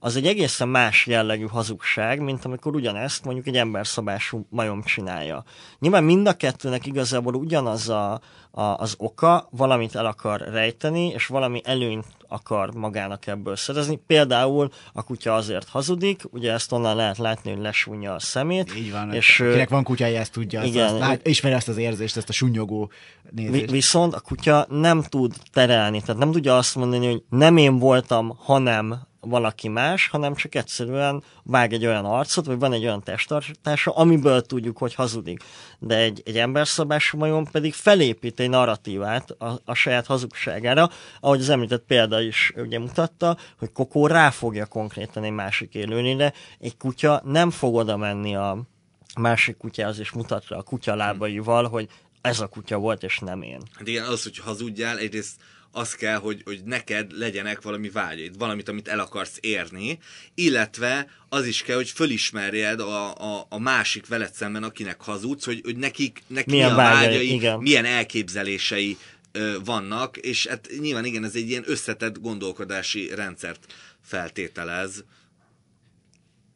az 0.04 0.16
egy 0.16 0.26
egészen 0.26 0.68
más 0.68 1.06
jellegű 1.06 1.46
hazugság, 1.46 2.20
mint 2.20 2.44
amikor 2.44 2.74
ugyanezt 2.74 3.24
mondjuk 3.24 3.46
egy 3.46 3.56
emberszabású 3.56 4.46
majom 4.50 4.82
csinálja. 4.82 5.44
Nyilván 5.78 6.04
mind 6.04 6.26
a 6.26 6.32
kettőnek 6.32 6.86
igazából 6.86 7.34
ugyanaz 7.34 7.88
a, 7.88 8.20
a, 8.50 8.62
az 8.62 8.94
oka, 8.98 9.48
valamit 9.50 9.94
el 9.94 10.06
akar 10.06 10.40
rejteni, 10.40 11.06
és 11.06 11.26
valami 11.26 11.60
előnyt 11.64 12.06
akar 12.28 12.74
magának 12.74 13.26
ebből 13.26 13.56
szerezni. 13.56 14.00
Például 14.06 14.68
a 14.92 15.02
kutya 15.02 15.34
azért 15.34 15.68
hazudik, 15.68 16.22
ugye 16.30 16.52
ezt 16.52 16.72
onnan 16.72 16.96
lehet 16.96 17.18
látni, 17.18 17.50
hogy 17.50 17.60
lesúnja 17.60 18.14
a 18.14 18.18
szemét. 18.20 18.76
Így 18.76 18.92
van, 18.92 19.12
és, 19.12 19.40
akinek 19.40 19.68
van 19.68 19.82
kutyája, 19.82 20.20
ezt 20.20 20.32
tudja, 20.32 20.62
igen, 20.62 20.84
azt, 20.84 20.92
azt 20.92 21.00
lát, 21.00 21.26
ismeri 21.26 21.54
ezt 21.54 21.68
az 21.68 21.76
érzést, 21.76 22.16
ezt 22.16 22.28
a 22.28 22.32
sunyogó 22.32 22.90
nézést. 23.30 23.70
Viszont 23.70 24.14
a 24.14 24.20
kutya 24.20 24.66
nem 24.68 25.02
tud 25.02 25.34
terelni, 25.52 26.00
tehát 26.00 26.20
nem 26.20 26.32
tudja 26.32 26.56
azt 26.56 26.74
mondani, 26.74 27.06
hogy 27.06 27.22
nem 27.28 27.56
én 27.56 27.78
voltam, 27.78 28.36
hanem 28.38 29.10
valaki 29.26 29.68
más, 29.68 30.08
hanem 30.08 30.34
csak 30.34 30.54
egyszerűen 30.54 31.22
vág 31.42 31.72
egy 31.72 31.86
olyan 31.86 32.04
arcot, 32.04 32.46
vagy 32.46 32.58
van 32.58 32.72
egy 32.72 32.84
olyan 32.84 33.02
testtartása, 33.02 33.90
amiből 33.90 34.42
tudjuk, 34.42 34.78
hogy 34.78 34.94
hazudik. 34.94 35.42
De 35.78 35.96
egy, 35.96 36.22
egy 36.24 36.38
emberszabású 36.38 37.18
majom 37.18 37.46
pedig 37.50 37.74
felépít 37.74 38.40
egy 38.40 38.48
narratívát 38.48 39.30
a, 39.30 39.60
a 39.64 39.74
saját 39.74 40.06
hazugságára, 40.06 40.90
ahogy 41.20 41.40
az 41.40 41.48
említett 41.48 41.84
példa 41.86 42.20
is 42.20 42.52
ugye 42.56 42.78
mutatta, 42.78 43.36
hogy 43.58 43.72
Kokó 43.72 44.06
ráfogja 44.06 44.66
konkrétan 44.66 45.24
egy 45.24 45.30
másik 45.30 45.74
élőlényre, 45.74 46.32
egy 46.58 46.76
kutya 46.76 47.22
nem 47.24 47.50
fog 47.50 47.74
oda 47.74 47.96
menni 47.96 48.36
a 48.36 48.58
másik 49.20 49.56
kutyához, 49.56 49.98
és 49.98 50.10
mutat 50.10 50.44
a 50.48 50.62
kutya 50.62 50.94
lábaival, 50.94 51.68
hogy 51.68 51.88
ez 52.20 52.40
a 52.40 52.46
kutya 52.46 52.78
volt, 52.78 53.02
és 53.02 53.18
nem 53.18 53.42
én. 53.42 53.60
Hát 53.72 53.88
igen, 53.88 54.04
az, 54.04 54.22
hogy 54.22 54.38
hazudjál, 54.38 54.98
egyrészt 54.98 55.40
az 55.72 55.94
kell, 55.94 56.16
hogy, 56.16 56.40
hogy 56.44 56.60
neked 56.64 57.12
legyenek 57.12 57.62
valami 57.62 57.90
vágyaid, 57.90 58.38
valamit, 58.38 58.68
amit 58.68 58.88
el 58.88 58.98
akarsz 58.98 59.36
érni, 59.40 59.98
illetve 60.34 61.10
az 61.28 61.46
is 61.46 61.62
kell, 61.62 61.76
hogy 61.76 61.90
fölismerjed 61.90 62.80
a, 62.80 63.14
a, 63.14 63.46
a 63.48 63.58
másik 63.58 64.06
veled 64.06 64.32
szemben, 64.32 64.62
akinek 64.62 65.00
hazudsz, 65.00 65.44
hogy, 65.44 65.60
hogy 65.64 65.76
nekik, 65.76 66.22
neki 66.26 66.50
Milyen 66.50 66.66
mi 66.66 66.72
a 66.72 66.76
vágyai, 66.76 67.06
vágyai, 67.06 67.32
igen. 67.32 67.58
milyen 67.58 67.84
elképzelései 67.84 68.96
ö, 69.32 69.56
vannak, 69.64 70.16
és 70.16 70.46
hát 70.46 70.68
nyilván 70.80 71.04
igen, 71.04 71.24
ez 71.24 71.34
egy 71.34 71.48
ilyen 71.48 71.64
összetett 71.66 72.18
gondolkodási 72.20 73.14
rendszert 73.14 73.74
feltételez. 74.02 75.04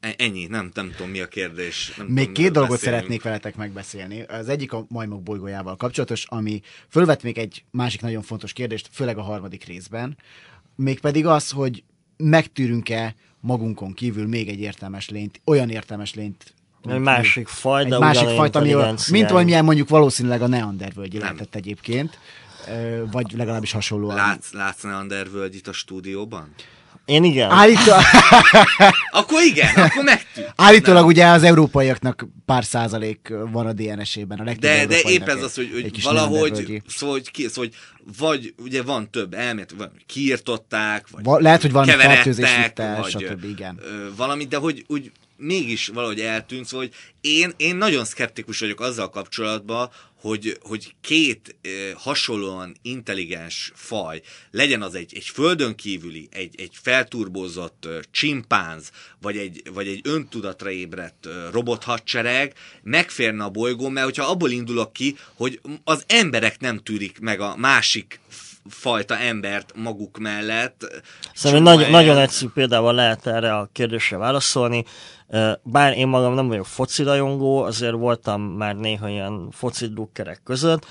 E- 0.01 0.15
Ennyi, 0.19 0.47
nem, 0.47 0.71
nem 0.75 0.91
tudom 0.97 1.11
mi 1.11 1.21
a 1.21 1.27
kérdés. 1.29 1.93
Nem 1.97 2.07
Még 2.07 2.17
tudom, 2.17 2.33
két 2.33 2.53
dolgot 2.53 2.71
beszélünk. 2.71 2.97
szeretnék 2.99 3.23
veletek 3.23 3.57
megbeszélni. 3.57 4.23
Az 4.23 4.49
egyik 4.49 4.73
a 4.73 4.85
majmok 4.89 5.23
bolygójával 5.23 5.77
kapcsolatos, 5.77 6.25
ami 6.29 6.61
fölvet 6.89 7.23
még 7.23 7.39
egy 7.39 7.65
másik 7.71 8.01
nagyon 8.01 8.23
fontos 8.23 8.53
kérdést, 8.53 8.89
főleg 8.93 9.19
a 9.19 9.23
harmadik 9.23 9.65
részben, 9.65 10.17
mégpedig 10.77 11.27
az, 11.27 11.51
hogy 11.51 11.83
megtűrünk-e 12.17 13.15
magunkon 13.41 13.93
kívül 13.93 14.27
még 14.27 14.49
egy 14.49 14.61
értelmes 14.61 15.09
lényt, 15.09 15.41
olyan 15.45 15.71
értelmes 15.71 16.15
lényt, 16.15 16.55
Egy 16.89 16.99
másik 16.99 17.49
faj, 17.49 17.85
de 17.85 17.95
egy 17.95 18.01
másik 18.01 18.29
fajta, 18.29 18.59
ami, 18.59 18.75
mint 19.11 19.31
amilyen 19.31 19.65
mondjuk 19.65 19.89
valószínűleg 19.89 20.43
a 20.43 20.47
neandervölgyi 20.47 21.19
lehetett 21.19 21.55
egyébként, 21.55 22.19
vagy 23.11 23.33
legalábbis 23.33 23.73
hasonlóan. 23.73 24.17
Látsz, 24.17 24.53
látsz 24.53 24.83
Neandervölgy 24.83 25.55
itt 25.55 25.69
a 25.69 25.73
stúdióban? 25.73 26.55
Én 27.07 27.25
igen. 27.25 27.51
Állító, 27.51 27.93
Akkor 29.11 29.43
igen, 29.43 29.75
akkor 29.75 30.05
megtűnt. 30.05 30.53
állítólag 30.57 31.07
ugye 31.07 31.27
az 31.27 31.43
európaiaknak 31.43 32.27
pár 32.47 32.65
százalék 32.65 33.33
van 33.53 33.67
a 33.67 33.73
DNS-ében. 33.73 34.39
A 34.39 34.45
De, 34.45 34.87
de 34.87 35.01
épp 35.01 35.29
ez 35.29 35.43
az, 35.43 35.55
hogy, 35.55 35.71
hogy 35.73 36.03
valahogy, 36.03 36.83
szóval, 36.87 37.15
hogy, 37.15 37.31
ki, 37.31 37.43
szóval, 37.49 37.65
hogy 37.65 37.75
vagy 38.19 38.55
ugye 38.59 38.83
van 38.83 39.11
több 39.11 39.35
elmélet, 39.35 39.75
vagy 39.79 39.91
kiirtották, 40.07 41.07
vagy 41.11 41.25
Va- 41.25 41.41
lehet, 41.41 41.63
hogy 41.63 41.73
valami 41.73 41.91
keveredtek, 41.91 42.17
fertőzés 42.17 42.57
vitt 42.65 42.79
el, 42.79 43.01
vagy, 43.01 43.11
stb., 43.11 43.45
igen. 43.45 43.79
Ö, 43.83 44.15
valami, 44.17 44.45
de 44.45 44.57
hogy 44.57 44.85
úgy 44.87 45.11
mégis 45.37 45.87
valahogy 45.87 46.21
eltűnt, 46.21 46.67
szóval, 46.67 46.87
hogy 46.87 46.95
én, 47.21 47.53
én 47.57 47.77
nagyon 47.77 48.05
szkeptikus 48.05 48.59
vagyok 48.59 48.81
azzal 48.81 49.11
kapcsolatban, 49.11 49.91
hogy, 50.21 50.59
hogy 50.61 50.95
két 51.01 51.57
ö, 51.63 51.69
hasonlóan 51.95 52.77
intelligens 52.83 53.73
faj, 53.75 54.23
legyen 54.51 54.83
az 54.83 54.95
egy, 54.95 55.13
egy 55.15 55.25
földön 55.25 55.75
kívüli, 55.75 56.29
egy, 56.31 56.55
egy 56.61 56.73
felturbózott 56.83 57.85
ö, 57.87 57.99
csimpánz, 58.11 58.91
vagy 59.21 59.37
egy, 59.37 59.63
vagy 59.75 59.89
egy 59.89 60.01
öntudatra 60.05 60.71
ébredt 60.71 61.27
ö, 61.27 61.49
robothadsereg, 61.51 62.53
megférne 62.83 63.45
a 63.45 63.51
bolygón, 63.51 63.93
mert 63.93 64.07
hogyha 64.07 64.31
abból 64.31 64.51
indulok 64.51 64.93
ki, 64.93 65.17
hogy 65.35 65.61
az 65.85 66.05
emberek 66.07 66.61
nem 66.61 66.79
tűrik 66.79 67.19
meg 67.19 67.41
a 67.41 67.57
másik 67.57 68.21
fajta 68.69 69.19
embert 69.19 69.73
maguk 69.75 70.19
mellett. 70.19 71.03
Szerintem 71.35 71.77
helyen. 71.77 71.91
nagyon 71.91 72.19
egyszerű 72.19 72.51
példával 72.55 72.95
lehet 72.95 73.27
erre 73.27 73.57
a 73.57 73.69
kérdésre 73.73 74.17
válaszolni. 74.17 74.85
Bár 75.63 75.97
én 75.97 76.09
magam 76.09 76.35
nem 76.35 76.49
vagyok 76.49 76.67
foci 76.67 77.03
rajongó, 77.03 77.63
azért 77.63 77.95
voltam 77.95 78.43
már 78.43 78.77
néha 78.77 79.09
ilyen 79.09 79.49
foci 79.51 79.87
drukkerek 79.87 80.41
között, 80.45 80.87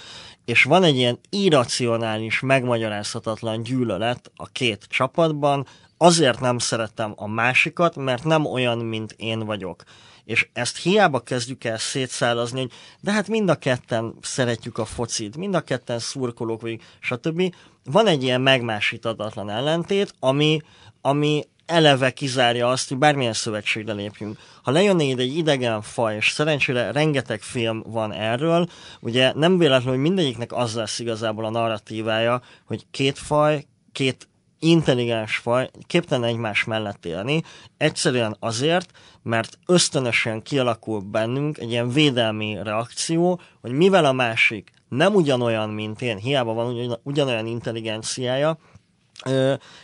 és 0.46 0.64
van 0.64 0.84
egy 0.84 0.96
ilyen 0.96 1.20
irracionális, 1.30 2.40
megmagyarázhatatlan 2.40 3.64
gyűlölet 3.64 4.32
a 4.36 4.48
két 4.48 4.86
csapatban, 4.90 5.66
azért 5.98 6.40
nem 6.40 6.58
szeretem 6.58 7.14
a 7.16 7.28
másikat, 7.28 7.96
mert 7.96 8.24
nem 8.24 8.46
olyan, 8.46 8.78
mint 8.78 9.16
én 9.18 9.40
vagyok. 9.40 9.84
És 10.26 10.50
ezt 10.54 10.78
hiába 10.78 11.20
kezdjük 11.20 11.64
el 11.64 11.78
szétszálazni, 11.78 12.60
hogy 12.60 12.72
de 13.02 13.12
hát 13.12 13.28
mind 13.28 13.50
a 13.50 13.56
ketten 13.56 14.14
szeretjük 14.22 14.78
a 14.78 14.86
focit, 14.86 15.38
mind 15.38 15.56
a 15.56 15.62
ketten 15.62 16.00
szurkolók 16.00 16.62
vagyunk, 16.62 16.82
stb. 17.00 17.56
Van 17.84 18.08
egy 18.08 18.24
ilyen 18.24 18.42
megmásítatatlan 18.42 19.50
ellentét, 19.50 20.14
ami, 20.20 20.60
ami 21.02 21.44
eleve 21.66 22.12
kizárja 22.12 22.70
azt, 22.70 22.90
hogy 22.90 22.98
bármilyen 22.98 23.34
szövetségre 23.34 23.94
lépjünk. 23.94 24.38
Ha 24.64 24.72
lejönne 24.72 25.04
ide 25.04 25.22
egy 25.22 25.38
idegen 25.38 25.82
faj, 25.82 26.16
és 26.16 26.30
szerencsére 26.30 26.92
rengeteg 26.92 27.42
film 27.42 27.84
van 27.88 28.14
erről, 28.14 28.68
ugye 29.00 29.34
nem 29.36 29.58
véletlen, 29.58 29.94
hogy 29.94 30.02
mindegyiknek 30.02 30.52
az 30.54 30.76
lesz 30.76 31.00
igazából 31.00 31.46
a 31.46 31.50
narratívája, 31.50 32.42
hogy 32.66 32.86
két 32.92 33.18
faj, 33.18 33.66
két 33.92 34.28
intelligens 34.60 35.38
faj 35.38 35.70
képtelen 35.88 36.30
egymás 36.30 36.64
mellett 36.64 37.06
élni, 37.06 37.44
egyszerűen 37.78 38.36
azért, 38.40 38.92
mert 39.24 39.58
ösztönösen 39.66 40.42
kialakul 40.42 41.00
bennünk 41.00 41.58
egy 41.58 41.72
ilyen 41.72 41.90
védelmi 41.90 42.58
reakció, 42.64 43.40
hogy 43.62 43.72
mivel 43.72 44.06
a 44.06 44.12
másik 44.12 44.72
nem 44.90 45.16
ugyanolyan, 45.16 45.70
mint 45.70 46.02
én, 46.02 46.18
hiába 46.18 46.54
van 46.54 46.74
ugyan- 46.74 47.00
ugyanolyan 47.04 47.46
intelligenciája, 47.46 48.58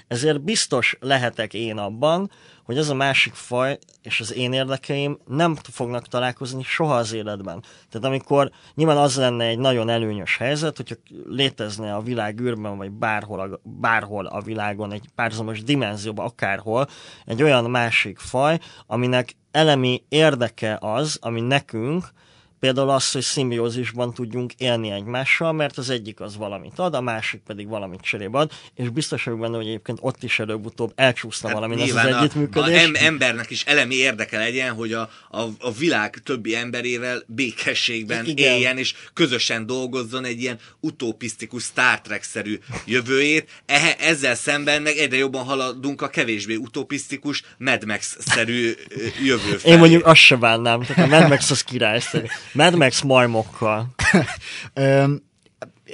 ezért 0.08 0.42
biztos 0.42 0.98
lehetek 1.00 1.54
én 1.54 1.78
abban, 1.78 2.32
hogy 2.64 2.78
az 2.78 2.90
a 2.90 2.94
másik 2.94 3.34
faj 3.34 3.80
és 4.02 4.20
az 4.20 4.34
én 4.34 4.54
érdekeim 4.54 5.18
nem 5.28 5.56
fognak 5.56 6.08
találkozni 6.08 6.64
soha 6.64 6.96
az 6.96 7.14
életben. 7.14 7.64
Tehát 7.90 8.08
amikor 8.08 8.52
nyilván 8.76 8.98
az 8.98 9.16
lenne 9.16 9.46
egy 9.46 9.60
nagyon 9.60 9.90
előnyös 9.90 10.38
helyzet, 10.38 10.78
hogyha 10.78 10.96
létezne 11.26 11.96
a 11.96 12.02
világ 12.02 12.40
űrben, 12.40 12.78
vagy 12.78 12.92
bárhol 12.92 13.40
a, 13.40 13.60
bárhol 13.64 14.26
a 14.26 14.42
világon, 14.42 14.92
egy 14.92 15.10
párhuzamos 15.16 15.64
dimenzióban, 15.64 16.26
akárhol, 16.26 16.88
egy 17.26 17.44
olyan 17.44 17.70
másik 17.70 18.20
faj, 18.20 18.60
aminek 18.88 19.36
elemi 19.52 20.04
érdeke 20.10 20.78
az, 20.82 21.18
ami 21.22 21.42
nekünk, 21.42 22.12
Például 22.62 22.90
az, 22.90 23.12
hogy 23.12 23.22
szimbiózisban 23.22 24.14
tudjunk 24.14 24.54
élni 24.58 24.92
egymással, 24.92 25.52
mert 25.52 25.78
az 25.78 25.90
egyik 25.90 26.20
az 26.20 26.38
valamit 26.38 26.80
ad, 26.80 26.94
a 26.94 27.02
másik 27.02 27.42
pedig 27.48 27.68
valamit 27.68 28.02
cserébe 28.02 28.38
ad, 28.38 28.52
és 28.76 28.90
biztos 28.90 29.24
vagyok 29.24 29.40
benne, 29.40 29.56
hogy 29.56 29.66
egyébként 29.68 29.98
ott 30.02 30.24
is 30.24 30.40
előbb-utóbb 30.40 30.92
elcsúszna 30.96 31.48
hát 31.48 31.58
valami 31.58 31.82
ez 31.82 31.90
az 31.90 31.96
a- 31.96 32.18
együttműködés. 32.18 32.76
A 32.76 32.80
em- 32.80 32.98
embernek 32.98 33.50
is 33.50 33.64
elemi 33.66 33.96
érdeke 33.96 34.38
legyen, 34.38 34.74
hogy 34.74 34.94
a, 34.94 35.10
a, 35.30 35.42
a 35.60 35.72
világ 35.78 36.18
többi 36.24 36.56
emberével 36.56 37.24
békességben 37.28 38.26
Igen. 38.26 38.54
éljen, 38.54 38.78
és 38.78 38.94
közösen 39.14 39.66
dolgozzon 39.66 40.26
egy 40.26 40.42
ilyen 40.42 40.60
utopisztikus 40.80 41.64
Star 41.64 42.02
Trek-szerű 42.02 42.60
jövőjét. 42.86 43.50
Ehe, 43.66 43.96
ezzel 43.96 44.36
szemben 44.36 44.82
meg 44.82 44.98
egyre 44.98 45.18
jobban 45.18 45.44
haladunk 45.44 46.02
a 46.02 46.10
kevésbé 46.10 46.56
utopisztikus 46.56 47.44
Mad 47.58 47.86
Max-szerű 47.86 48.74
jövő 49.24 49.58
felé. 49.58 49.74
Én 49.74 49.80
mondjuk 49.80 50.06
azt 50.06 50.22
se 50.22 50.36
bánnám, 50.36 50.82
tehát 50.82 51.12
a 51.12 51.20
Mad 51.20 51.30
Max 51.30 51.52
az 51.52 51.62
királyszerű. 51.62 52.26
Mad 52.54 52.76
Max 52.76 53.02
majmokkal. 53.04 53.88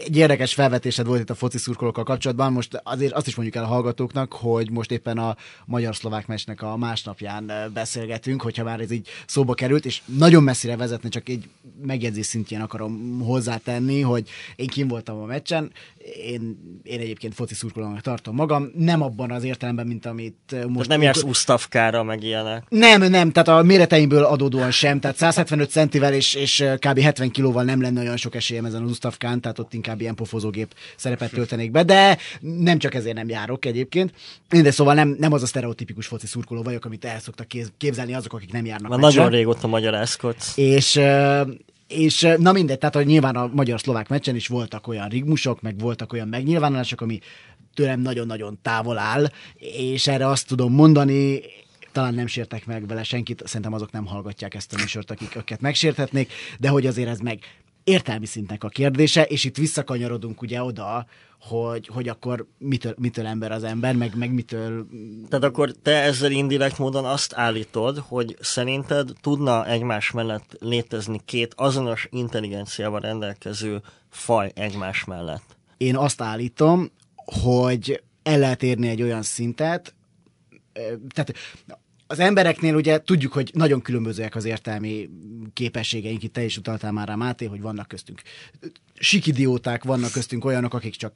Egy 0.05 0.17
érdekes 0.17 0.53
felvetésed 0.53 1.05
volt 1.05 1.19
itt 1.19 1.29
a 1.29 1.35
foci 1.35 1.57
szurkolókkal 1.57 2.03
kapcsolatban. 2.03 2.51
Most 2.51 2.81
azért 2.83 3.13
azt 3.13 3.27
is 3.27 3.35
mondjuk 3.35 3.57
el 3.57 3.63
a 3.63 3.73
hallgatóknak, 3.73 4.33
hogy 4.33 4.71
most 4.71 4.91
éppen 4.91 5.17
a 5.17 5.35
magyar-szlovák 5.65 6.27
meccsnek 6.27 6.61
a 6.61 6.77
másnapján 6.77 7.49
ö, 7.49 7.67
beszélgetünk, 7.73 8.41
hogyha 8.41 8.63
már 8.63 8.79
ez 8.79 8.91
így 8.91 9.07
szóba 9.25 9.53
került, 9.53 9.85
és 9.85 10.01
nagyon 10.05 10.43
messzire 10.43 10.75
vezetne, 10.75 11.09
csak 11.09 11.29
egy 11.29 11.49
megjegyzés 11.85 12.25
szintjén 12.25 12.61
akarom 12.61 13.19
hozzátenni, 13.19 14.01
hogy 14.01 14.29
én 14.55 14.67
kim 14.67 14.87
voltam 14.87 15.21
a 15.21 15.25
meccsen, 15.25 15.71
én, 16.25 16.57
én 16.83 16.99
egyébként 16.99 17.33
foci 17.33 17.53
szurkolónak 17.53 18.01
tartom 18.01 18.35
magam, 18.35 18.71
nem 18.75 19.01
abban 19.01 19.31
az 19.31 19.43
értelemben, 19.43 19.87
mint 19.87 20.05
amit 20.05 20.37
ö, 20.51 20.55
most... 20.55 20.69
Most 20.69 20.89
nem 20.89 21.01
jársz 21.01 21.23
Usztavkára, 21.23 22.03
meg 22.03 22.23
ilyenek. 22.23 22.63
Nem, 22.69 23.01
nem, 23.03 23.31
tehát 23.31 23.47
a 23.47 23.63
méreteimből 23.63 24.23
adódóan 24.23 24.71
sem, 24.71 24.99
tehát 24.99 25.17
175 25.17 25.69
centivel 25.69 26.13
és, 26.13 26.33
és 26.33 26.59
ö, 26.59 26.75
kb. 26.75 26.99
70 26.99 27.31
kilóval 27.31 27.63
nem 27.63 27.81
lenne 27.81 28.01
olyan 28.01 28.17
sok 28.17 28.35
esélyem 28.35 28.65
ezen 28.65 28.83
az 28.83 28.89
Ustavkán, 28.89 29.41
tehát 29.41 29.59
ott 29.59 29.73
inkább 29.73 29.86
ilyen 29.97 30.15
pofozógép 30.15 30.75
szerepet 30.95 31.31
töltenék 31.31 31.71
be, 31.71 31.83
de 31.83 32.17
nem 32.39 32.77
csak 32.77 32.93
ezért 32.93 33.15
nem 33.15 33.29
járok 33.29 33.65
egyébként. 33.65 34.13
De 34.49 34.71
szóval 34.71 34.93
nem, 34.93 35.15
nem 35.19 35.33
az 35.33 35.41
a 35.41 35.45
sztereotipikus 35.45 36.07
foci 36.07 36.27
szurkoló 36.27 36.61
vagyok, 36.61 36.85
amit 36.85 37.05
el 37.05 37.19
szoktak 37.19 37.47
képzelni 37.77 38.13
azok, 38.13 38.33
akik 38.33 38.51
nem 38.51 38.65
járnak 38.65 38.89
Már 38.89 38.99
nagyon 38.99 39.29
régóta 39.29 39.67
magyarázkodsz. 39.67 40.57
És, 40.57 40.99
és 41.87 42.27
na 42.37 42.51
mindegy, 42.51 42.77
tehát 42.77 42.95
hogy 42.95 43.05
nyilván 43.05 43.35
a 43.35 43.49
magyar-szlovák 43.53 44.09
meccsen 44.09 44.35
is 44.35 44.47
voltak 44.47 44.87
olyan 44.87 45.07
rigmusok, 45.07 45.61
meg 45.61 45.79
voltak 45.79 46.13
olyan 46.13 46.27
megnyilvánulások, 46.27 47.01
ami 47.01 47.19
tőlem 47.73 47.99
nagyon-nagyon 47.99 48.59
távol 48.61 48.97
áll, 48.97 49.31
és 49.55 50.07
erre 50.07 50.27
azt 50.27 50.47
tudom 50.47 50.73
mondani, 50.73 51.41
talán 51.91 52.13
nem 52.13 52.27
sértek 52.27 52.65
meg 52.65 52.87
vele 52.87 53.03
senkit, 53.03 53.41
szerintem 53.45 53.73
azok 53.73 53.91
nem 53.91 54.05
hallgatják 54.05 54.55
ezt 54.55 54.73
a 54.73 54.77
műsort, 54.79 55.11
akik 55.11 55.35
őket 55.35 55.61
megsérthetnék, 55.61 56.31
de 56.59 56.69
hogy 56.69 56.85
azért 56.85 57.09
ez 57.09 57.19
meg 57.19 57.39
értelmi 57.87 58.25
szintnek 58.25 58.63
a 58.63 58.69
kérdése, 58.69 59.23
és 59.23 59.43
itt 59.43 59.57
visszakanyarodunk 59.57 60.41
ugye 60.41 60.63
oda, 60.63 61.05
hogy, 61.41 61.87
hogy 61.87 62.07
akkor 62.09 62.47
mitől, 62.57 62.93
mitől 62.97 63.25
ember 63.25 63.51
az 63.51 63.63
ember, 63.63 63.95
meg, 63.95 64.15
meg 64.15 64.33
mitől 64.33 64.87
Tehát 65.29 65.45
akkor 65.45 65.71
te 65.81 66.01
ezzel 66.01 66.31
indirekt 66.31 66.77
módon 66.77 67.05
azt 67.05 67.33
állítod, 67.33 67.97
hogy 67.97 68.37
szerinted 68.39 69.09
tudna 69.21 69.67
egymás 69.67 70.11
mellett 70.11 70.55
létezni 70.59 71.21
két 71.25 71.53
azonos 71.55 72.07
intelligenciával 72.11 72.99
rendelkező 72.99 73.81
faj 74.09 74.51
egymás 74.55 75.03
mellett? 75.03 75.57
én 75.77 75.97
azt 75.97 76.21
állítom, 76.21 76.91
hogy 77.15 78.03
el 78.23 78.39
lehet 78.39 78.63
érni 78.63 78.87
egy 78.87 79.01
olyan 79.01 79.21
szintet, 79.21 79.95
tehát 81.13 81.33
az 82.07 82.19
embereknél 82.19 82.75
ugye 82.75 83.01
tudjuk, 83.01 83.33
hogy 83.33 83.51
nagyon 83.53 83.81
különbözőek 83.81 84.35
az 84.35 84.45
értelmi 84.45 85.09
képességeink, 85.53 86.23
itt 86.23 86.33
te 86.33 86.43
is 86.43 86.57
utaltál 86.57 86.91
már 86.91 87.07
rá, 87.07 87.15
Máté, 87.15 87.45
hogy 87.45 87.61
vannak 87.61 87.87
köztünk 87.87 88.21
sikidióták, 88.93 89.83
vannak 89.83 90.11
köztünk 90.11 90.45
olyanok, 90.45 90.73
akik 90.73 90.95
csak 90.95 91.13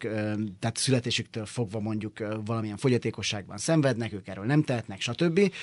tehát 0.59 0.77
születésüktől 0.77 1.45
fogva 1.45 1.79
mondjuk 1.79 2.17
valamilyen 2.45 2.77
fogyatékosságban 2.77 3.57
szenvednek, 3.57 4.13
ők 4.13 4.27
erről 4.27 4.45
nem 4.45 4.63
tehetnek, 4.63 5.01
stb. 5.01 5.53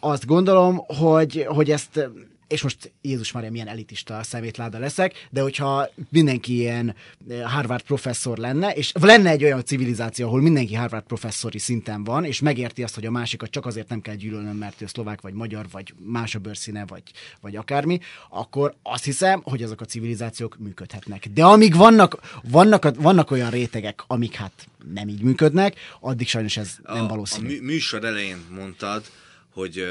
Azt 0.00 0.26
gondolom, 0.26 0.76
hogy, 0.86 1.44
hogy 1.48 1.70
ezt 1.70 2.10
és 2.52 2.62
most 2.62 2.92
Jézus 3.00 3.32
Mária 3.32 3.50
milyen 3.50 3.68
elitista 3.68 4.22
szemétláda 4.22 4.78
leszek, 4.78 5.26
de 5.30 5.40
hogyha 5.40 5.88
mindenki 6.08 6.54
ilyen 6.54 6.94
eh, 7.28 7.42
Harvard 7.52 7.82
professzor 7.82 8.38
lenne, 8.38 8.70
és 8.70 8.92
lenne 9.00 9.30
egy 9.30 9.44
olyan 9.44 9.64
civilizáció, 9.64 10.26
ahol 10.26 10.40
mindenki 10.40 10.74
Harvard 10.74 11.04
professzori 11.04 11.58
szinten 11.58 12.04
van, 12.04 12.24
és 12.24 12.40
megérti 12.40 12.82
azt, 12.82 12.94
hogy 12.94 13.06
a 13.06 13.10
másikat 13.10 13.50
csak 13.50 13.66
azért 13.66 13.88
nem 13.88 14.00
kell 14.00 14.14
gyűlölnöm, 14.14 14.56
mert 14.56 14.80
ő 14.80 14.86
szlovák, 14.86 15.20
vagy 15.20 15.32
magyar, 15.32 15.66
vagy 15.70 15.94
más 15.98 16.34
a 16.34 16.38
bőrszíne, 16.38 16.86
vagy, 16.86 17.02
vagy 17.40 17.56
akármi, 17.56 18.00
akkor 18.30 18.74
azt 18.82 19.04
hiszem, 19.04 19.40
hogy 19.44 19.62
azok 19.62 19.80
a 19.80 19.84
civilizációk 19.84 20.56
működhetnek. 20.58 21.28
De 21.34 21.44
amíg 21.44 21.76
vannak, 21.76 22.40
vannak, 22.50 22.96
vannak 22.96 23.30
olyan 23.30 23.50
rétegek, 23.50 24.04
amik 24.06 24.34
hát 24.34 24.66
nem 24.94 25.08
így 25.08 25.22
működnek, 25.22 25.76
addig 26.00 26.28
sajnos 26.28 26.56
ez 26.56 26.76
nem 26.84 27.06
valószínű. 27.06 27.58
A 27.58 27.62
műsor 27.62 28.04
elején 28.04 28.44
mondtad, 28.50 29.10
hogy, 29.52 29.84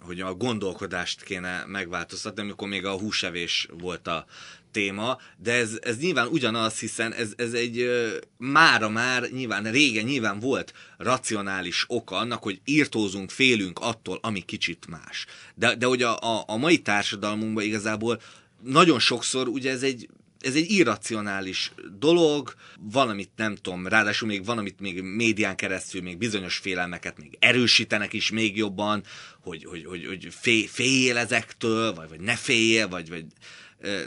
hogy 0.00 0.20
a 0.20 0.34
gondolkodást 0.34 1.22
kéne 1.22 1.64
megváltoztatni, 1.66 2.42
amikor 2.42 2.68
még 2.68 2.84
a 2.84 2.98
húsevés 2.98 3.68
volt 3.78 4.06
a 4.06 4.26
téma, 4.70 5.18
de 5.36 5.52
ez, 5.52 5.78
ez 5.82 5.98
nyilván 5.98 6.26
ugyanaz, 6.26 6.78
hiszen 6.78 7.12
ez, 7.12 7.32
ez 7.36 7.52
egy 7.52 7.90
mára 8.36 8.88
már 8.88 9.30
nyilván 9.30 9.70
régen 9.70 10.04
nyilván 10.04 10.38
volt 10.38 10.72
racionális 10.96 11.84
oka 11.88 12.16
annak, 12.16 12.42
hogy 12.42 12.60
írtózunk, 12.64 13.30
félünk 13.30 13.78
attól, 13.78 14.18
ami 14.22 14.40
kicsit 14.40 14.86
más. 14.88 15.26
De, 15.54 15.74
de 15.74 15.86
hogy 15.86 16.02
a, 16.02 16.18
a, 16.18 16.44
a 16.46 16.56
mai 16.56 16.78
társadalmunkban 16.78 17.64
igazából 17.64 18.20
nagyon 18.62 18.98
sokszor 18.98 19.48
ugye 19.48 19.70
ez 19.70 19.82
egy 19.82 20.08
ez 20.40 20.54
egy 20.54 20.70
irracionális 20.70 21.72
dolog, 21.98 22.54
van, 22.80 23.08
amit 23.08 23.30
nem 23.36 23.56
tudom, 23.56 23.86
ráadásul 23.86 24.28
még 24.28 24.44
van, 24.44 24.58
amit 24.58 24.80
még 24.80 25.02
médián 25.02 25.56
keresztül 25.56 26.02
még 26.02 26.18
bizonyos 26.18 26.56
félelmeket 26.56 27.18
még 27.18 27.36
erősítenek 27.38 28.12
is 28.12 28.30
még 28.30 28.56
jobban, 28.56 29.02
hogy, 29.40 29.64
hogy, 29.64 29.84
hogy, 29.84 30.06
hogy 30.06 30.28
fél, 30.40 30.66
féljél 30.66 31.16
ezektől, 31.16 31.94
vagy, 31.94 32.08
vagy 32.08 32.20
ne 32.20 32.36
féljél, 32.36 32.88
vagy, 32.88 33.08
vagy 33.08 33.24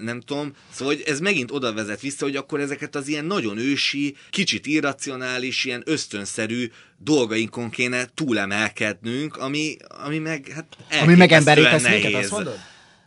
nem 0.01 0.19
tudom. 0.19 0.55
Szóval 0.71 0.93
hogy 0.93 1.03
ez 1.07 1.19
megint 1.19 1.51
oda 1.51 1.73
vezet 1.73 2.01
vissza, 2.01 2.25
hogy 2.25 2.35
akkor 2.35 2.59
ezeket 2.59 2.95
az 2.95 3.07
ilyen 3.07 3.25
nagyon 3.25 3.57
ősi, 3.57 4.15
kicsit 4.29 4.65
irracionális, 4.65 5.65
ilyen 5.65 5.81
ösztönszerű 5.85 6.71
dolgainkon 6.97 7.69
kéne 7.69 8.05
túlemelkednünk, 8.13 9.37
ami, 9.37 9.77
ami 9.87 10.17
meg 10.17 10.47
hát 10.47 10.77
Ami 11.01 11.15
meg 11.15 11.31
emberi 11.31 11.61
tesz 11.61 11.87
minket, 11.87 12.13
azt 12.13 12.31
mondod? 12.31 12.59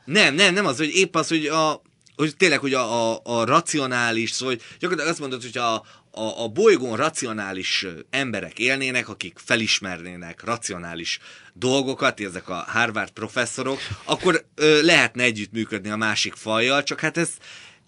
Nem, 0.05 0.35
nem, 0.35 0.55
nem 0.55 0.67
az, 0.67 0.77
hogy 0.77 0.95
épp 0.95 1.17
az, 1.17 1.29
hogy 1.29 1.47
a, 1.47 1.83
hogy 2.17 2.37
tényleg, 2.37 2.59
hogy 2.59 2.75
a, 2.75 3.13
a, 3.13 3.21
a 3.25 3.45
racionális, 3.45 4.31
szóval 4.31 4.55
hogy 4.55 4.65
gyakorlatilag 4.79 5.13
azt 5.13 5.21
mondod, 5.21 5.43
hogy 5.43 5.59
a, 5.59 5.75
a, 6.15 6.43
a 6.43 6.49
bolygón 6.49 6.97
racionális 6.97 7.87
emberek 8.11 8.59
élnének, 8.59 9.09
akik 9.09 9.39
felismernének 9.45 10.45
racionális 10.45 11.19
dolgokat, 11.53 12.21
ezek 12.21 12.49
a 12.49 12.65
Harvard 12.69 13.11
professzorok, 13.11 13.79
akkor 14.05 14.45
ö, 14.55 14.83
lehetne 14.83 15.23
együttműködni 15.23 15.91
a 15.91 15.97
másik 15.97 16.35
fajjal, 16.35 16.83
csak 16.83 17.01
hát 17.01 17.17
ez 17.17 17.31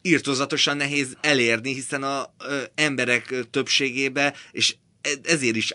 írtozatosan 0.02 0.76
nehéz 0.76 1.16
elérni, 1.20 1.74
hiszen 1.74 2.02
a 2.02 2.34
ö, 2.38 2.62
emberek 2.74 3.34
többségébe, 3.50 4.34
és 4.52 4.76
e, 5.00 5.10
ezért 5.22 5.56
is 5.56 5.72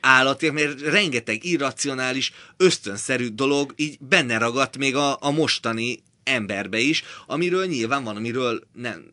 állatiak, 0.00 0.52
mert 0.52 0.80
rengeteg 0.80 1.44
irracionális, 1.44 2.32
ösztönszerű 2.56 3.28
dolog 3.28 3.72
így 3.76 3.98
benne 4.00 4.38
ragadt 4.38 4.78
még 4.78 4.96
a, 4.96 5.16
a 5.20 5.30
mostani 5.30 6.02
emberbe 6.24 6.78
is, 6.78 7.02
amiről 7.26 7.66
nyilván 7.66 8.04
van, 8.04 8.16
amiről 8.16 8.62
nem, 8.72 9.12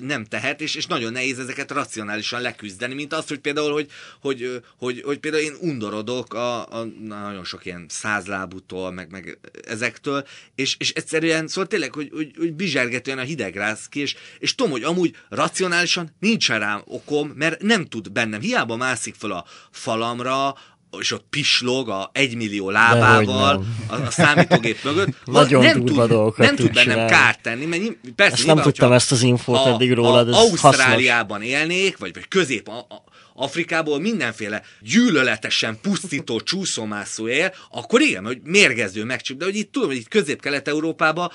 nem 0.00 0.24
tehet, 0.24 0.60
és, 0.60 0.74
és 0.74 0.86
nagyon 0.86 1.12
nehéz 1.12 1.38
ezeket 1.38 1.70
racionálisan 1.70 2.40
leküzdeni, 2.40 2.94
mint 2.94 3.12
az, 3.12 3.28
hogy 3.28 3.38
például, 3.38 3.72
hogy, 3.72 3.88
hogy, 4.20 4.62
hogy, 4.78 5.02
hogy 5.04 5.18
például 5.18 5.42
én 5.42 5.56
undorodok 5.60 6.34
a, 6.34 6.66
a 6.80 6.84
nagyon 7.02 7.44
sok 7.44 7.64
ilyen 7.64 7.86
százlábútól, 7.88 8.90
meg, 8.90 9.10
meg 9.10 9.38
ezektől, 9.66 10.26
és, 10.54 10.76
és 10.78 10.92
egyszerűen, 10.92 11.48
szóval 11.48 11.66
tényleg, 11.66 11.94
hogy, 11.94 12.10
hogy, 12.12 12.32
hogy 12.38 12.52
bizsergetően 12.52 13.18
a 13.18 13.22
hidegrász 13.22 13.88
ki, 13.88 14.00
és, 14.00 14.16
és 14.38 14.54
tudom, 14.54 14.72
hogy 14.72 14.82
amúgy 14.82 15.16
racionálisan 15.28 16.16
nincsen 16.20 16.58
rám 16.58 16.82
okom, 16.84 17.28
mert 17.28 17.62
nem 17.62 17.86
tud 17.86 18.12
bennem, 18.12 18.40
hiába 18.40 18.76
mászik 18.76 19.14
fel 19.14 19.30
a 19.30 19.44
falamra, 19.70 20.54
és 20.98 21.12
ott 21.12 21.24
pislog 21.30 21.88
a 21.88 22.10
egymillió 22.12 22.70
lábával 22.70 23.64
a, 23.86 23.94
a 23.94 24.10
számítógép 24.10 24.84
mögött. 24.84 25.08
Nagyon 25.24 25.62
nem 25.62 25.84
tud, 25.84 25.96
Nem 26.36 26.56
tud 26.56 26.72
bennem 26.72 26.72
csinálni. 26.72 27.10
kárt 27.10 27.42
tenni, 27.42 27.64
mert 27.64 27.82
persze 28.14 28.34
ezt 28.34 28.46
nem 28.46 28.60
tudtam 28.60 28.92
ezt 28.92 29.12
az 29.12 29.22
infót 29.22 29.66
eddig 29.66 29.92
rólad, 29.92 30.28
ez 30.28 30.34
Ausztráliában 30.34 31.38
hasznos. 31.40 31.58
élnék, 31.58 31.98
vagy, 31.98 32.14
vagy 32.14 32.28
közép 32.28 32.68
a, 32.68 32.78
a, 32.78 33.04
Afrikából 33.34 34.00
mindenféle 34.00 34.62
gyűlöletesen 34.80 35.78
pusztító 35.82 36.40
csúszómászó 36.40 37.28
él, 37.28 37.54
akkor 37.70 38.00
igen, 38.00 38.24
hogy 38.24 38.40
mérgező 38.44 39.04
megcsip, 39.04 39.38
de 39.38 39.44
hogy 39.44 39.56
itt 39.56 39.72
tudom, 39.72 39.88
hogy 39.88 39.96
itt 39.96 40.08
közép-kelet-európában 40.08 41.30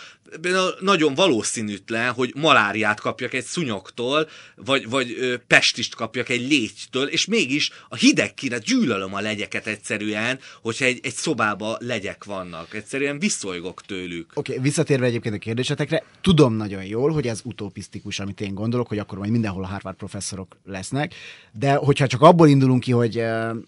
nagyon 0.79 1.13
valószínűtlen, 1.13 2.11
hogy 2.11 2.33
maláriát 2.35 2.99
kapjak 2.99 3.33
egy 3.33 3.43
szunyoktól, 3.43 4.27
vagy, 4.55 4.89
vagy 4.89 5.39
pestist 5.47 5.95
kapjak 5.95 6.29
egy 6.29 6.47
légytől, 6.49 7.07
és 7.07 7.25
mégis 7.25 7.71
a 7.89 7.95
hideg 7.95 8.33
kire 8.33 8.57
gyűlölöm 8.57 9.13
a 9.13 9.19
legyeket 9.19 9.67
egyszerűen, 9.67 10.39
hogyha 10.61 10.85
egy, 10.85 10.99
egy 11.03 11.13
szobába 11.13 11.77
legyek 11.79 12.23
vannak. 12.23 12.73
Egyszerűen 12.73 13.19
viszolygok 13.19 13.81
tőlük. 13.81 14.31
Oké, 14.33 14.51
okay, 14.51 14.63
visszatérve 14.63 15.05
egyébként 15.05 15.35
a 15.35 15.37
kérdésetekre, 15.37 16.03
tudom 16.21 16.53
nagyon 16.53 16.83
jól, 16.83 17.11
hogy 17.11 17.27
ez 17.27 17.41
utopisztikus, 17.43 18.19
amit 18.19 18.41
én 18.41 18.53
gondolok, 18.53 18.87
hogy 18.87 18.99
akkor 18.99 19.17
majd 19.17 19.31
mindenhol 19.31 19.63
a 19.63 19.67
Harvard 19.67 19.95
professzorok 19.95 20.57
lesznek, 20.65 21.13
de 21.51 21.73
hogyha 21.73 22.07
csak 22.07 22.21
abból 22.21 22.47
indulunk 22.47 22.81
ki, 22.81 22.91
hogy, 22.91 23.23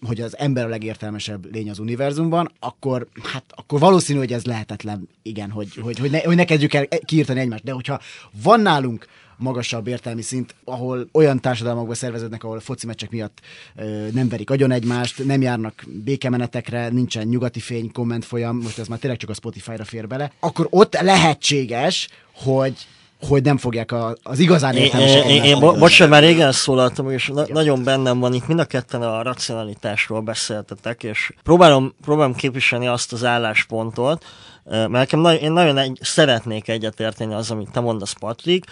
hogy 0.06 0.20
az 0.20 0.38
ember 0.38 0.64
a 0.64 0.68
legértelmesebb 0.68 1.54
lény 1.54 1.70
az 1.70 1.78
univerzumban, 1.78 2.52
akkor, 2.58 3.06
hát, 3.22 3.44
akkor 3.48 3.80
valószínű, 3.80 4.18
hogy 4.18 4.32
ez 4.32 4.44
lehetetlen, 4.44 5.08
igen, 5.22 5.50
hogy, 5.50 5.74
hogy, 5.74 5.98
hogy, 5.98 6.10
ne, 6.10 6.18
hogy 6.18 6.36
ne 6.36 6.44
kezdjük 6.48 6.74
el 6.74 6.86
kiírtani 7.04 7.40
egymást. 7.40 7.64
De 7.64 7.72
hogyha 7.72 8.00
van 8.42 8.60
nálunk 8.60 9.06
magasabb 9.36 9.86
értelmi 9.86 10.22
szint, 10.22 10.54
ahol 10.64 11.08
olyan 11.12 11.40
társadalmakba 11.40 11.94
szerveződnek, 11.94 12.44
ahol 12.44 12.60
foci 12.60 12.86
meccsek 12.86 13.10
miatt 13.10 13.38
ö, 13.76 14.06
nem 14.12 14.28
verik 14.28 14.50
agyon 14.50 14.70
egymást, 14.70 15.24
nem 15.24 15.42
járnak 15.42 15.82
békemenetekre, 16.04 16.88
nincsen 16.88 17.26
nyugati 17.26 17.60
fény, 17.60 17.92
komment 17.92 18.24
folyam, 18.24 18.56
most 18.56 18.78
ez 18.78 18.88
már 18.88 18.98
tényleg 18.98 19.18
csak 19.18 19.30
a 19.30 19.34
Spotify-ra 19.34 19.84
fér 19.84 20.06
bele, 20.06 20.32
akkor 20.40 20.66
ott 20.70 21.00
lehetséges, 21.00 22.08
hogy 22.34 22.86
hogy 23.26 23.42
nem 23.42 23.56
fogják 23.56 23.92
a, 23.92 24.16
az 24.22 24.38
igazán 24.38 24.76
értelmesek. 24.76 25.24
Én, 25.24 25.30
én, 25.30 25.42
én 25.42 25.60
bo- 25.60 25.78
bocsánat, 25.78 26.12
már 26.12 26.22
régen 26.22 26.52
szólaltam, 26.52 27.10
és 27.10 27.30
na- 27.34 27.46
nagyon 27.48 27.84
bennem 27.84 28.18
van 28.18 28.34
itt, 28.34 28.46
mind 28.46 28.60
a 28.60 28.64
ketten 28.64 29.02
a 29.02 29.22
racionalitásról 29.22 30.20
beszéltetek, 30.20 31.02
és 31.02 31.32
próbálom, 31.42 31.94
próbálom 32.02 32.34
képviselni 32.34 32.86
azt 32.86 33.12
az 33.12 33.24
álláspontot, 33.24 34.24
mert 34.70 34.90
nekem 34.90 35.20
na- 35.20 35.34
én 35.34 35.52
nagyon 35.52 35.78
egy, 35.78 35.98
szeretnék 36.02 36.68
egyetérteni 36.68 37.34
az, 37.34 37.50
amit 37.50 37.70
te 37.70 37.80
mondasz, 37.80 38.12
Patrik, 38.12 38.64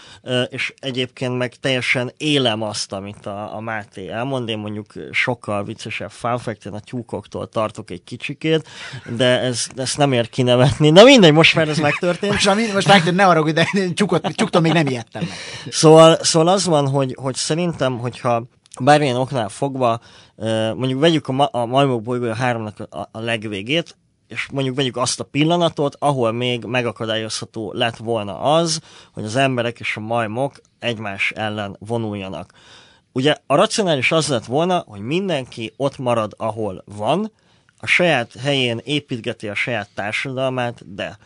és 0.48 0.74
egyébként 0.78 1.36
meg 1.36 1.54
teljesen 1.54 2.12
élem 2.16 2.62
azt, 2.62 2.92
amit 2.92 3.26
a, 3.26 3.54
a 3.54 3.60
Máté 3.60 4.08
elmond. 4.08 4.48
Én 4.48 4.58
mondjuk 4.58 4.92
sokkal 5.10 5.64
viccesebb 5.64 6.10
fanfekten 6.10 6.72
a 6.72 6.80
tyúkoktól 6.80 7.48
tartok 7.48 7.90
egy 7.90 8.04
kicsikét, 8.04 8.68
de 9.16 9.40
ez, 9.40 9.66
ezt 9.76 9.96
nem 9.96 10.12
ér 10.12 10.28
kinevetni. 10.28 10.90
Na 10.90 11.02
mindegy, 11.02 11.32
most 11.32 11.54
már 11.54 11.68
ez 11.68 11.78
megtörtént. 11.78 12.32
most, 12.32 12.46
most 12.72 12.86
megtörtént, 12.86 13.16
ne 13.16 13.26
arra, 13.26 13.52
de 13.52 13.68
én 13.72 13.94
tyúkot, 13.94 14.34
tyúktól 14.34 14.60
még 14.60 14.72
nem 14.72 14.86
ijedtem 14.86 15.22
meg. 15.22 15.36
Szóval, 15.70 16.18
szóval 16.20 16.48
az 16.48 16.66
van, 16.66 16.88
hogy, 16.88 17.16
hogy 17.20 17.34
szerintem, 17.34 17.98
hogyha 17.98 18.42
bármilyen 18.80 19.16
oknál 19.16 19.48
fogva, 19.48 20.00
mondjuk 20.74 21.00
vegyük 21.00 21.28
a, 21.28 21.32
ma, 21.32 21.44
a 21.44 21.66
majmok 21.66 22.02
bolygója 22.02 22.34
háromnak 22.34 22.80
a, 22.90 23.08
a 23.12 23.20
legvégét, 23.20 23.96
és 24.28 24.48
mondjuk 24.52 24.76
vegyük 24.76 24.96
azt 24.96 25.20
a 25.20 25.24
pillanatot, 25.24 25.96
ahol 25.98 26.32
még 26.32 26.64
megakadályozható 26.64 27.72
lett 27.72 27.96
volna 27.96 28.40
az, 28.40 28.80
hogy 29.12 29.24
az 29.24 29.36
emberek 29.36 29.80
és 29.80 29.96
a 29.96 30.00
majmok 30.00 30.60
egymás 30.78 31.30
ellen 31.30 31.76
vonuljanak. 31.78 32.52
Ugye 33.12 33.36
a 33.46 33.54
racionális 33.54 34.12
az 34.12 34.28
lett 34.28 34.44
volna, 34.44 34.84
hogy 34.86 35.00
mindenki 35.00 35.72
ott 35.76 35.98
marad, 35.98 36.34
ahol 36.36 36.82
van, 36.84 37.32
a 37.78 37.86
saját 37.86 38.32
helyén 38.32 38.80
építgeti 38.84 39.48
a 39.48 39.54
saját 39.54 39.88
társadalmát, 39.94 40.94
de 40.94 41.18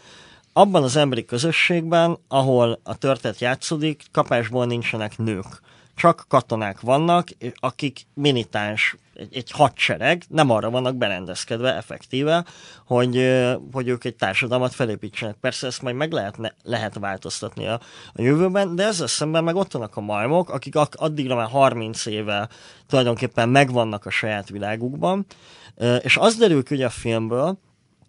abban 0.53 0.82
az 0.82 0.96
emberi 0.96 1.24
közösségben, 1.24 2.18
ahol 2.28 2.80
a 2.82 2.96
történet 2.96 3.40
játszódik, 3.40 4.05
kapásból 4.12 4.66
nincsenek 4.66 5.18
nők. 5.18 5.61
Csak 6.01 6.24
katonák 6.28 6.80
vannak, 6.80 7.28
akik 7.55 8.07
militáns 8.14 8.96
egy, 9.14 9.36
egy 9.36 9.51
hadsereg, 9.51 10.22
nem 10.28 10.51
arra 10.51 10.70
vannak 10.70 10.96
berendezkedve 10.96 11.76
effektíve, 11.76 12.44
hogy, 12.86 13.40
hogy 13.72 13.88
ők 13.88 14.05
egy 14.05 14.16
társadalmat 14.16 14.74
felépítsenek. 14.74 15.36
Persze 15.40 15.66
ezt 15.66 15.82
majd 15.82 15.96
meg 15.96 16.12
lehetne, 16.12 16.55
lehet 16.62 16.94
változtatni 16.98 17.66
a, 17.66 17.80
a 18.12 18.22
jövőben, 18.22 18.74
de 18.74 18.84
ezzel 18.84 19.07
szemben 19.07 19.44
meg 19.44 19.55
ott 19.55 19.72
vannak 19.72 19.96
a 19.96 20.01
majmok, 20.01 20.51
akik 20.51 20.74
addigra 20.92 21.34
már 21.34 21.48
30 21.48 22.07
éve 22.07 22.48
tulajdonképpen 22.86 23.48
megvannak 23.48 24.07
a 24.07 24.11
saját 24.11 24.48
világukban, 24.48 25.26
és 26.01 26.16
az 26.16 26.36
derül 26.36 26.62
ki 26.62 26.82
a 26.82 26.90
filmből, 26.90 27.59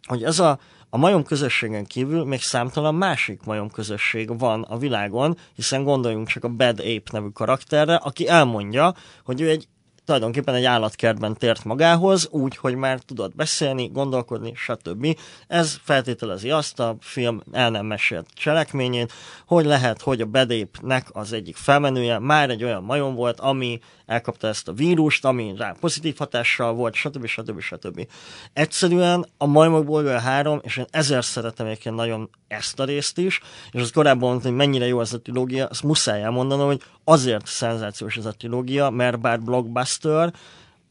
hogy 0.08 0.24
ez 0.24 0.40
a, 0.40 0.60
a 0.94 0.98
majom 0.98 1.24
közösségen 1.24 1.86
kívül 1.86 2.26
még 2.26 2.42
számtalan 2.42 2.96
másik 2.96 3.44
majom 3.44 3.70
közösség 3.70 4.40
van 4.40 4.62
a 4.62 4.78
világon, 4.78 5.38
hiszen 5.56 5.84
gondoljunk 5.84 6.28
csak 6.28 6.44
a 6.44 6.50
Bad 6.50 6.80
Ape 6.80 7.12
nevű 7.12 7.28
karakterre, 7.28 7.96
aki 7.96 8.28
elmondja, 8.28 8.94
hogy 9.24 9.42
ő 9.42 9.50
egy 9.50 9.68
tulajdonképpen 10.06 10.56
egy 10.56 10.66
állatkertben 10.66 11.36
tért 11.38 11.64
magához, 11.64 12.28
úgy, 12.32 12.58
hogy 12.58 12.76
már 12.76 13.00
tudott 13.00 13.36
beszélni, 13.36 13.88
gondolkodni, 13.88 14.54
stb. 14.56 15.18
Ez 15.48 15.78
feltételezi 15.84 16.50
azt 16.50 16.80
a 16.80 16.96
film 17.00 17.42
el 17.52 17.70
nem 17.70 17.86
mesélt 17.86 18.28
cselekményét, 18.34 19.14
hogy 19.46 19.66
lehet, 19.66 20.02
hogy 20.02 20.22
a 20.22 20.26
bedépnek 20.26 21.08
az 21.12 21.34
egyik 21.34 21.56
felmenője 21.56 22.20
már 22.20 22.50
egy 22.50 22.64
olyan 22.64 22.84
majom 22.84 23.16
volt, 23.16 23.40
ami 23.40 23.80
elkapta 24.06 24.48
ezt 24.48 24.68
a 24.68 24.74
vírust, 24.74 25.26
ami 25.26 25.54
rá 25.58 25.76
pozitív 25.80 26.18
hatással 26.18 26.74
volt, 26.74 26.94
stb. 26.94 27.26
stb. 27.26 27.60
stb. 27.60 28.08
Egyszerűen 28.54 29.26
a 29.38 29.46
Majmok 29.46 29.86
Bolygója 29.86 30.20
3, 30.20 30.60
és 30.64 30.78
én 30.78 30.86
ezért 30.90 31.26
szeretem 31.26 31.66
egyébként 31.66 31.96
nagyon 31.96 32.30
ezt 32.48 32.80
a 32.80 32.84
részt 32.84 33.18
is, 33.18 33.40
és 33.72 33.82
az 33.82 33.92
korábban 33.92 34.30
mondtam, 34.30 34.52
hogy 34.52 34.60
mennyire 34.60 34.86
jó 34.86 35.02
ez 35.02 35.14
a 35.14 35.22
trilógia, 35.22 35.66
azt 35.66 35.84
muszáj 35.84 36.22
elmondanom, 36.24 36.66
hogy 36.66 36.82
azért 37.04 37.46
szenzációs 37.46 38.18
ez 38.18 38.26
a 38.26 38.32
trilógia, 38.32 38.90
mert 38.90 39.20
bár 39.20 39.42
blockbuster, 39.42 39.91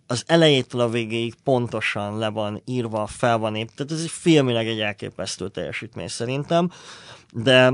az 0.06 0.22
elejétől 0.26 0.80
a 0.80 0.88
végéig 0.88 1.34
pontosan 1.44 2.18
le 2.18 2.28
van 2.28 2.62
írva, 2.64 3.06
fel 3.06 3.38
van 3.38 3.56
ép, 3.56 3.70
tehát 3.74 3.92
ez 3.92 4.00
egy 4.00 4.10
filmileg 4.10 4.66
egy 4.66 4.80
elképesztő 4.80 5.48
teljesítmény 5.48 6.08
szerintem, 6.08 6.70
de 7.32 7.72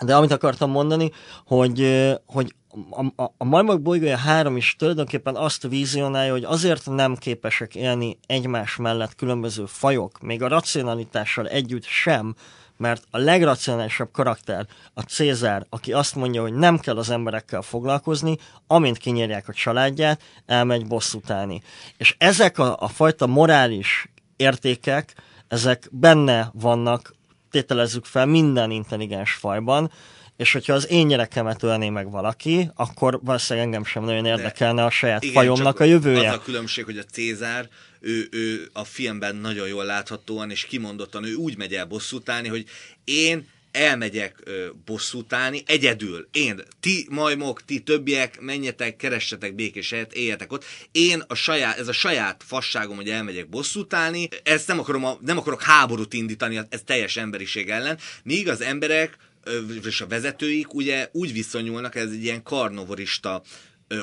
de 0.00 0.16
amit 0.16 0.32
akartam 0.32 0.70
mondani, 0.70 1.10
hogy, 1.46 2.06
hogy 2.26 2.54
a, 2.90 3.22
a, 3.22 3.34
a 3.36 3.44
Majmok 3.44 3.82
bolygója 3.82 4.16
három 4.16 4.56
is 4.56 4.76
tulajdonképpen 4.78 5.36
azt 5.36 5.62
vizionálja, 5.62 6.32
hogy 6.32 6.44
azért 6.44 6.86
nem 6.86 7.16
képesek 7.16 7.74
élni 7.74 8.18
egymás 8.26 8.76
mellett 8.76 9.14
különböző 9.14 9.64
fajok, 9.66 10.20
még 10.20 10.42
a 10.42 10.48
racionalitással 10.48 11.48
együtt 11.48 11.84
sem, 11.84 12.34
mert 12.78 13.04
a 13.10 13.18
legracionálisabb 13.18 14.10
karakter, 14.12 14.66
a 14.94 15.00
Cézár, 15.00 15.66
aki 15.68 15.92
azt 15.92 16.14
mondja, 16.14 16.42
hogy 16.42 16.52
nem 16.52 16.78
kell 16.78 16.96
az 16.96 17.10
emberekkel 17.10 17.62
foglalkozni, 17.62 18.38
amint 18.66 18.98
kinyírják 18.98 19.48
a 19.48 19.52
családját, 19.52 20.22
elmegy 20.46 20.86
bosszútálni. 20.86 21.62
És 21.96 22.14
ezek 22.18 22.58
a, 22.58 22.76
a 22.80 22.88
fajta 22.88 23.26
morális 23.26 24.10
értékek, 24.36 25.14
ezek 25.48 25.88
benne 25.90 26.50
vannak, 26.52 27.14
tételezzük 27.50 28.04
fel, 28.04 28.26
minden 28.26 28.70
intelligens 28.70 29.32
fajban, 29.32 29.90
és 30.38 30.52
hogyha 30.52 30.72
az 30.72 30.90
én 30.90 31.08
gyerekemet 31.08 31.62
ölné 31.62 31.88
meg 31.88 32.10
valaki, 32.10 32.70
akkor 32.74 33.20
valószínűleg 33.22 33.66
engem 33.66 33.84
sem 33.84 34.04
nagyon 34.04 34.24
érdekelne 34.24 34.84
a 34.84 34.90
saját 34.90 35.22
igen, 35.22 35.34
fajomnak 35.34 35.80
a 35.80 35.84
jövője. 35.84 36.28
Az 36.28 36.34
a 36.34 36.42
különbség, 36.42 36.84
hogy 36.84 36.98
a 36.98 37.02
Cézár, 37.02 37.68
ő, 38.00 38.28
ő 38.30 38.68
a 38.72 38.84
filmben 38.84 39.36
nagyon 39.36 39.68
jól 39.68 39.84
láthatóan 39.84 40.50
és 40.50 40.64
kimondottan 40.64 41.24
ő 41.24 41.34
úgy 41.34 41.56
megy 41.56 41.74
el 41.74 41.84
bosszútálni, 41.84 42.48
hogy 42.48 42.64
én 43.04 43.48
elmegyek 43.72 44.40
ö, 44.44 44.66
bosszútálni, 44.84 45.62
egyedül, 45.66 46.28
én, 46.32 46.62
ti 46.80 47.06
majmok, 47.10 47.64
ti 47.64 47.80
többiek, 47.80 48.40
menjetek, 48.40 48.96
keressetek 48.96 49.54
békés 49.54 49.90
helyet, 49.90 50.12
éljetek 50.12 50.52
ott. 50.52 50.64
Én 50.92 51.22
a 51.26 51.34
saját, 51.34 51.78
ez 51.78 51.88
a 51.88 51.92
saját 51.92 52.42
fasságom, 52.46 52.96
hogy 52.96 53.10
elmegyek 53.10 53.48
bosszútálni, 53.48 54.28
ezt 54.42 54.66
nem, 54.66 54.78
akarom 54.78 55.04
a, 55.04 55.18
nem 55.20 55.38
akarok 55.38 55.62
háborút 55.62 56.12
indítani, 56.12 56.60
ez 56.68 56.80
teljes 56.84 57.16
emberiség 57.16 57.70
ellen, 57.70 57.98
míg 58.22 58.48
az 58.48 58.60
emberek 58.60 59.16
és 59.84 60.00
a 60.00 60.06
vezetőik 60.06 60.74
ugye 60.74 61.08
úgy 61.12 61.32
viszonyulnak, 61.32 61.94
ez 61.94 62.10
egy 62.10 62.24
ilyen 62.24 62.42
karnovorista 62.42 63.42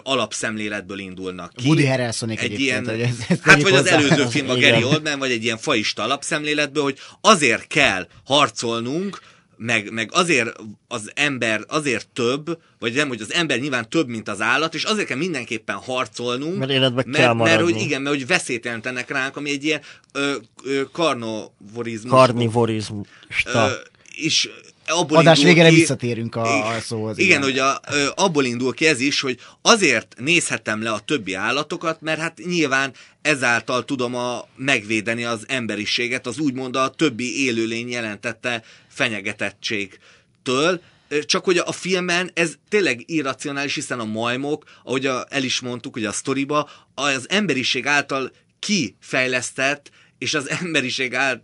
alapszemléletből 0.04 1.00
indulnak 1.00 1.54
ki. 1.56 1.68
Woody 1.68 1.86
Harrelson 1.86 2.30
egy 2.30 2.60
ilyen, 2.60 2.88
hogy 2.88 3.02
ez, 3.02 3.16
ez 3.30 3.39
Hát 3.41 3.62
vagy 3.62 3.74
az 3.74 3.88
előző 3.88 4.26
film, 4.36 4.50
a 4.50 4.56
Gary 4.56 4.84
Oldman, 4.84 5.20
vagy 5.20 5.32
egy 5.32 5.43
ilyen 5.43 5.58
faista 5.58 6.04
alapszemléletből, 6.04 6.84
hogy 6.84 6.98
azért 7.22 7.68
kell 7.68 8.08
harcolnunk, 8.26 9.22
meg, 9.58 9.91
meg 9.91 10.10
azért 10.14 10.56
az 10.88 11.12
ember 11.14 11.64
azért 11.68 12.08
több, 12.08 12.58
vagy 12.80 12.93
nem, 12.93 13.08
hogy 13.08 13.22
az 13.22 13.34
ember 13.34 13.60
nyilván 13.60 13.89
több, 13.89 14.08
mint 14.08 14.30
az 14.30 14.41
állat, 14.41 14.74
és 14.74 14.84
azért 14.84 15.08
kell 15.08 15.18
mindenképpen 15.18 15.76
harcolnunk, 15.76 16.58
mert 16.58 16.72
életbe 16.72 17.04
mert, 17.06 17.18
kell 17.18 17.34
mert, 17.34 17.62
hogy 17.62 17.78
igen, 17.78 18.02
mert 18.02 18.16
hogy 18.16 18.28
veszélyt 18.28 18.66
jelentenek 18.66 19.10
ránk, 19.10 19.38
ami 19.38 19.50
egy 19.50 19.64
ilyen 19.64 19.82
ö, 20.12 20.36
ö, 20.64 20.82
karnovorizmus. 20.91 22.12
Karnivorizmus. 22.12 23.08
Ö, 23.46 23.68
és 24.16 24.50
abból 24.86 25.18
Adás 25.18 25.44
végére 25.44 25.70
ki, 25.70 25.76
visszatérünk 25.76 26.36
a, 26.36 26.68
a 26.76 26.80
szóhoz. 26.80 27.18
Igen, 27.18 27.30
igen. 27.30 27.44
hogy 27.44 27.60
a, 27.60 27.82
abból 28.24 28.46
indul 28.46 28.74
ki 28.74 28.86
ez 28.86 29.00
is, 29.00 29.22
hogy 29.22 29.40
azért 29.62 30.16
nézhetem 30.20 30.82
le 30.82 30.92
a 30.92 31.00
többi 31.00 31.34
állatokat, 31.34 32.02
mert 32.02 32.20
hát 32.20 32.42
nyilván 32.46 32.94
ezáltal 33.22 33.86
tudom 33.86 34.16
a, 34.16 34.48
megvédeni 34.56 35.24
az 35.24 35.46
emberiséget, 35.48 36.28
az 36.28 36.40
úgymond 36.40 36.76
a 36.76 36.90
többi 36.90 37.44
élőlény 37.44 37.90
jelentette 37.90 38.64
fenyegetettségtől, 38.88 40.82
csak 41.26 41.44
hogy 41.44 41.58
a 41.58 41.72
filmben 41.72 42.32
ez 42.34 42.54
tényleg 42.70 43.04
irracionális, 43.06 43.74
hiszen 43.76 44.00
a 44.00 44.06
majmok, 44.06 44.64
ahogy 44.84 45.06
a, 45.06 45.26
el 45.30 45.44
is 45.44 45.60
mondtuk, 45.60 45.94
hogy 45.94 46.06
a 46.06 46.12
sztoriba, 46.12 46.70
az 46.96 47.26
emberiség 47.30 47.88
által 47.88 48.32
kifejlesztett 48.60 49.92
és 50.18 50.34
az 50.34 50.49
emberiség 50.49 51.13
át, 51.13 51.41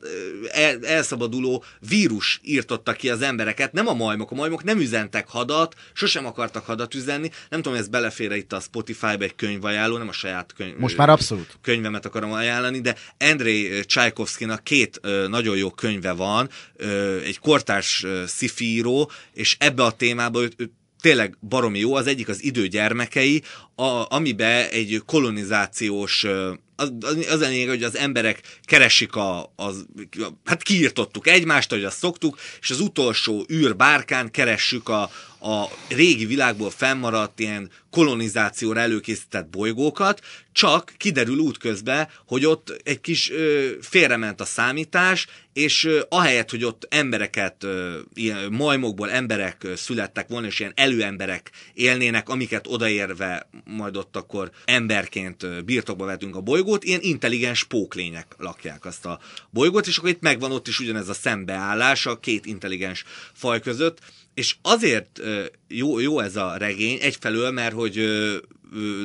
el, 0.51 0.86
elszabaduló 0.86 1.63
vírus 1.89 2.39
írtotta 2.43 2.93
ki 2.93 3.09
az 3.09 3.22
embereket, 3.22 3.74
nem 3.74 3.88
a 3.88 3.93
majmok. 3.93 4.32
A 4.32 4.36
majmok 4.36 4.63
nem 4.63 4.80
üzentek 4.80 5.28
hadat, 5.28 5.76
sosem 5.93 6.26
akartak 6.26 6.65
hadat 6.65 6.93
üzenni. 6.93 7.30
Nem 7.49 7.61
tudom, 7.61 7.78
ez 7.78 7.88
belefér 7.88 8.32
itt 8.32 8.53
a 8.53 8.59
Spotify-ba 8.59 9.24
egy 9.24 9.36
könyvajánló, 9.36 9.97
nem 9.97 10.07
a 10.07 10.11
saját 10.11 10.53
könyv, 10.53 10.76
Most 10.78 10.97
már 10.97 11.09
abszolút. 11.09 11.57
könyvemet 11.61 12.05
akarom 12.05 12.32
ajánlani, 12.32 12.82
de 12.82 12.95
Andrei 13.17 13.86
Csajkovszkinak 13.86 14.63
két 14.63 14.99
nagyon 15.28 15.57
jó 15.57 15.72
könyve 15.72 16.11
van, 16.11 16.49
egy 17.24 17.39
kortárs 17.39 18.05
szifíró, 18.26 19.11
és 19.34 19.55
ebbe 19.59 19.84
a 19.84 19.91
témába 19.91 20.41
ő, 20.41 20.51
ő 20.57 20.72
tényleg 21.01 21.38
baromi 21.41 21.80
jó. 21.80 21.95
Az 21.95 22.07
egyik 22.07 22.30
az 22.30 22.43
idő 22.43 22.67
gyermekei, 22.67 23.43
a, 23.76 24.15
amiben 24.15 24.69
egy 24.69 25.01
kolonizációs 25.05 26.26
az, 26.82 27.18
az 27.30 27.40
lényeg, 27.40 27.68
hogy 27.68 27.84
az 27.84 27.98
emberek 27.98 28.42
keresik 28.64 29.16
a, 29.16 29.54
az, 29.56 29.86
hát 30.46 30.64
kiirtottuk 30.64 31.28
egymást, 31.28 31.70
hogy 31.70 31.84
azt 31.84 31.98
szoktuk, 31.98 32.40
és 32.62 32.70
az 32.70 32.80
utolsó 32.80 33.46
űrbárkán 33.52 34.32
keressük 34.32 34.90
a, 34.90 35.12
a 35.42 35.66
régi 35.88 36.26
világból 36.26 36.70
fennmaradt 36.70 37.39
ilyen 37.39 37.70
kolonizációra 37.89 38.80
előkészített 38.80 39.50
bolygókat, 39.50 40.22
csak 40.52 40.94
kiderül 40.98 41.38
útközben, 41.38 42.08
hogy 42.26 42.46
ott 42.46 42.82
egy 42.84 43.02
kis 43.02 43.32
ö, 43.32 43.70
félrement 43.82 44.42
a 44.42 44.46
számítás, 44.46 45.28
és 45.54 45.86
ö, 45.86 46.02
ahelyett, 46.10 46.50
hogy 46.50 46.64
ott 46.64 46.88
embereket, 46.89 47.64
ö, 47.64 48.00
ilyen 48.14 48.52
majmokból 48.52 49.12
emberek 49.12 49.64
ö, 49.64 49.76
születtek 49.76 50.28
volna, 50.28 50.48
és 50.48 50.60
ilyen 50.60 50.74
előemberek 50.76 51.52
élnének, 51.74 52.30
amiket 52.30 52.68
odaérve 52.68 53.50
majd 53.66 53.98
ott 53.98 54.16
akkor 54.16 54.52
emberként 54.66 55.44
ö, 55.44 55.62
birtokba 55.62 56.06
vetünk 56.06 56.36
a 56.36 56.42
bolygót, 56.42 56.84
ilyen 56.84 57.02
intelligens 57.02 57.64
póklények 57.64 58.36
lakják 58.38 58.86
azt 58.86 59.06
a 59.06 59.20
bolygót, 59.50 59.88
és 59.88 59.98
akkor 59.98 60.10
itt 60.10 60.22
megvan 60.22 60.52
ott 60.52 60.68
is 60.68 60.80
ugyanez 60.80 61.10
a 61.10 61.14
szembeállás 61.14 62.06
a 62.06 62.20
két 62.20 62.46
intelligens 62.46 63.04
faj 63.34 63.60
között, 63.60 64.00
és 64.34 64.56
azért 64.62 65.22
jó, 65.68 66.00
jó 66.00 66.20
ez 66.20 66.36
a 66.36 66.58
regény, 66.58 66.98
egyfelől, 67.02 67.52
mert 67.52 67.74
hogy 67.74 68.06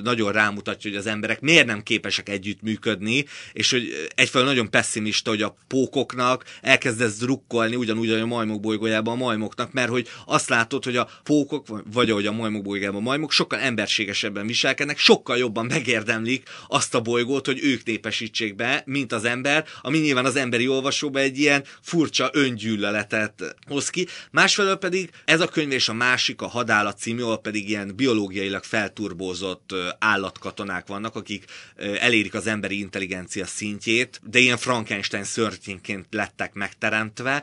nagyon 0.02 0.32
rámutatja, 0.32 0.90
hogy 0.90 0.98
az 0.98 1.06
emberek 1.06 1.40
miért 1.40 1.66
nem 1.66 1.82
képesek 1.82 2.28
együttműködni, 2.28 3.24
és 3.52 3.70
hogy 3.70 4.08
egyfelől 4.14 4.46
nagyon 4.46 4.70
pessimista, 4.70 5.30
hogy 5.30 5.42
a 5.42 5.56
pókoknak 5.66 6.44
elkezdesz 6.60 7.18
drukkolni, 7.18 7.76
ugyanúgy, 7.76 8.08
ahogy 8.08 8.20
a 8.20 8.26
majmok 8.26 8.60
bolygójában 8.60 9.14
a 9.14 9.24
majmoknak, 9.24 9.72
mert 9.72 9.88
hogy 9.88 10.08
azt 10.26 10.48
látod, 10.48 10.84
hogy 10.84 10.96
a 10.96 11.08
pókok, 11.22 11.82
vagy 11.92 12.10
ahogy 12.10 12.26
a 12.26 12.32
majmok 12.32 12.62
bolygójában 12.62 13.00
a 13.00 13.04
majmok 13.04 13.32
sokkal 13.32 13.58
emberségesebben 13.58 14.46
viselkednek, 14.46 14.98
sokkal 14.98 15.36
jobban 15.36 15.66
megérdemlik 15.66 16.48
azt 16.68 16.94
a 16.94 17.00
bolygót, 17.00 17.46
hogy 17.46 17.60
ők 17.62 17.84
népesítsék 17.84 18.54
be, 18.54 18.82
mint 18.86 19.12
az 19.12 19.24
ember, 19.24 19.64
ami 19.82 19.98
nyilván 19.98 20.24
az 20.24 20.36
emberi 20.36 20.68
olvasóba 20.68 21.18
egy 21.18 21.38
ilyen 21.38 21.64
furcsa 21.82 22.30
öngyűlöletet 22.32 23.56
hoz 23.66 23.90
ki. 23.90 24.06
Másfelől 24.30 24.76
pedig 24.76 25.10
ez 25.24 25.40
a 25.40 25.48
könyv 25.48 25.72
és 25.72 25.88
a 25.88 25.92
másik, 25.92 26.42
a 26.42 26.46
hadállat 26.46 26.98
című, 26.98 27.22
pedig 27.42 27.68
ilyen 27.68 27.96
biológiailag 27.96 28.64
felturbózott 28.64 29.55
alkalmazott 29.57 29.96
állatkatonák 29.98 30.86
vannak, 30.86 31.14
akik 31.14 31.44
elérik 31.76 32.34
az 32.34 32.46
emberi 32.46 32.78
intelligencia 32.78 33.46
szintjét, 33.46 34.20
de 34.24 34.38
ilyen 34.38 34.57
Frankenstein 34.57 35.24
szörnyénként 35.24 36.07
lettek 36.11 36.54
megteremtve. 36.54 37.42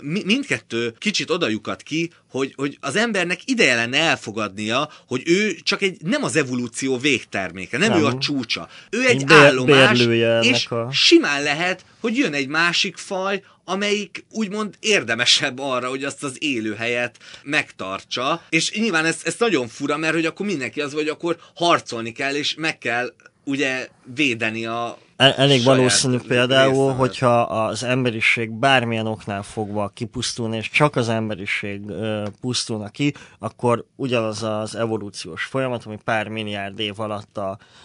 Mindkettő 0.00 0.94
kicsit 0.98 1.30
odajukat 1.30 1.82
ki, 1.82 2.10
hogy, 2.30 2.52
hogy 2.56 2.78
az 2.80 2.96
embernek 2.96 3.40
ideje 3.44 3.74
lenne 3.74 3.98
elfogadnia, 3.98 4.90
hogy 5.06 5.22
ő 5.24 5.54
csak 5.54 5.82
egy, 5.82 5.96
nem 6.02 6.22
az 6.22 6.36
evolúció 6.36 6.98
végterméke, 6.98 7.78
nem, 7.78 7.90
nem. 7.90 8.00
ő 8.00 8.04
a 8.04 8.18
csúcsa. 8.18 8.68
Ő 8.90 9.06
egy, 9.06 9.22
egy 9.22 9.32
állomás, 9.32 10.00
és 10.40 10.66
a... 10.66 10.88
simán 10.92 11.42
lehet, 11.42 11.84
hogy 12.00 12.16
jön 12.16 12.32
egy 12.32 12.48
másik 12.48 12.96
faj, 12.96 13.42
amelyik 13.64 14.24
úgymond 14.30 14.74
érdemesebb 14.80 15.58
arra, 15.58 15.88
hogy 15.88 16.04
azt 16.04 16.24
az 16.24 16.36
élőhelyet 16.38 17.16
megtartsa. 17.42 18.42
És 18.48 18.72
nyilván 18.72 19.04
ez, 19.04 19.20
ez 19.24 19.34
nagyon 19.38 19.68
fura, 19.68 19.96
mert 19.96 20.14
hogy 20.14 20.26
akkor 20.26 20.46
mindenki 20.46 20.80
az, 20.80 20.92
hogy 20.92 21.08
akkor 21.08 21.36
harcolni 21.54 22.12
kell, 22.12 22.34
és 22.34 22.54
meg 22.54 22.78
kell 22.78 23.14
ugye 23.46 23.88
védeni 24.14 24.66
a 24.66 24.96
El, 25.16 25.32
elég 25.32 25.64
valószínű 25.64 26.18
például, 26.28 26.92
hogyha 26.92 27.40
az 27.40 27.82
emberiség 27.84 28.50
bármilyen 28.50 29.06
oknál 29.06 29.42
fogva 29.42 29.88
kipusztulna, 29.88 30.56
és 30.56 30.70
csak 30.70 30.96
az 30.96 31.08
emberiség 31.08 31.88
ö, 31.88 32.22
pusztulna 32.40 32.88
ki, 32.88 33.14
akkor 33.38 33.84
ugyanaz 33.94 34.42
az 34.42 34.74
evolúciós 34.74 35.44
folyamat, 35.44 35.84
ami 35.84 35.98
pár 36.04 36.28
milliárd 36.28 36.78
év 36.78 37.00
alatt 37.00 37.40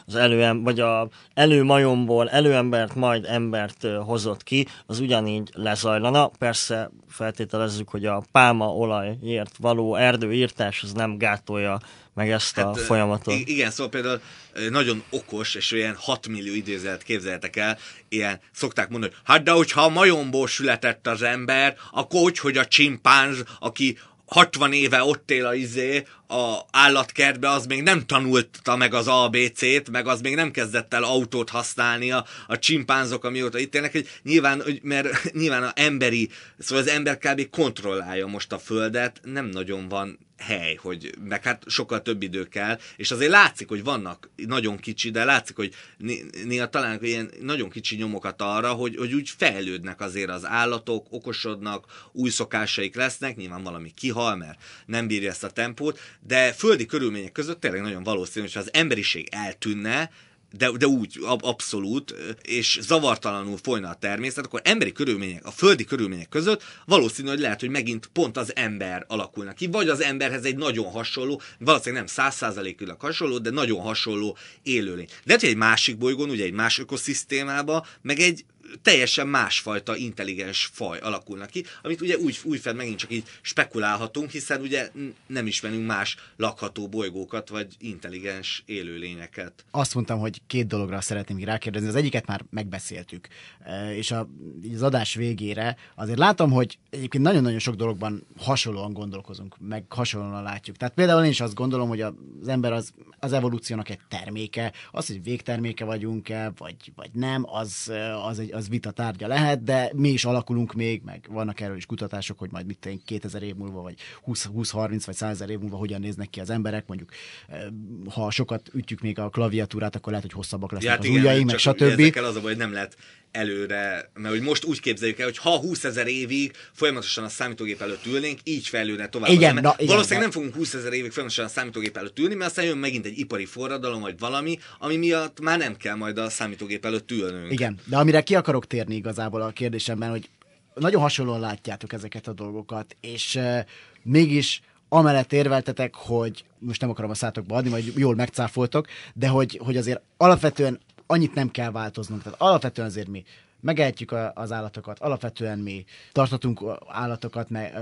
az 0.05 0.15
előem, 0.15 0.63
vagy 0.63 0.79
a 0.79 1.09
előmajomból 1.33 2.29
előembert, 2.29 2.95
majd 2.95 3.25
embert 3.25 3.83
ö, 3.83 3.95
hozott 4.05 4.43
ki, 4.43 4.67
az 4.85 4.99
ugyanígy 4.99 5.49
lezajlana. 5.53 6.27
Persze 6.27 6.91
feltételezzük, 7.07 7.89
hogy 7.89 8.05
a 8.05 8.23
pálmaolajért 8.31 9.57
való 9.57 9.95
erdőírtás 9.95 10.83
az 10.83 10.93
nem 10.93 11.17
gátolja 11.17 11.79
meg 12.13 12.31
ezt 12.31 12.57
a 12.57 12.65
Hát, 12.65 12.79
folyamatot. 12.79 13.33
Igen, 13.45 13.71
szóval 13.71 13.89
például 13.89 14.21
nagyon 14.69 15.03
okos, 15.09 15.55
és 15.55 15.71
olyan 15.71 15.95
6 15.95 16.27
millió 16.27 16.53
idézet 16.53 17.03
képzeljetek 17.03 17.55
el, 17.55 17.77
ilyen 18.09 18.39
szokták 18.53 18.89
mondani, 18.89 19.11
hogy 19.13 19.21
hát 19.23 19.43
de 19.43 19.51
hogyha 19.51 19.81
a 19.81 19.89
majomból 19.89 20.47
született 20.47 21.07
az 21.07 21.21
ember, 21.21 21.75
akkor 21.91 22.21
hogy, 22.21 22.39
hogy 22.39 22.57
a 22.57 22.65
csimpánz, 22.65 23.43
aki 23.59 23.97
60 24.25 24.73
éve 24.73 25.03
ott 25.03 25.31
él 25.31 25.45
a 25.45 25.53
izé, 25.53 26.05
a 26.31 26.65
állatkertbe, 26.71 27.49
az 27.49 27.65
még 27.65 27.81
nem 27.81 28.05
tanulta 28.05 28.75
meg 28.75 28.93
az 28.93 29.07
ABC-t, 29.07 29.89
meg 29.89 30.07
az 30.07 30.21
még 30.21 30.35
nem 30.35 30.51
kezdett 30.51 30.93
el 30.93 31.03
autót 31.03 31.49
használni 31.49 32.11
a, 32.11 32.25
a 32.47 32.59
csimpánzok, 32.59 33.23
amióta 33.23 33.59
itt 33.59 33.75
élnek, 33.75 33.91
hogy 33.91 34.07
nyilván, 34.23 34.61
hogy, 34.61 34.79
mert 34.83 35.23
nyilván 35.33 35.63
a 35.63 35.71
emberi, 35.75 36.29
szóval 36.57 36.83
az 36.83 36.89
ember 36.89 37.17
kb. 37.17 37.49
kontrollálja 37.49 38.27
most 38.27 38.51
a 38.51 38.59
földet, 38.59 39.19
nem 39.23 39.45
nagyon 39.45 39.87
van 39.87 40.19
hely, 40.41 40.75
hogy 40.75 41.13
meg 41.23 41.43
hát 41.43 41.63
sokkal 41.67 42.01
több 42.01 42.21
idő 42.21 42.43
kell, 42.43 42.79
és 42.95 43.11
azért 43.11 43.31
látszik, 43.31 43.67
hogy 43.67 43.83
vannak 43.83 44.29
nagyon 44.35 44.77
kicsi, 44.77 45.09
de 45.09 45.23
látszik, 45.23 45.55
hogy 45.55 45.73
né- 45.97 46.45
néha 46.45 46.69
találnak 46.69 47.07
ilyen 47.07 47.31
nagyon 47.41 47.69
kicsi 47.69 47.95
nyomokat 47.95 48.41
arra, 48.41 48.71
hogy, 48.71 48.95
hogy 48.95 49.13
úgy 49.13 49.29
fejlődnek 49.37 50.01
azért 50.01 50.29
az 50.29 50.45
állatok, 50.45 51.07
okosodnak, 51.09 52.09
új 52.11 52.29
szokásaik 52.29 52.95
lesznek, 52.95 53.35
nyilván 53.35 53.63
valami 53.63 53.91
kihal, 53.91 54.35
mert 54.35 54.59
nem 54.85 55.07
bírja 55.07 55.29
ezt 55.29 55.43
a 55.43 55.49
tempót, 55.49 55.99
de 56.27 56.53
földi 56.53 56.85
körülmények 56.85 57.31
között 57.31 57.59
tényleg 57.59 57.81
nagyon 57.81 58.03
valószínű, 58.03 58.45
hogy 58.45 58.61
az 58.61 58.73
emberiség 58.73 59.27
eltűnne, 59.31 60.09
de, 60.57 60.71
de 60.71 60.87
úgy 60.87 61.19
ab, 61.23 61.43
abszolút, 61.43 62.15
és 62.41 62.79
zavartalanul 62.81 63.57
folyna 63.63 63.89
a 63.89 63.93
természet, 63.93 64.45
akkor 64.45 64.61
emberi 64.63 64.91
körülmények, 64.91 65.45
a 65.45 65.51
földi 65.51 65.83
körülmények 65.83 66.29
között 66.29 66.63
valószínű, 66.85 67.29
hogy 67.29 67.39
lehet, 67.39 67.59
hogy 67.59 67.69
megint 67.69 68.09
pont 68.13 68.37
az 68.37 68.55
ember 68.55 69.05
alakulnak 69.07 69.55
ki, 69.55 69.67
vagy 69.67 69.89
az 69.89 70.01
emberhez 70.01 70.43
egy 70.43 70.55
nagyon 70.55 70.91
hasonló, 70.91 71.41
valószínűleg 71.59 72.03
nem 72.03 72.13
százszázalékilag 72.13 72.99
hasonló, 72.99 73.37
de 73.37 73.49
nagyon 73.49 73.81
hasonló 73.81 74.37
élőlény. 74.63 75.07
De 75.23 75.37
egy 75.41 75.55
másik 75.55 75.97
bolygón, 75.97 76.29
ugye 76.29 76.43
egy 76.43 76.53
más 76.53 76.79
ökoszisztémába, 76.79 77.85
meg 78.01 78.19
egy 78.19 78.45
teljesen 78.81 79.27
másfajta 79.27 79.95
intelligens 79.95 80.69
faj 80.73 80.99
alakulnak 80.99 81.49
ki, 81.49 81.65
amit 81.83 82.01
ugye 82.01 82.17
úgy, 82.17 82.39
úgy 82.43 82.59
fel 82.59 82.73
megint 82.73 82.97
csak 82.97 83.11
így 83.11 83.23
spekulálhatunk, 83.41 84.29
hiszen 84.29 84.61
ugye 84.61 84.91
nem 85.27 85.47
ismerünk 85.47 85.85
más 85.85 86.15
lakható 86.37 86.87
bolygókat, 86.87 87.49
vagy 87.49 87.67
intelligens 87.79 88.63
élőlényeket. 88.65 89.65
azt 89.71 89.93
mondtam, 89.93 90.19
hogy 90.19 90.41
két 90.47 90.67
dologra 90.67 91.01
szeretném 91.01 91.43
rákérdezni. 91.43 91.87
Az 91.87 91.95
egyiket 91.95 92.25
már 92.25 92.45
megbeszéltük, 92.49 93.27
E, 93.63 93.95
és 93.95 94.11
a, 94.11 94.27
az 94.73 94.81
adás 94.81 95.13
végére 95.13 95.75
azért 95.95 96.17
látom, 96.17 96.51
hogy 96.51 96.77
egyébként 96.89 97.23
nagyon-nagyon 97.23 97.59
sok 97.59 97.75
dologban 97.75 98.23
hasonlóan 98.37 98.93
gondolkozunk, 98.93 99.55
meg 99.59 99.83
hasonlóan 99.89 100.43
látjuk. 100.43 100.77
Tehát 100.77 100.93
például 100.93 101.23
én 101.23 101.29
is 101.29 101.41
azt 101.41 101.53
gondolom, 101.53 101.87
hogy 101.87 102.01
az 102.01 102.47
ember 102.47 102.73
az, 102.73 102.93
az 103.19 103.33
evolúciónak 103.33 103.89
egy 103.89 103.99
terméke, 104.07 104.73
az, 104.91 105.07
hogy 105.07 105.23
végterméke 105.23 105.85
vagyunk-e, 105.85 106.51
vagy, 106.57 106.75
vagy 106.95 107.09
nem, 107.13 107.45
az, 107.47 107.91
az, 108.25 108.39
egy, 108.39 108.53
az 108.53 108.60
vita 108.69 108.91
tárgya 108.91 109.27
lehet, 109.27 109.63
de 109.63 109.91
mi 109.93 110.09
is 110.09 110.25
alakulunk 110.25 110.73
még, 110.73 111.01
meg 111.05 111.27
vannak 111.29 111.59
erről 111.59 111.77
is 111.77 111.85
kutatások, 111.85 112.39
hogy 112.39 112.51
majd 112.51 112.65
mit 112.65 112.85
én 112.85 113.01
2000 113.05 113.43
év 113.43 113.55
múlva, 113.55 113.81
vagy 113.81 113.95
20-30 114.27 115.01
vagy 115.05 115.15
100 115.15 115.41
év 115.49 115.59
múlva 115.59 115.77
hogyan 115.77 116.01
néznek 116.01 116.29
ki 116.29 116.39
az 116.39 116.49
emberek, 116.49 116.87
mondjuk 116.87 117.09
e, 117.47 117.73
ha 118.09 118.31
sokat 118.31 118.69
ütjük 118.73 119.01
még 119.01 119.19
a 119.19 119.29
klaviatúrát, 119.29 119.95
akkor 119.95 120.11
lehet, 120.11 120.25
hogy 120.25 120.35
hosszabbak 120.35 120.71
lesznek 120.71 120.91
hát 120.91 120.99
az 120.99 121.09
ujjaink, 121.09 121.45
meg 121.45 121.57
stb. 121.57 121.81
Ezekkel 121.81 122.25
az 122.25 122.35
a 122.35 122.41
baj, 122.41 122.49
hogy 122.49 122.59
nem 122.59 122.73
lehet 122.73 122.97
előre, 123.31 124.09
mert 124.13 124.33
hogy 124.33 124.41
most 124.41 124.63
úgy 124.63 124.79
képzeljük 124.79 125.19
el, 125.19 125.25
hogy 125.25 125.37
ha 125.37 125.57
20 125.57 125.83
ezer 125.83 126.07
évig 126.07 126.51
folyamatosan 126.73 127.23
a 127.23 127.29
számítógép 127.29 127.81
előtt 127.81 128.05
ülnénk, 128.05 128.39
így 128.43 128.67
fejlődne 128.67 129.07
tovább. 129.07 129.31
Igen, 129.31 129.53
na, 129.53 129.59
igen, 129.77 129.87
Valószínűleg 129.87 130.09
na. 130.09 130.19
nem 130.19 130.31
fogunk 130.31 130.55
20 130.55 130.73
ezer 130.73 130.93
évig 130.93 131.11
folyamatosan 131.11 131.45
a 131.45 131.47
számítógép 131.47 131.97
előtt 131.97 132.19
ülni, 132.19 132.35
mert 132.35 132.49
aztán 132.49 132.65
jön 132.65 132.77
megint 132.77 133.05
egy 133.05 133.19
ipari 133.19 133.45
forradalom, 133.45 134.01
vagy 134.01 134.19
valami, 134.19 134.59
ami 134.79 134.97
miatt 134.97 135.39
már 135.39 135.57
nem 135.57 135.77
kell 135.77 135.95
majd 135.95 136.17
a 136.17 136.29
számítógép 136.29 136.85
előtt 136.85 137.11
ülnünk. 137.11 137.51
Igen, 137.51 137.79
de 137.85 137.97
amire 137.97 138.21
ki 138.21 138.35
akarok 138.35 138.67
térni 138.67 138.95
igazából 138.95 139.41
a 139.41 139.49
kérdésemben, 139.49 140.09
hogy 140.09 140.29
nagyon 140.73 141.01
hasonlóan 141.01 141.39
látjátok 141.39 141.93
ezeket 141.93 142.27
a 142.27 142.33
dolgokat, 142.33 142.95
és 143.01 143.35
uh, 143.35 143.59
mégis 144.03 144.61
amellett 144.89 145.33
érveltetek, 145.33 145.95
hogy 145.95 146.43
most 146.59 146.81
nem 146.81 146.89
akarom 146.89 147.09
a 147.09 147.13
szátokba 147.13 147.55
adni, 147.55 147.69
majd 147.69 147.93
jól 147.95 148.15
megcáfoltok, 148.15 148.87
de 149.13 149.27
hogy, 149.27 149.59
hogy 149.63 149.77
azért 149.77 150.01
alapvetően 150.17 150.79
annyit 151.11 151.33
nem 151.33 151.51
kell 151.51 151.71
változnunk. 151.71 152.23
Tehát 152.23 152.41
alapvetően 152.41 152.87
azért 152.87 153.07
mi 153.07 153.23
megehetjük 153.61 154.15
az 154.33 154.51
állatokat, 154.51 154.99
alapvetően 154.99 155.59
mi 155.59 155.85
tartatunk 156.11 156.61
állatokat 156.87 157.49
me- 157.49 157.73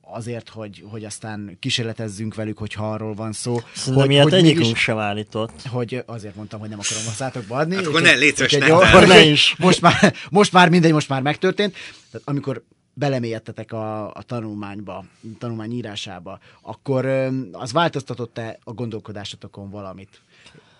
azért, 0.00 0.48
hogy, 0.48 0.84
hogy 0.90 1.04
aztán 1.04 1.56
kísérletezzünk 1.60 2.34
velük, 2.34 2.58
hogyha 2.58 2.92
arról 2.92 3.14
van 3.14 3.32
szó. 3.32 3.56
Szerintem 3.74 4.10
ilyet 4.10 4.32
egyikünk 4.32 4.58
mégis- 4.58 4.76
sem 4.76 4.98
állított. 4.98 5.62
hogy 5.62 6.02
azért 6.06 6.34
mondtam, 6.34 6.60
hogy 6.60 6.68
nem 6.68 6.78
akarom 6.78 7.02
a 7.06 7.10
szátokba 7.10 7.56
adni. 7.56 7.74
Hát 7.74 7.86
akkor 7.86 8.02
ne, 8.02 8.14
légy 8.14 8.34
szíves, 8.36 8.52
ne 8.52 8.66
jó, 8.66 8.78
Ne 9.06 9.22
is. 9.22 9.54
Most 9.58 9.80
már, 9.80 10.14
most 10.30 10.52
már 10.52 10.68
mindegy, 10.68 10.92
most 10.92 11.08
már 11.08 11.22
megtörtént. 11.22 11.72
Tehát 12.10 12.28
amikor 12.28 12.62
belemélyedtetek 12.94 13.72
a, 13.72 14.12
a 14.12 14.22
tanulmányba, 14.22 14.96
a 14.96 15.04
tanulmány 15.38 15.72
írásába, 15.72 16.38
akkor 16.62 17.06
az 17.52 17.72
változtatott-e 17.72 18.58
a 18.64 18.72
gondolkodásotokon 18.72 19.70
valamit? 19.70 20.20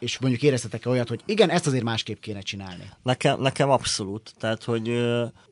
És 0.05 0.19
mondjuk 0.19 0.43
éreztetek-e 0.43 0.89
olyat, 0.89 1.09
hogy 1.09 1.23
igen, 1.27 1.51
ezt 1.51 1.67
azért 1.67 1.85
másképp 1.85 2.21
kéne 2.21 2.41
csinálni? 2.41 2.91
Nekem, 3.03 3.41
nekem 3.41 3.71
abszolút. 3.71 4.35
Tehát, 4.39 4.65
hogy 4.65 4.89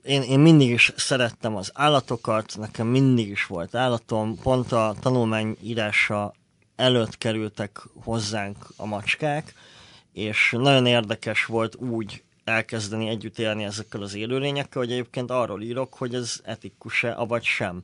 én, 0.02 0.22
én 0.22 0.40
mindig 0.40 0.70
is 0.70 0.92
szerettem 0.96 1.56
az 1.56 1.70
állatokat, 1.74 2.54
nekem 2.58 2.86
mindig 2.86 3.28
is 3.28 3.46
volt 3.46 3.74
állatom. 3.74 4.38
Pont 4.38 4.72
a 4.72 4.94
tanulmány 5.00 5.56
írása 5.62 6.34
előtt 6.76 7.18
kerültek 7.18 7.80
hozzánk 8.04 8.72
a 8.76 8.86
macskák, 8.86 9.54
és 10.12 10.54
nagyon 10.58 10.86
érdekes 10.86 11.44
volt 11.44 11.76
úgy 11.76 12.22
elkezdeni 12.44 13.08
együtt 13.08 13.38
élni 13.38 13.64
ezekkel 13.64 14.02
az 14.02 14.14
élőlényekkel, 14.14 14.82
hogy 14.82 14.92
egyébként 14.92 15.30
arról 15.30 15.62
írok, 15.62 15.94
hogy 15.94 16.14
ez 16.14 16.40
etikus-e, 16.44 17.16
avagy 17.16 17.44
sem. 17.44 17.82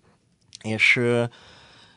És, 0.63 1.01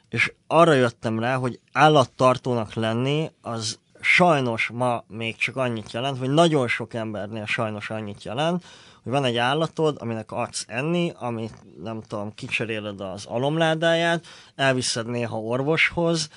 és 0.10 0.34
arra 0.48 0.74
jöttem 0.74 1.20
rá, 1.20 1.36
hogy 1.36 1.60
állattartónak 1.72 2.74
lenni, 2.74 3.32
az 3.42 3.80
sajnos 4.02 4.70
ma 4.74 5.04
még 5.08 5.36
csak 5.36 5.56
annyit 5.56 5.92
jelent, 5.92 6.18
vagy 6.18 6.30
nagyon 6.30 6.68
sok 6.68 6.94
embernél 6.94 7.46
sajnos 7.46 7.90
annyit 7.90 8.24
jelent, 8.24 8.64
hogy 9.04 9.12
van 9.12 9.26
egy 9.26 9.38
állatod, 9.38 9.98
aminek 10.00 10.32
adsz 10.32 10.66
enni, 10.68 11.12
amit 11.16 11.82
nem 11.84 12.02
tudom, 12.02 12.34
kicseréled 12.34 13.02
az 13.02 13.26
alomládáját, 13.26 14.26
elviszed 14.56 15.08
néha 15.08 15.40
orvoshoz, 15.40 16.30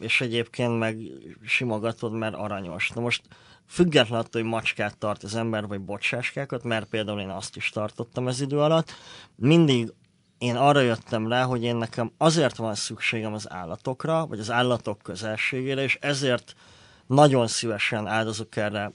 és 0.00 0.20
egyébként 0.20 0.78
meg 0.78 0.98
simogatod, 1.44 2.12
mert 2.12 2.34
aranyos. 2.34 2.90
Na 2.90 3.00
most 3.00 3.22
függetlenül 3.68 4.24
attól, 4.24 4.42
hogy 4.42 4.50
macskát 4.50 4.98
tart 4.98 5.22
az 5.22 5.34
ember, 5.34 5.66
vagy 5.66 5.80
bocsáskákat, 5.80 6.62
mert 6.64 6.88
például 6.88 7.20
én 7.20 7.28
azt 7.28 7.56
is 7.56 7.70
tartottam 7.70 8.28
ez 8.28 8.40
idő 8.40 8.60
alatt, 8.60 8.92
mindig 9.36 9.92
én 10.38 10.56
arra 10.56 10.80
jöttem 10.80 11.28
rá, 11.28 11.42
hogy 11.42 11.62
én 11.62 11.76
nekem 11.76 12.12
azért 12.18 12.56
van 12.56 12.74
szükségem 12.74 13.32
az 13.32 13.50
állatokra, 13.52 14.26
vagy 14.26 14.38
az 14.38 14.50
állatok 14.50 15.02
közelségére, 15.02 15.82
és 15.82 15.98
ezért 16.00 16.54
nagyon 17.08 17.46
szívesen 17.46 18.06
áldozok 18.06 18.56
erre 18.56 18.92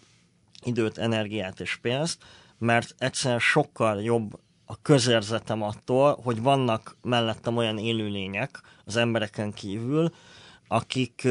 időt, 0.64 0.97
energiát 0.97 1.59
és 1.59 1.76
pénzt, 1.82 2.18
mert 2.57 2.95
egyszerűen 2.97 3.39
sokkal 3.39 4.01
jobb 4.01 4.39
a 4.66 4.82
közérzetem 4.82 5.61
attól, 5.61 6.20
hogy 6.24 6.41
vannak 6.41 6.97
mellettem 7.01 7.57
olyan 7.57 7.78
élőlények 7.78 8.61
az 8.86 8.95
embereken 8.95 9.53
kívül, 9.53 10.14
akik, 10.68 11.28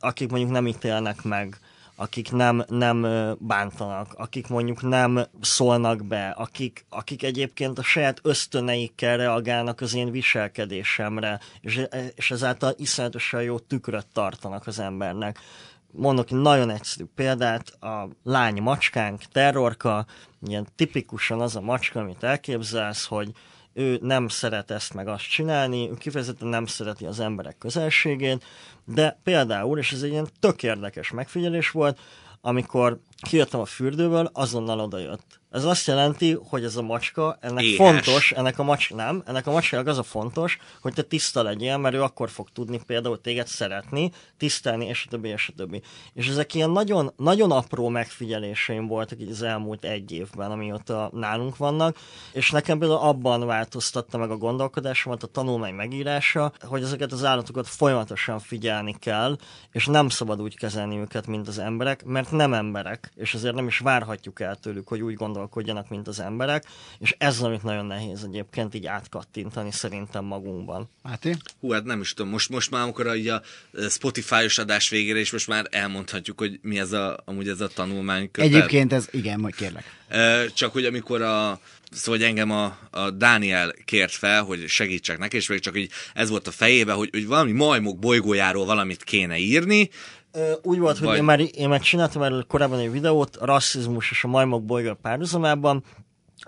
akik 0.00 0.30
mondjuk 0.30 0.50
nem 0.50 0.66
ítélnek 0.66 1.22
meg, 1.22 1.58
akik 1.94 2.32
nem, 2.32 2.64
nem 2.68 3.06
bántanak, 3.38 4.14
akik 4.14 4.48
mondjuk 4.48 4.82
nem 4.82 5.26
szólnak 5.40 6.06
be, 6.06 6.28
akik, 6.28 6.84
akik 6.88 7.22
egyébként 7.22 7.78
a 7.78 7.82
saját 7.82 8.20
ösztöneikkel 8.22 9.16
reagálnak 9.16 9.80
az 9.80 9.94
én 9.94 10.10
viselkedésemre, 10.10 11.40
és, 11.60 11.86
és 12.14 12.30
ezáltal 12.30 12.74
iszonyatosan 12.76 13.42
jó 13.42 13.58
tükröt 13.58 14.06
tartanak 14.12 14.66
az 14.66 14.78
embernek. 14.78 15.38
Mondok 15.92 16.30
egy 16.30 16.38
nagyon 16.38 16.70
egyszerű 16.70 17.04
példát, 17.14 17.68
a 17.82 18.08
lány 18.22 18.62
macskánk, 18.62 19.22
terrorka, 19.22 20.06
ilyen 20.46 20.66
tipikusan 20.76 21.40
az 21.40 21.56
a 21.56 21.60
macska, 21.60 22.00
amit 22.00 22.22
elképzelsz, 22.22 23.06
hogy 23.06 23.32
ő 23.72 23.98
nem 24.02 24.28
szeret 24.28 24.70
ezt 24.70 24.94
meg 24.94 25.08
azt 25.08 25.28
csinálni, 25.28 25.90
ő 25.90 25.94
kifejezetten 25.94 26.48
nem 26.48 26.66
szereti 26.66 27.06
az 27.06 27.20
emberek 27.20 27.58
közelségét, 27.58 28.44
de 28.84 29.20
például, 29.22 29.78
és 29.78 29.92
ez 29.92 30.02
egy 30.02 30.10
ilyen 30.10 30.28
tök 30.40 30.62
érdekes 30.62 31.10
megfigyelés 31.10 31.70
volt, 31.70 32.00
amikor 32.40 33.00
kijöttem 33.22 33.60
a 33.60 33.64
fürdőből, 33.64 34.30
azonnal 34.32 34.80
odajött. 34.80 35.41
Ez 35.52 35.64
azt 35.64 35.86
jelenti, 35.86 36.38
hogy 36.48 36.64
ez 36.64 36.76
a 36.76 36.82
macska, 36.82 37.38
ennek 37.40 37.64
Éhes. 37.64 37.76
fontos, 37.76 38.32
ennek 38.32 38.58
a 38.58 38.62
macska 38.62 38.94
nem, 38.94 39.22
ennek 39.26 39.46
a 39.46 39.50
macskának 39.50 39.86
az 39.86 39.98
a 39.98 40.02
fontos, 40.02 40.58
hogy 40.80 40.94
te 40.94 41.02
tiszta 41.02 41.42
legyél, 41.42 41.76
mert 41.76 41.94
ő 41.94 42.02
akkor 42.02 42.30
fog 42.30 42.48
tudni 42.52 42.80
például 42.86 43.20
téged 43.20 43.46
szeretni, 43.46 44.10
tisztelni, 44.36 44.86
és 44.86 45.04
a 45.06 45.10
többi, 45.10 45.28
és 45.28 45.48
a 45.48 45.52
többi. 45.56 45.82
És 46.12 46.28
ezek 46.28 46.54
ilyen 46.54 46.70
nagyon, 46.70 47.12
nagyon 47.16 47.50
apró 47.50 47.88
megfigyeléseim 47.88 48.86
voltak 48.86 49.20
így 49.20 49.30
az 49.30 49.42
elmúlt 49.42 49.84
egy 49.84 50.12
évben, 50.12 50.50
amióta 50.50 51.10
nálunk 51.12 51.56
vannak, 51.56 51.96
és 52.32 52.50
nekem 52.50 52.78
például 52.78 53.00
abban 53.00 53.46
változtatta 53.46 54.18
meg 54.18 54.30
a 54.30 54.36
gondolkodásomat 54.36 55.22
a 55.22 55.26
tanulmány 55.26 55.74
megírása, 55.74 56.52
hogy 56.60 56.82
ezeket 56.82 57.12
az 57.12 57.24
állatokat 57.24 57.68
folyamatosan 57.68 58.38
figyelni 58.38 58.96
kell, 58.98 59.36
és 59.72 59.86
nem 59.86 60.08
szabad 60.08 60.42
úgy 60.42 60.56
kezelni 60.56 60.98
őket, 60.98 61.26
mint 61.26 61.48
az 61.48 61.58
emberek, 61.58 62.04
mert 62.04 62.30
nem 62.30 62.54
emberek, 62.54 63.12
és 63.14 63.34
ezért 63.34 63.54
nem 63.54 63.66
is 63.66 63.78
várhatjuk 63.78 64.40
el 64.40 64.56
tőlük, 64.56 64.88
hogy 64.88 65.00
úgy 65.00 65.14
gondolkodjanak, 65.42 65.88
mint 65.88 66.08
az 66.08 66.20
emberek, 66.20 66.64
és 66.98 67.14
ez 67.18 67.34
az, 67.34 67.42
amit 67.42 67.62
nagyon 67.62 67.86
nehéz 67.86 68.24
egyébként 68.24 68.74
így 68.74 68.86
átkattintani 68.86 69.70
szerintem 69.70 70.24
magunkban. 70.24 70.88
Máté? 71.02 71.36
Hú, 71.60 71.70
hát 71.70 71.84
nem 71.84 72.00
is 72.00 72.14
tudom, 72.14 72.30
most, 72.30 72.48
most 72.48 72.70
már 72.70 72.82
amikor 72.82 73.06
a, 73.06 73.14
így 73.14 73.28
a 73.28 73.42
Spotify-os 73.88 74.58
adás 74.58 74.88
végére, 74.88 75.18
és 75.18 75.32
most 75.32 75.48
már 75.48 75.66
elmondhatjuk, 75.70 76.38
hogy 76.38 76.58
mi 76.62 76.78
ez 76.78 76.92
a, 76.92 77.22
amúgy 77.24 77.48
ez 77.48 77.60
a 77.60 77.68
tanulmány 77.68 78.30
kötet. 78.30 78.50
Egyébként 78.50 78.92
ez, 78.92 79.08
igen, 79.10 79.40
majd 79.40 79.54
kérlek. 79.54 79.84
Ö, 80.08 80.44
Csak 80.54 80.72
hogy 80.72 80.84
amikor 80.84 81.22
a 81.22 81.60
Szóval, 81.94 82.20
hogy 82.20 82.28
engem 82.28 82.50
a, 82.50 82.78
a 82.90 83.10
Dániel 83.10 83.72
kért 83.84 84.12
fel, 84.12 84.42
hogy 84.42 84.68
segítsek 84.68 85.18
neki, 85.18 85.36
és 85.36 85.48
még 85.48 85.60
csak 85.60 85.78
így 85.78 85.90
ez 86.14 86.28
volt 86.28 86.46
a 86.46 86.50
fejébe, 86.50 86.92
hogy, 86.92 87.08
hogy 87.12 87.26
valami 87.26 87.52
majmok 87.52 87.98
bolygójáról 87.98 88.64
valamit 88.64 89.04
kéne 89.04 89.38
írni, 89.38 89.90
úgy 90.62 90.78
volt, 90.78 90.98
hogy 90.98 91.06
Vagy- 91.06 91.16
én 91.16 91.24
már, 91.24 91.40
én 91.54 91.68
már 91.68 91.80
csináltam 91.80 92.22
erről 92.22 92.44
korábban 92.46 92.78
egy 92.78 92.90
videót, 92.92 93.36
a 93.36 93.44
rasszizmus 93.46 94.10
és 94.10 94.24
a 94.24 94.28
majmok 94.28 94.64
bolygó 94.64 94.94
párhuzamában, 94.94 95.84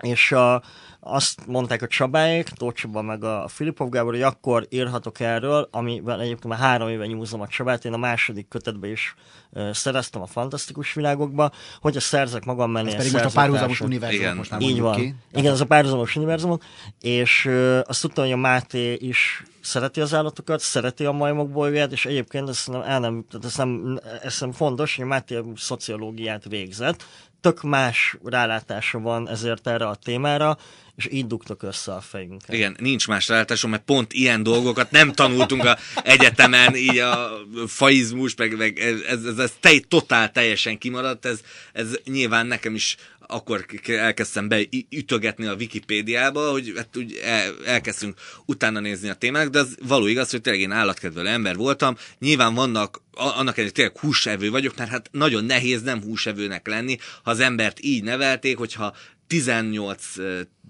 és 0.01 0.31
a, 0.31 0.63
azt 0.99 1.47
mondták 1.47 1.81
a 1.81 1.87
Csabáék, 1.87 2.49
Tóth 2.49 2.81
Csaba 2.81 3.01
meg 3.01 3.23
a 3.23 3.47
Filipov 3.47 3.89
Gábor, 3.89 4.11
hogy 4.13 4.21
akkor 4.21 4.67
írhatok 4.69 5.19
erről, 5.19 5.67
amivel 5.71 6.21
egyébként 6.21 6.47
már 6.47 6.59
három 6.59 6.89
éve 6.89 7.05
nyúzom 7.05 7.41
a 7.41 7.47
Csabát, 7.47 7.85
én 7.85 7.93
a 7.93 7.97
második 7.97 8.47
kötetbe 8.47 8.87
is 8.87 9.15
ö, 9.53 9.69
szereztem 9.73 10.21
a 10.21 10.25
fantasztikus 10.25 10.93
világokba, 10.93 11.51
hogyha 11.79 11.99
szerzek 11.99 12.45
magam 12.45 12.71
mellé 12.71 12.87
Ez 12.89 12.95
pedig 12.95 13.11
most 13.11 13.25
a 13.25 13.29
párhuzamos 13.29 13.81
univerzumot 13.81 14.23
Igen. 14.25 14.37
most 14.37 14.51
már 14.51 14.61
Így 14.61 14.79
van. 14.79 14.95
ki. 14.95 15.15
Igen, 15.33 15.51
ez 15.53 15.61
a 15.61 15.65
párhuzamos 15.65 16.15
univerzumot, 16.15 16.63
és 17.01 17.45
ö, 17.45 17.79
azt 17.85 18.01
tudtam, 18.01 18.23
hogy 18.23 18.33
a 18.33 18.37
Máté 18.37 18.93
is 18.93 19.43
szereti 19.65 20.01
az 20.01 20.13
állatokat, 20.13 20.59
szereti 20.59 21.05
a 21.05 21.11
majmok 21.11 21.49
bolygóját, 21.49 21.91
és 21.91 22.05
egyébként 22.05 22.49
ezt 22.49 22.71
nem, 22.71 22.81
el 22.81 22.99
nem, 22.99 23.25
tehát 23.29 23.45
ezt 23.45 23.57
nem, 23.57 23.99
ez 24.21 24.39
nem 24.39 24.51
fontos, 24.51 24.95
hogy 24.95 25.05
Máté 25.05 25.41
szociológiát 25.55 26.43
végzett, 26.43 27.05
tök 27.41 27.61
más 27.61 28.17
rálátása 28.23 28.99
van 28.99 29.29
ezért 29.29 29.67
erre 29.67 29.87
a 29.87 29.95
témára, 29.95 30.57
és 30.95 31.07
így 31.11 31.27
dugtok 31.27 31.63
össze 31.63 31.93
a 31.93 32.01
fejünket. 32.01 32.53
Igen, 32.53 32.75
nincs 32.79 33.07
más 33.07 33.27
rálátásom, 33.27 33.71
mert 33.71 33.83
pont 33.83 34.13
ilyen 34.13 34.43
dolgokat 34.43 34.91
nem 34.91 35.13
tanultunk 35.13 35.63
a 35.63 35.77
egyetemen, 36.03 36.75
így 36.75 36.97
a 36.97 37.31
faizmus, 37.67 38.35
meg, 38.35 38.57
meg 38.57 38.79
ez, 38.79 38.99
ez, 38.99 39.23
ez, 39.23 39.37
ez 39.37 39.53
te, 39.59 39.79
totál 39.87 40.31
teljesen 40.31 40.77
kimaradt, 40.77 41.25
ez, 41.25 41.39
ez 41.73 41.99
nyilván 42.05 42.47
nekem 42.47 42.75
is 42.75 42.97
akkor 43.27 43.65
elkezdtem 43.85 44.47
beütögetni 44.47 45.45
a 45.45 45.53
Wikipédiába, 45.53 46.51
hogy 46.51 46.73
hát 46.75 46.97
úgy 46.97 47.19
el, 47.23 47.53
elkezdtünk 47.65 48.19
utána 48.45 48.79
nézni 48.79 49.09
a 49.09 49.13
témának, 49.13 49.49
de 49.49 49.59
az 49.59 49.77
való 49.87 50.07
igaz, 50.07 50.29
hogy 50.29 50.41
tényleg 50.41 50.61
én 50.61 50.71
állatkedvelő 50.71 51.27
ember 51.27 51.55
voltam. 51.55 51.97
Nyilván 52.19 52.53
vannak, 52.53 53.01
annak 53.11 53.57
ellenére 53.57 53.69
tényleg 53.69 53.97
húsevő 53.97 54.49
vagyok, 54.49 54.77
mert 54.77 54.89
hát 54.89 55.09
nagyon 55.11 55.43
nehéz 55.43 55.81
nem 55.81 56.01
húsevőnek 56.01 56.67
lenni, 56.67 56.97
ha 57.23 57.31
az 57.31 57.39
embert 57.39 57.79
így 57.81 58.03
nevelték, 58.03 58.57
hogyha 58.57 58.95
18 59.27 60.17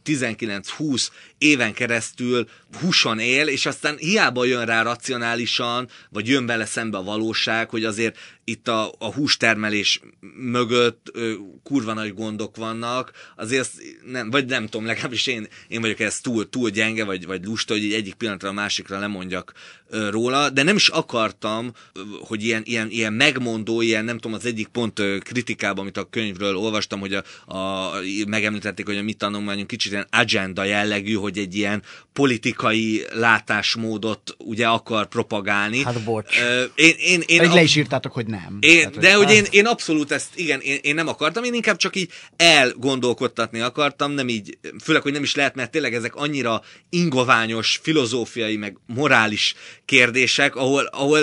19-20 0.06 1.08
éven 1.38 1.74
keresztül 1.74 2.48
húson 2.82 3.20
él, 3.20 3.48
és 3.48 3.66
aztán 3.66 3.98
hiába 3.98 4.46
jön 4.46 4.66
rá 4.66 4.82
racionálisan, 4.82 5.90
vagy 6.10 6.28
jön 6.28 6.46
vele 6.46 6.66
szembe 6.66 6.98
a 6.98 7.04
valóság, 7.04 7.70
hogy 7.70 7.84
azért 7.84 8.18
itt 8.48 8.68
a, 8.68 8.92
a 9.00 9.14
hústermelés 9.14 10.00
mögött 10.38 11.10
ö, 11.14 11.34
kurva 11.64 11.94
nagy 11.94 12.14
gondok 12.14 12.56
vannak, 12.56 13.12
azért 13.36 13.72
nem, 14.06 14.30
vagy 14.30 14.46
nem 14.46 14.66
tudom, 14.68 14.86
legalábbis 14.86 15.28
én, 15.28 15.48
én 15.68 15.82
vagyok 15.82 16.00
ez 16.00 16.20
túl, 16.20 16.50
túl 16.50 16.70
gyenge, 16.70 17.04
vagy, 17.04 17.26
vagy 17.26 17.46
lusta, 17.46 17.74
hogy 17.74 17.84
így 17.84 17.94
egyik 17.94 18.14
pillanatra 18.14 18.50
a 18.50 18.54
másikra 18.54 19.00
lemondjak 19.00 19.54
ö, 19.90 20.10
róla, 20.10 20.50
de 20.50 20.64
nem 20.64 20.76
is 20.76 20.88
akartam, 20.88 21.72
ö, 21.94 22.00
hogy 22.20 22.44
ilyen, 22.44 22.62
ilyen, 22.66 22.90
ilyen 22.90 23.14
megmondó, 23.14 23.82
ilyen 23.82 24.06
nem 24.06 24.18
tudom, 24.18 24.38
az 24.38 24.46
egyik 24.46 24.68
pont 24.68 25.00
ö, 25.00 25.18
kritikában, 25.18 25.80
amit 25.80 25.98
a 25.98 26.10
könyvről 26.10 26.56
olvastam, 26.56 27.00
hogy 27.00 27.14
a, 27.14 27.54
a, 27.56 27.92
megemlítették, 28.28 28.86
hogy 28.86 28.98
a 28.98 29.02
mi 29.04 29.14
tanulmányunk 29.14 29.68
kicsit 29.68 29.92
ilyen 29.92 30.08
agenda 30.12 30.64
jellegű, 30.64 31.14
hogy 31.14 31.38
egy 31.38 31.56
ilyen 31.56 31.84
politikai 32.14 33.04
látásmódot 33.14 34.36
ugye 34.38 34.68
akar 34.68 35.08
propagálni. 35.08 35.84
Hát 35.84 36.04
bocs. 36.04 36.40
Ö, 36.40 36.64
Én, 36.76 36.94
én, 37.00 37.22
én 37.26 37.40
a- 37.50 37.54
le 37.54 37.62
is 37.64 37.76
írtátok, 37.76 38.12
hogy 38.12 38.26
nem. 38.26 38.35
Én, 38.60 38.78
Tehát, 38.78 38.98
de 38.98 39.14
hogy 39.14 39.32
én, 39.32 39.46
én 39.50 39.66
abszolút 39.66 40.12
ezt, 40.12 40.28
igen, 40.36 40.60
én, 40.60 40.80
én 40.82 40.96
nem 40.96 41.08
akartam, 41.08 41.44
én 41.44 41.54
inkább 41.54 41.78
csak 41.78 41.96
így 41.96 42.12
elgondolkodtatni 42.36 43.60
akartam, 43.60 44.12
nem 44.12 44.30
így, 44.30 44.58
főleg, 44.84 45.02
hogy 45.02 45.12
nem 45.12 45.24
is 45.24 45.36
lehet, 45.36 45.56
mert 45.56 45.72
tényleg 45.72 45.94
ezek 45.94 46.16
annyira 46.16 46.62
ingoványos, 46.90 47.80
filozófiai, 47.84 48.58
meg 48.58 48.78
morális 48.86 49.56
kérdések, 49.86 50.56
ahol, 50.56 50.84
ahol 50.84 51.20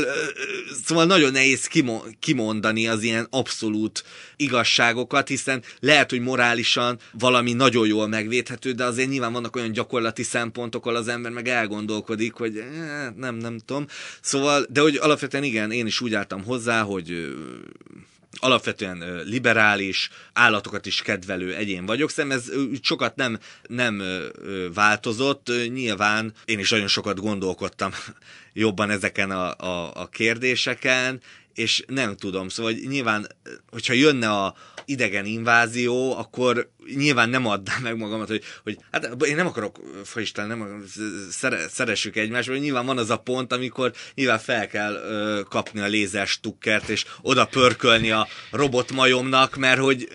szóval 0.85 1.05
nagyon 1.05 1.33
nehéz 1.33 1.67
kimo- 1.67 2.17
kimondani 2.21 2.89
az 2.89 3.03
ilyen 3.03 3.27
abszolút 3.31 4.05
igazságokat, 4.37 5.29
hiszen 5.29 5.63
lehet, 5.81 6.11
hogy 6.11 6.21
morálisan 6.21 6.99
valami 7.13 7.53
nagyon 7.53 7.87
jól 7.87 8.09
megvédhető, 8.09 8.73
de 8.73 8.85
azért 8.85 9.09
nyilván 9.09 9.33
vannak 9.33 9.57
olyan 9.57 9.73
gyakorlati 9.73 10.23
szempontok, 10.23 10.87
ahol 10.87 10.99
az 10.99 11.09
ember 11.09 11.33
meg 11.33 11.49
elgondolkodik, 11.49 12.33
hogy 12.33 12.57
eh, 12.57 12.67
nem, 13.17 13.35
nem 13.35 13.59
tudom. 13.59 13.87
Szóval, 14.21 14.67
de 14.69 14.81
hogy 14.81 14.97
alapvetően 14.97 15.45
igen, 15.45 15.71
én 15.71 15.87
is 15.87 16.01
úgy 16.01 16.15
álltam 16.15 16.45
hozzá, 16.45 16.83
hogy 16.83 17.02
ö, 17.11 17.33
alapvetően 18.41 19.23
liberális, 19.25 20.11
állatokat 20.33 20.87
is 20.87 21.03
kedvelő 21.03 21.55
egyén 21.55 21.87
vagyok. 21.87 22.11
Szerintem 22.11 22.39
ez 22.39 22.51
sokat 22.83 23.17
nem, 23.17 23.39
nem 23.63 24.03
változott. 24.75 25.51
Nyilván 25.73 26.33
én 26.45 26.59
is 26.59 26.71
nagyon 26.71 26.89
sokat 26.89 27.21
gondolkodtam 27.21 27.93
jobban 28.53 28.91
ezeken 28.91 29.31
a, 29.31 29.57
a, 29.57 29.91
a 29.95 30.07
kérdéseken, 30.07 31.21
és 31.55 31.85
nem 31.87 32.17
tudom, 32.17 32.49
szóval 32.49 32.73
hogy 32.73 32.89
nyilván, 32.89 33.27
hogyha 33.71 33.93
jönne 33.93 34.31
a 34.31 34.55
idegen 34.85 35.25
invázió, 35.25 36.17
akkor 36.19 36.71
nyilván 36.95 37.29
nem 37.29 37.47
adnám 37.47 37.83
meg 37.83 37.97
magamat, 37.97 38.29
hogy, 38.29 38.43
hogy 38.63 38.79
hát 38.91 39.25
én 39.25 39.37
nem 39.37 39.47
akarok, 39.47 39.81
faisten, 40.05 40.47
nem 40.47 40.61
akarom, 40.61 40.85
szere, 41.31 41.69
szeressük 41.69 42.17
egymást, 42.17 42.49
vagy 42.49 42.61
nyilván 42.61 42.87
van 42.87 42.99
az 42.99 43.11
a 43.11 43.17
pont, 43.17 43.53
amikor 43.53 43.93
nyilván 44.15 44.39
fel 44.39 44.67
kell 44.67 44.95
ö, 44.95 45.41
kapni 45.49 45.81
a 45.81 45.87
lézer 45.87 46.27
stukkert, 46.27 46.89
és 46.89 47.05
oda 47.23 47.45
pörkölni 47.45 48.11
a 48.11 48.29
robotmajomnak, 48.51 49.57
mert 49.57 49.81
hogy 49.81 50.09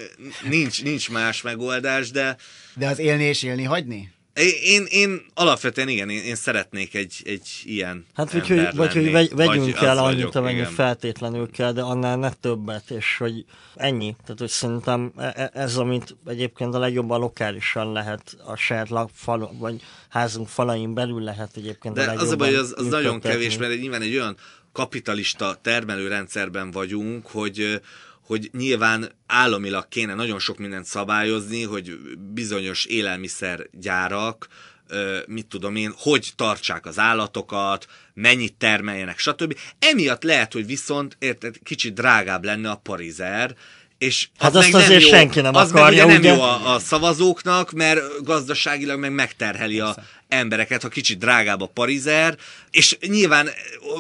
nincs, 0.50 0.84
nincs 0.84 1.10
más 1.10 1.42
megoldás, 1.42 2.12
de 2.12 2.38
De 2.76 2.88
az 2.88 3.00
élni 3.00 3.24
és 3.24 3.44
élni 3.44 3.64
hagyni? 3.64 4.16
Én, 4.46 4.86
én, 4.90 5.26
alapvetően 5.34 5.88
igen, 5.90 6.10
én, 6.10 6.24
én 6.24 6.36
szeretnék 6.36 6.96
egy, 6.96 7.22
egy 7.26 7.48
ilyen 7.64 8.06
Hát 8.14 8.34
ember 8.34 8.48
hogy, 8.48 8.76
vagy 8.76 8.94
hogy 8.94 9.12
vegy, 9.12 9.36
vegyünk 9.36 9.80
Vagy 9.80 9.88
el 9.88 9.98
az 9.98 10.04
annyit, 10.04 10.36
amennyi 10.36 10.64
feltétlenül 10.64 11.52
kell, 11.52 11.72
de 11.72 11.82
annál 11.82 12.18
ne 12.18 12.32
többet, 12.32 12.90
és 12.90 13.18
hogy 13.18 13.46
ennyi. 13.76 14.16
Tehát, 14.24 14.40
hogy 14.40 14.50
szerintem 14.50 15.12
e- 15.18 15.34
e- 15.36 15.52
ez, 15.54 15.78
amit 15.78 16.16
egyébként 16.26 16.74
a 16.74 16.80
legjobban 16.80 17.20
lokálisan 17.20 17.92
lehet 17.92 18.38
a 18.46 18.56
saját 18.56 18.90
fal, 19.14 19.52
vagy 19.60 19.82
házunk 20.10 20.48
falain 20.48 20.94
belül 20.94 21.22
lehet 21.22 21.52
egyébként 21.56 21.96
De 21.96 22.02
a 22.02 22.04
az 22.04 22.08
legjobban 22.18 22.48
a 22.48 22.52
baj, 22.52 22.56
az, 22.56 22.74
az 22.78 22.88
nagyon 22.88 23.20
kevés, 23.20 23.58
mert 23.58 23.80
nyilván 23.80 24.02
egy 24.02 24.16
olyan 24.16 24.38
kapitalista 24.72 25.60
termelőrendszerben 25.62 26.72
vagyunk, 26.72 27.28
hogy 27.28 27.82
hogy 28.28 28.50
nyilván 28.54 29.12
államilag 29.26 29.88
kéne 29.88 30.14
nagyon 30.14 30.40
sok 30.40 30.58
mindent 30.58 30.86
szabályozni, 30.86 31.64
hogy 31.64 31.98
bizonyos 32.34 32.86
élelmiszergyárak, 32.86 34.48
ö, 34.88 35.20
mit 35.28 35.48
tudom 35.48 35.76
én, 35.76 35.94
hogy 35.98 36.32
tartsák 36.36 36.86
az 36.86 37.00
állatokat, 37.00 37.88
mennyit 38.14 38.54
termeljenek, 38.54 39.20
stb. 39.20 39.58
Emiatt 39.80 40.24
lehet, 40.24 40.54
hogy 40.54 40.66
viszont 40.66 41.16
érted, 41.20 41.56
kicsit 41.64 41.94
drágább 41.94 42.44
lenne 42.44 42.70
a 42.70 42.76
parizer, 42.76 43.56
és 43.98 44.28
Hát 44.38 44.50
az 44.50 44.56
azt 44.56 44.72
meg 44.72 44.74
nem 44.74 44.82
azért 44.82 45.02
jó, 45.02 45.10
senki 45.10 45.42
nem 45.42 45.56
az 45.56 45.70
akarja, 45.70 46.06
meg 46.06 46.20
ugye 46.20 46.30
nem 46.30 46.38
ugye? 46.38 46.44
jó 46.44 46.50
a, 46.50 46.74
a 46.74 46.80
szavazóknak, 46.80 47.72
mert 47.72 48.24
gazdaságilag 48.24 49.00
meg 49.00 49.12
megterheli 49.12 49.80
a 49.80 49.96
embereket, 50.28 50.82
ha 50.82 50.88
kicsit 50.88 51.18
drágább 51.18 51.62
a 51.62 51.66
parizer, 51.66 52.38
és 52.72 52.98
nyilván 53.08 53.50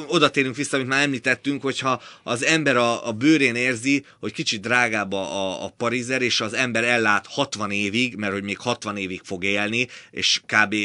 oda 0.07 0.30
térünk 0.30 0.56
vissza, 0.56 0.76
amit 0.78 0.90
már 0.90 1.03
említettünk, 1.03 1.61
hogyha 1.61 2.02
az 2.24 2.45
ember 2.45 2.76
a, 2.76 3.07
a 3.07 3.11
bőrén 3.11 3.56
érzi, 3.56 4.06
hogy 4.19 4.34
kicsit 4.34 4.61
drágább 4.61 5.14
a, 5.14 5.22
a, 5.22 5.64
a 5.65 5.74
parizer, 5.78 6.22
és 6.22 6.41
az 6.41 6.53
ember 6.53 6.84
ellát 6.84 7.28
60 7.30 7.72
évig, 7.72 8.15
mert 8.15 8.34
hogy 8.34 8.44
még 8.44 8.57
60 8.60 8.98
évig 8.98 9.22
fog 9.24 9.44
élni, 9.44 9.88
és 10.11 10.41
kb 10.45 10.76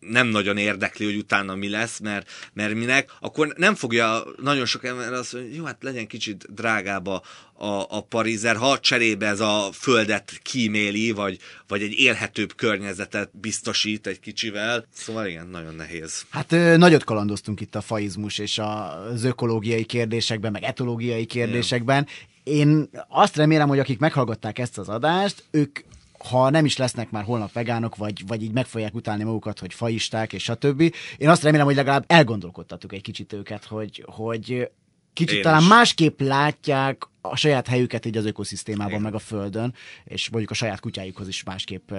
nem 0.00 0.26
nagyon 0.26 0.56
érdekli, 0.56 1.04
hogy 1.04 1.16
utána 1.16 1.54
mi 1.54 1.68
lesz, 1.68 1.98
mert, 1.98 2.30
mert 2.52 2.74
minek, 2.74 3.16
akkor 3.20 3.52
nem 3.56 3.74
fogja 3.74 4.24
nagyon 4.42 4.66
sok 4.66 4.84
ember 4.84 5.12
azt 5.12 5.32
mondani, 5.32 5.54
jó, 5.54 5.64
hát 5.64 5.82
legyen 5.82 6.06
kicsit 6.06 6.54
drágább 6.54 7.06
a, 7.06 7.22
a, 7.52 7.86
a 7.88 8.00
parizer, 8.00 8.56
ha 8.56 8.78
cserébe 8.78 9.26
ez 9.26 9.40
a 9.40 9.68
földet 9.72 10.40
kíméli, 10.42 11.10
vagy, 11.10 11.38
vagy 11.68 11.82
egy 11.82 11.92
élhetőbb 11.92 12.54
környezetet 12.54 13.38
biztosít 13.38 14.06
egy 14.06 14.20
kicsivel. 14.20 14.86
Szóval 14.92 15.26
igen, 15.26 15.46
nagyon 15.46 15.74
nehéz. 15.74 16.24
Hát 16.30 16.50
nagyot 16.76 17.04
kalandoztunk 17.04 17.60
itt 17.60 17.74
a 17.74 17.80
faizmus 17.80 18.38
és 18.38 18.58
az 18.58 19.24
ökológiai 19.24 19.84
kérdésekben, 19.84 20.52
meg 20.52 20.62
etológiai 20.62 21.24
kérdésekben. 21.24 22.06
Én 22.42 22.90
azt 23.08 23.36
remélem, 23.36 23.68
hogy 23.68 23.78
akik 23.78 23.98
meghallgatták 23.98 24.58
ezt 24.58 24.78
az 24.78 24.88
adást, 24.88 25.44
ők 25.50 25.78
ha 26.18 26.50
nem 26.50 26.64
is 26.64 26.76
lesznek 26.76 27.10
már 27.10 27.24
holnap 27.24 27.52
vegánok, 27.52 27.96
vagy, 27.96 28.26
vagy 28.26 28.42
így 28.42 28.52
meg 28.52 28.66
fogják 28.66 28.94
utálni 28.94 29.24
magukat, 29.24 29.58
hogy 29.58 29.74
faisták 29.74 30.32
és 30.32 30.42
stb. 30.42 30.80
Én 31.16 31.28
azt 31.28 31.42
remélem, 31.42 31.66
hogy 31.66 31.74
legalább 31.74 32.04
elgondolkodtatok 32.06 32.92
egy 32.92 33.02
kicsit 33.02 33.32
őket, 33.32 33.64
hogy, 33.64 34.04
hogy 34.06 34.70
kicsit 35.12 35.36
Én 35.36 35.42
talán 35.42 35.60
is. 35.60 35.68
másképp 35.68 36.20
látják 36.20 37.02
a 37.20 37.36
saját 37.36 37.66
helyüket 37.66 38.06
így 38.06 38.16
az 38.16 38.24
ökoszisztémában, 38.24 38.90
Igen. 38.90 39.02
meg 39.02 39.14
a 39.14 39.18
Földön, 39.18 39.74
és 40.04 40.28
mondjuk 40.28 40.50
a 40.50 40.54
saját 40.54 40.80
kutyájukhoz 40.80 41.28
is 41.28 41.42
másképp 41.42 41.90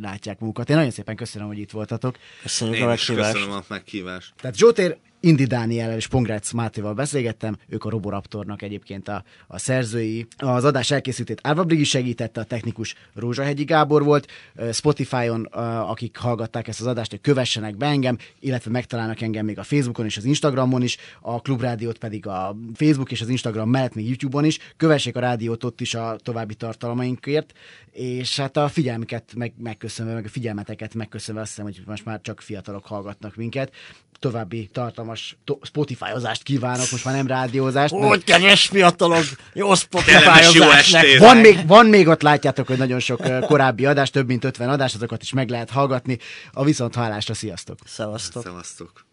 látják 0.00 0.38
magukat. 0.38 0.70
Én 0.70 0.76
nagyon 0.76 0.90
szépen 0.90 1.16
köszönöm, 1.16 1.46
hogy 1.48 1.58
itt 1.58 1.70
voltatok. 1.70 2.18
Köszönjük 2.42 2.82
a 2.82 2.88
Én 2.88 2.92
is 2.92 3.06
meghívást. 3.06 3.32
köszönöm 3.32 3.56
a 3.56 3.64
meghívást. 3.68 4.32
Tehát 4.40 4.56
Zsótér 4.56 4.96
Indi 5.20 5.44
Dániellel 5.44 5.96
és 5.96 6.06
Pongrácz 6.06 6.52
Mátéval 6.52 6.94
beszélgettem, 6.94 7.56
ők 7.68 7.84
a 7.84 7.90
Roboraptornak 7.90 8.62
egyébként 8.62 9.08
a, 9.08 9.24
a 9.46 9.58
szerzői. 9.58 10.26
Az 10.36 10.64
adás 10.64 10.90
elkészítét 10.90 11.40
Árva 11.42 11.64
Brigi 11.64 11.84
segítette, 11.84 12.40
a 12.40 12.44
technikus 12.44 12.94
Rózsahegyi 13.14 13.64
Gábor 13.64 14.04
volt. 14.04 14.26
Spotify-on, 14.72 15.44
akik 15.44 16.16
hallgatták 16.16 16.68
ezt 16.68 16.80
az 16.80 16.86
adást, 16.86 17.10
hogy 17.10 17.20
kövessenek 17.20 17.76
be 17.76 17.86
engem, 17.86 18.18
illetve 18.40 18.70
megtalálnak 18.70 19.20
engem 19.20 19.44
még 19.44 19.58
a 19.58 19.62
Facebookon 19.62 20.04
és 20.04 20.16
az 20.16 20.24
Instagramon 20.24 20.82
is, 20.82 20.96
a 21.20 21.40
Klubrádiót 21.40 21.98
pedig 21.98 22.26
a 22.26 22.56
Facebook 22.74 23.10
és 23.10 23.20
az 23.20 23.28
Instagram 23.28 23.68
mellett 23.70 23.94
még 23.94 24.08
YouTube-on 24.08 24.44
is. 24.44 24.55
Kövessék 24.76 25.16
a 25.16 25.20
rádiót 25.20 25.64
ott 25.64 25.80
is 25.80 25.94
a 25.94 26.16
további 26.22 26.54
tartalmainkért, 26.54 27.52
és 27.92 28.36
hát 28.36 28.56
a 28.56 28.68
figyelmüket 28.68 29.32
meg, 29.36 29.52
megköszönve, 29.58 30.14
meg 30.14 30.24
a 30.24 30.28
figyelmeteket 30.28 30.94
megköszönve 30.94 31.40
azt 31.40 31.50
hiszem, 31.50 31.64
hogy 31.64 31.82
most 31.86 32.04
már 32.04 32.20
csak 32.20 32.40
fiatalok 32.40 32.86
hallgatnak 32.86 33.36
minket. 33.36 33.72
További 34.18 34.68
tartalmas 34.72 35.36
to- 35.44 35.66
Spotify-ozást 35.66 36.42
kívánok, 36.42 36.90
most 36.90 37.04
már 37.04 37.14
nem 37.14 37.26
rádiózást. 37.26 37.94
mert- 37.94 38.12
Úgy, 38.12 38.24
kedves 38.24 38.66
fiatalok, 38.66 39.24
jó 39.52 39.68
Kellemes 39.90 40.44
jó 40.54 40.62
spotify 40.62 40.94
estét! 40.96 41.18
van 41.18 41.36
még, 41.36 41.66
van 41.66 41.86
még 41.86 42.08
ott, 42.08 42.22
látjátok, 42.22 42.66
hogy 42.66 42.78
nagyon 42.78 42.98
sok 43.00 43.40
korábbi 43.40 43.86
adás, 43.86 44.10
több 44.10 44.26
mint 44.26 44.44
50 44.44 44.68
adás, 44.68 44.94
azokat 44.94 45.22
is 45.22 45.32
meg 45.32 45.48
lehet 45.48 45.70
hallgatni. 45.70 46.18
A 46.52 46.64
viszont 46.64 46.94
hallásra, 46.94 47.34
sziasztok! 47.34 47.78
Szevasztok. 47.84 48.42
Szevasztok. 48.42 49.05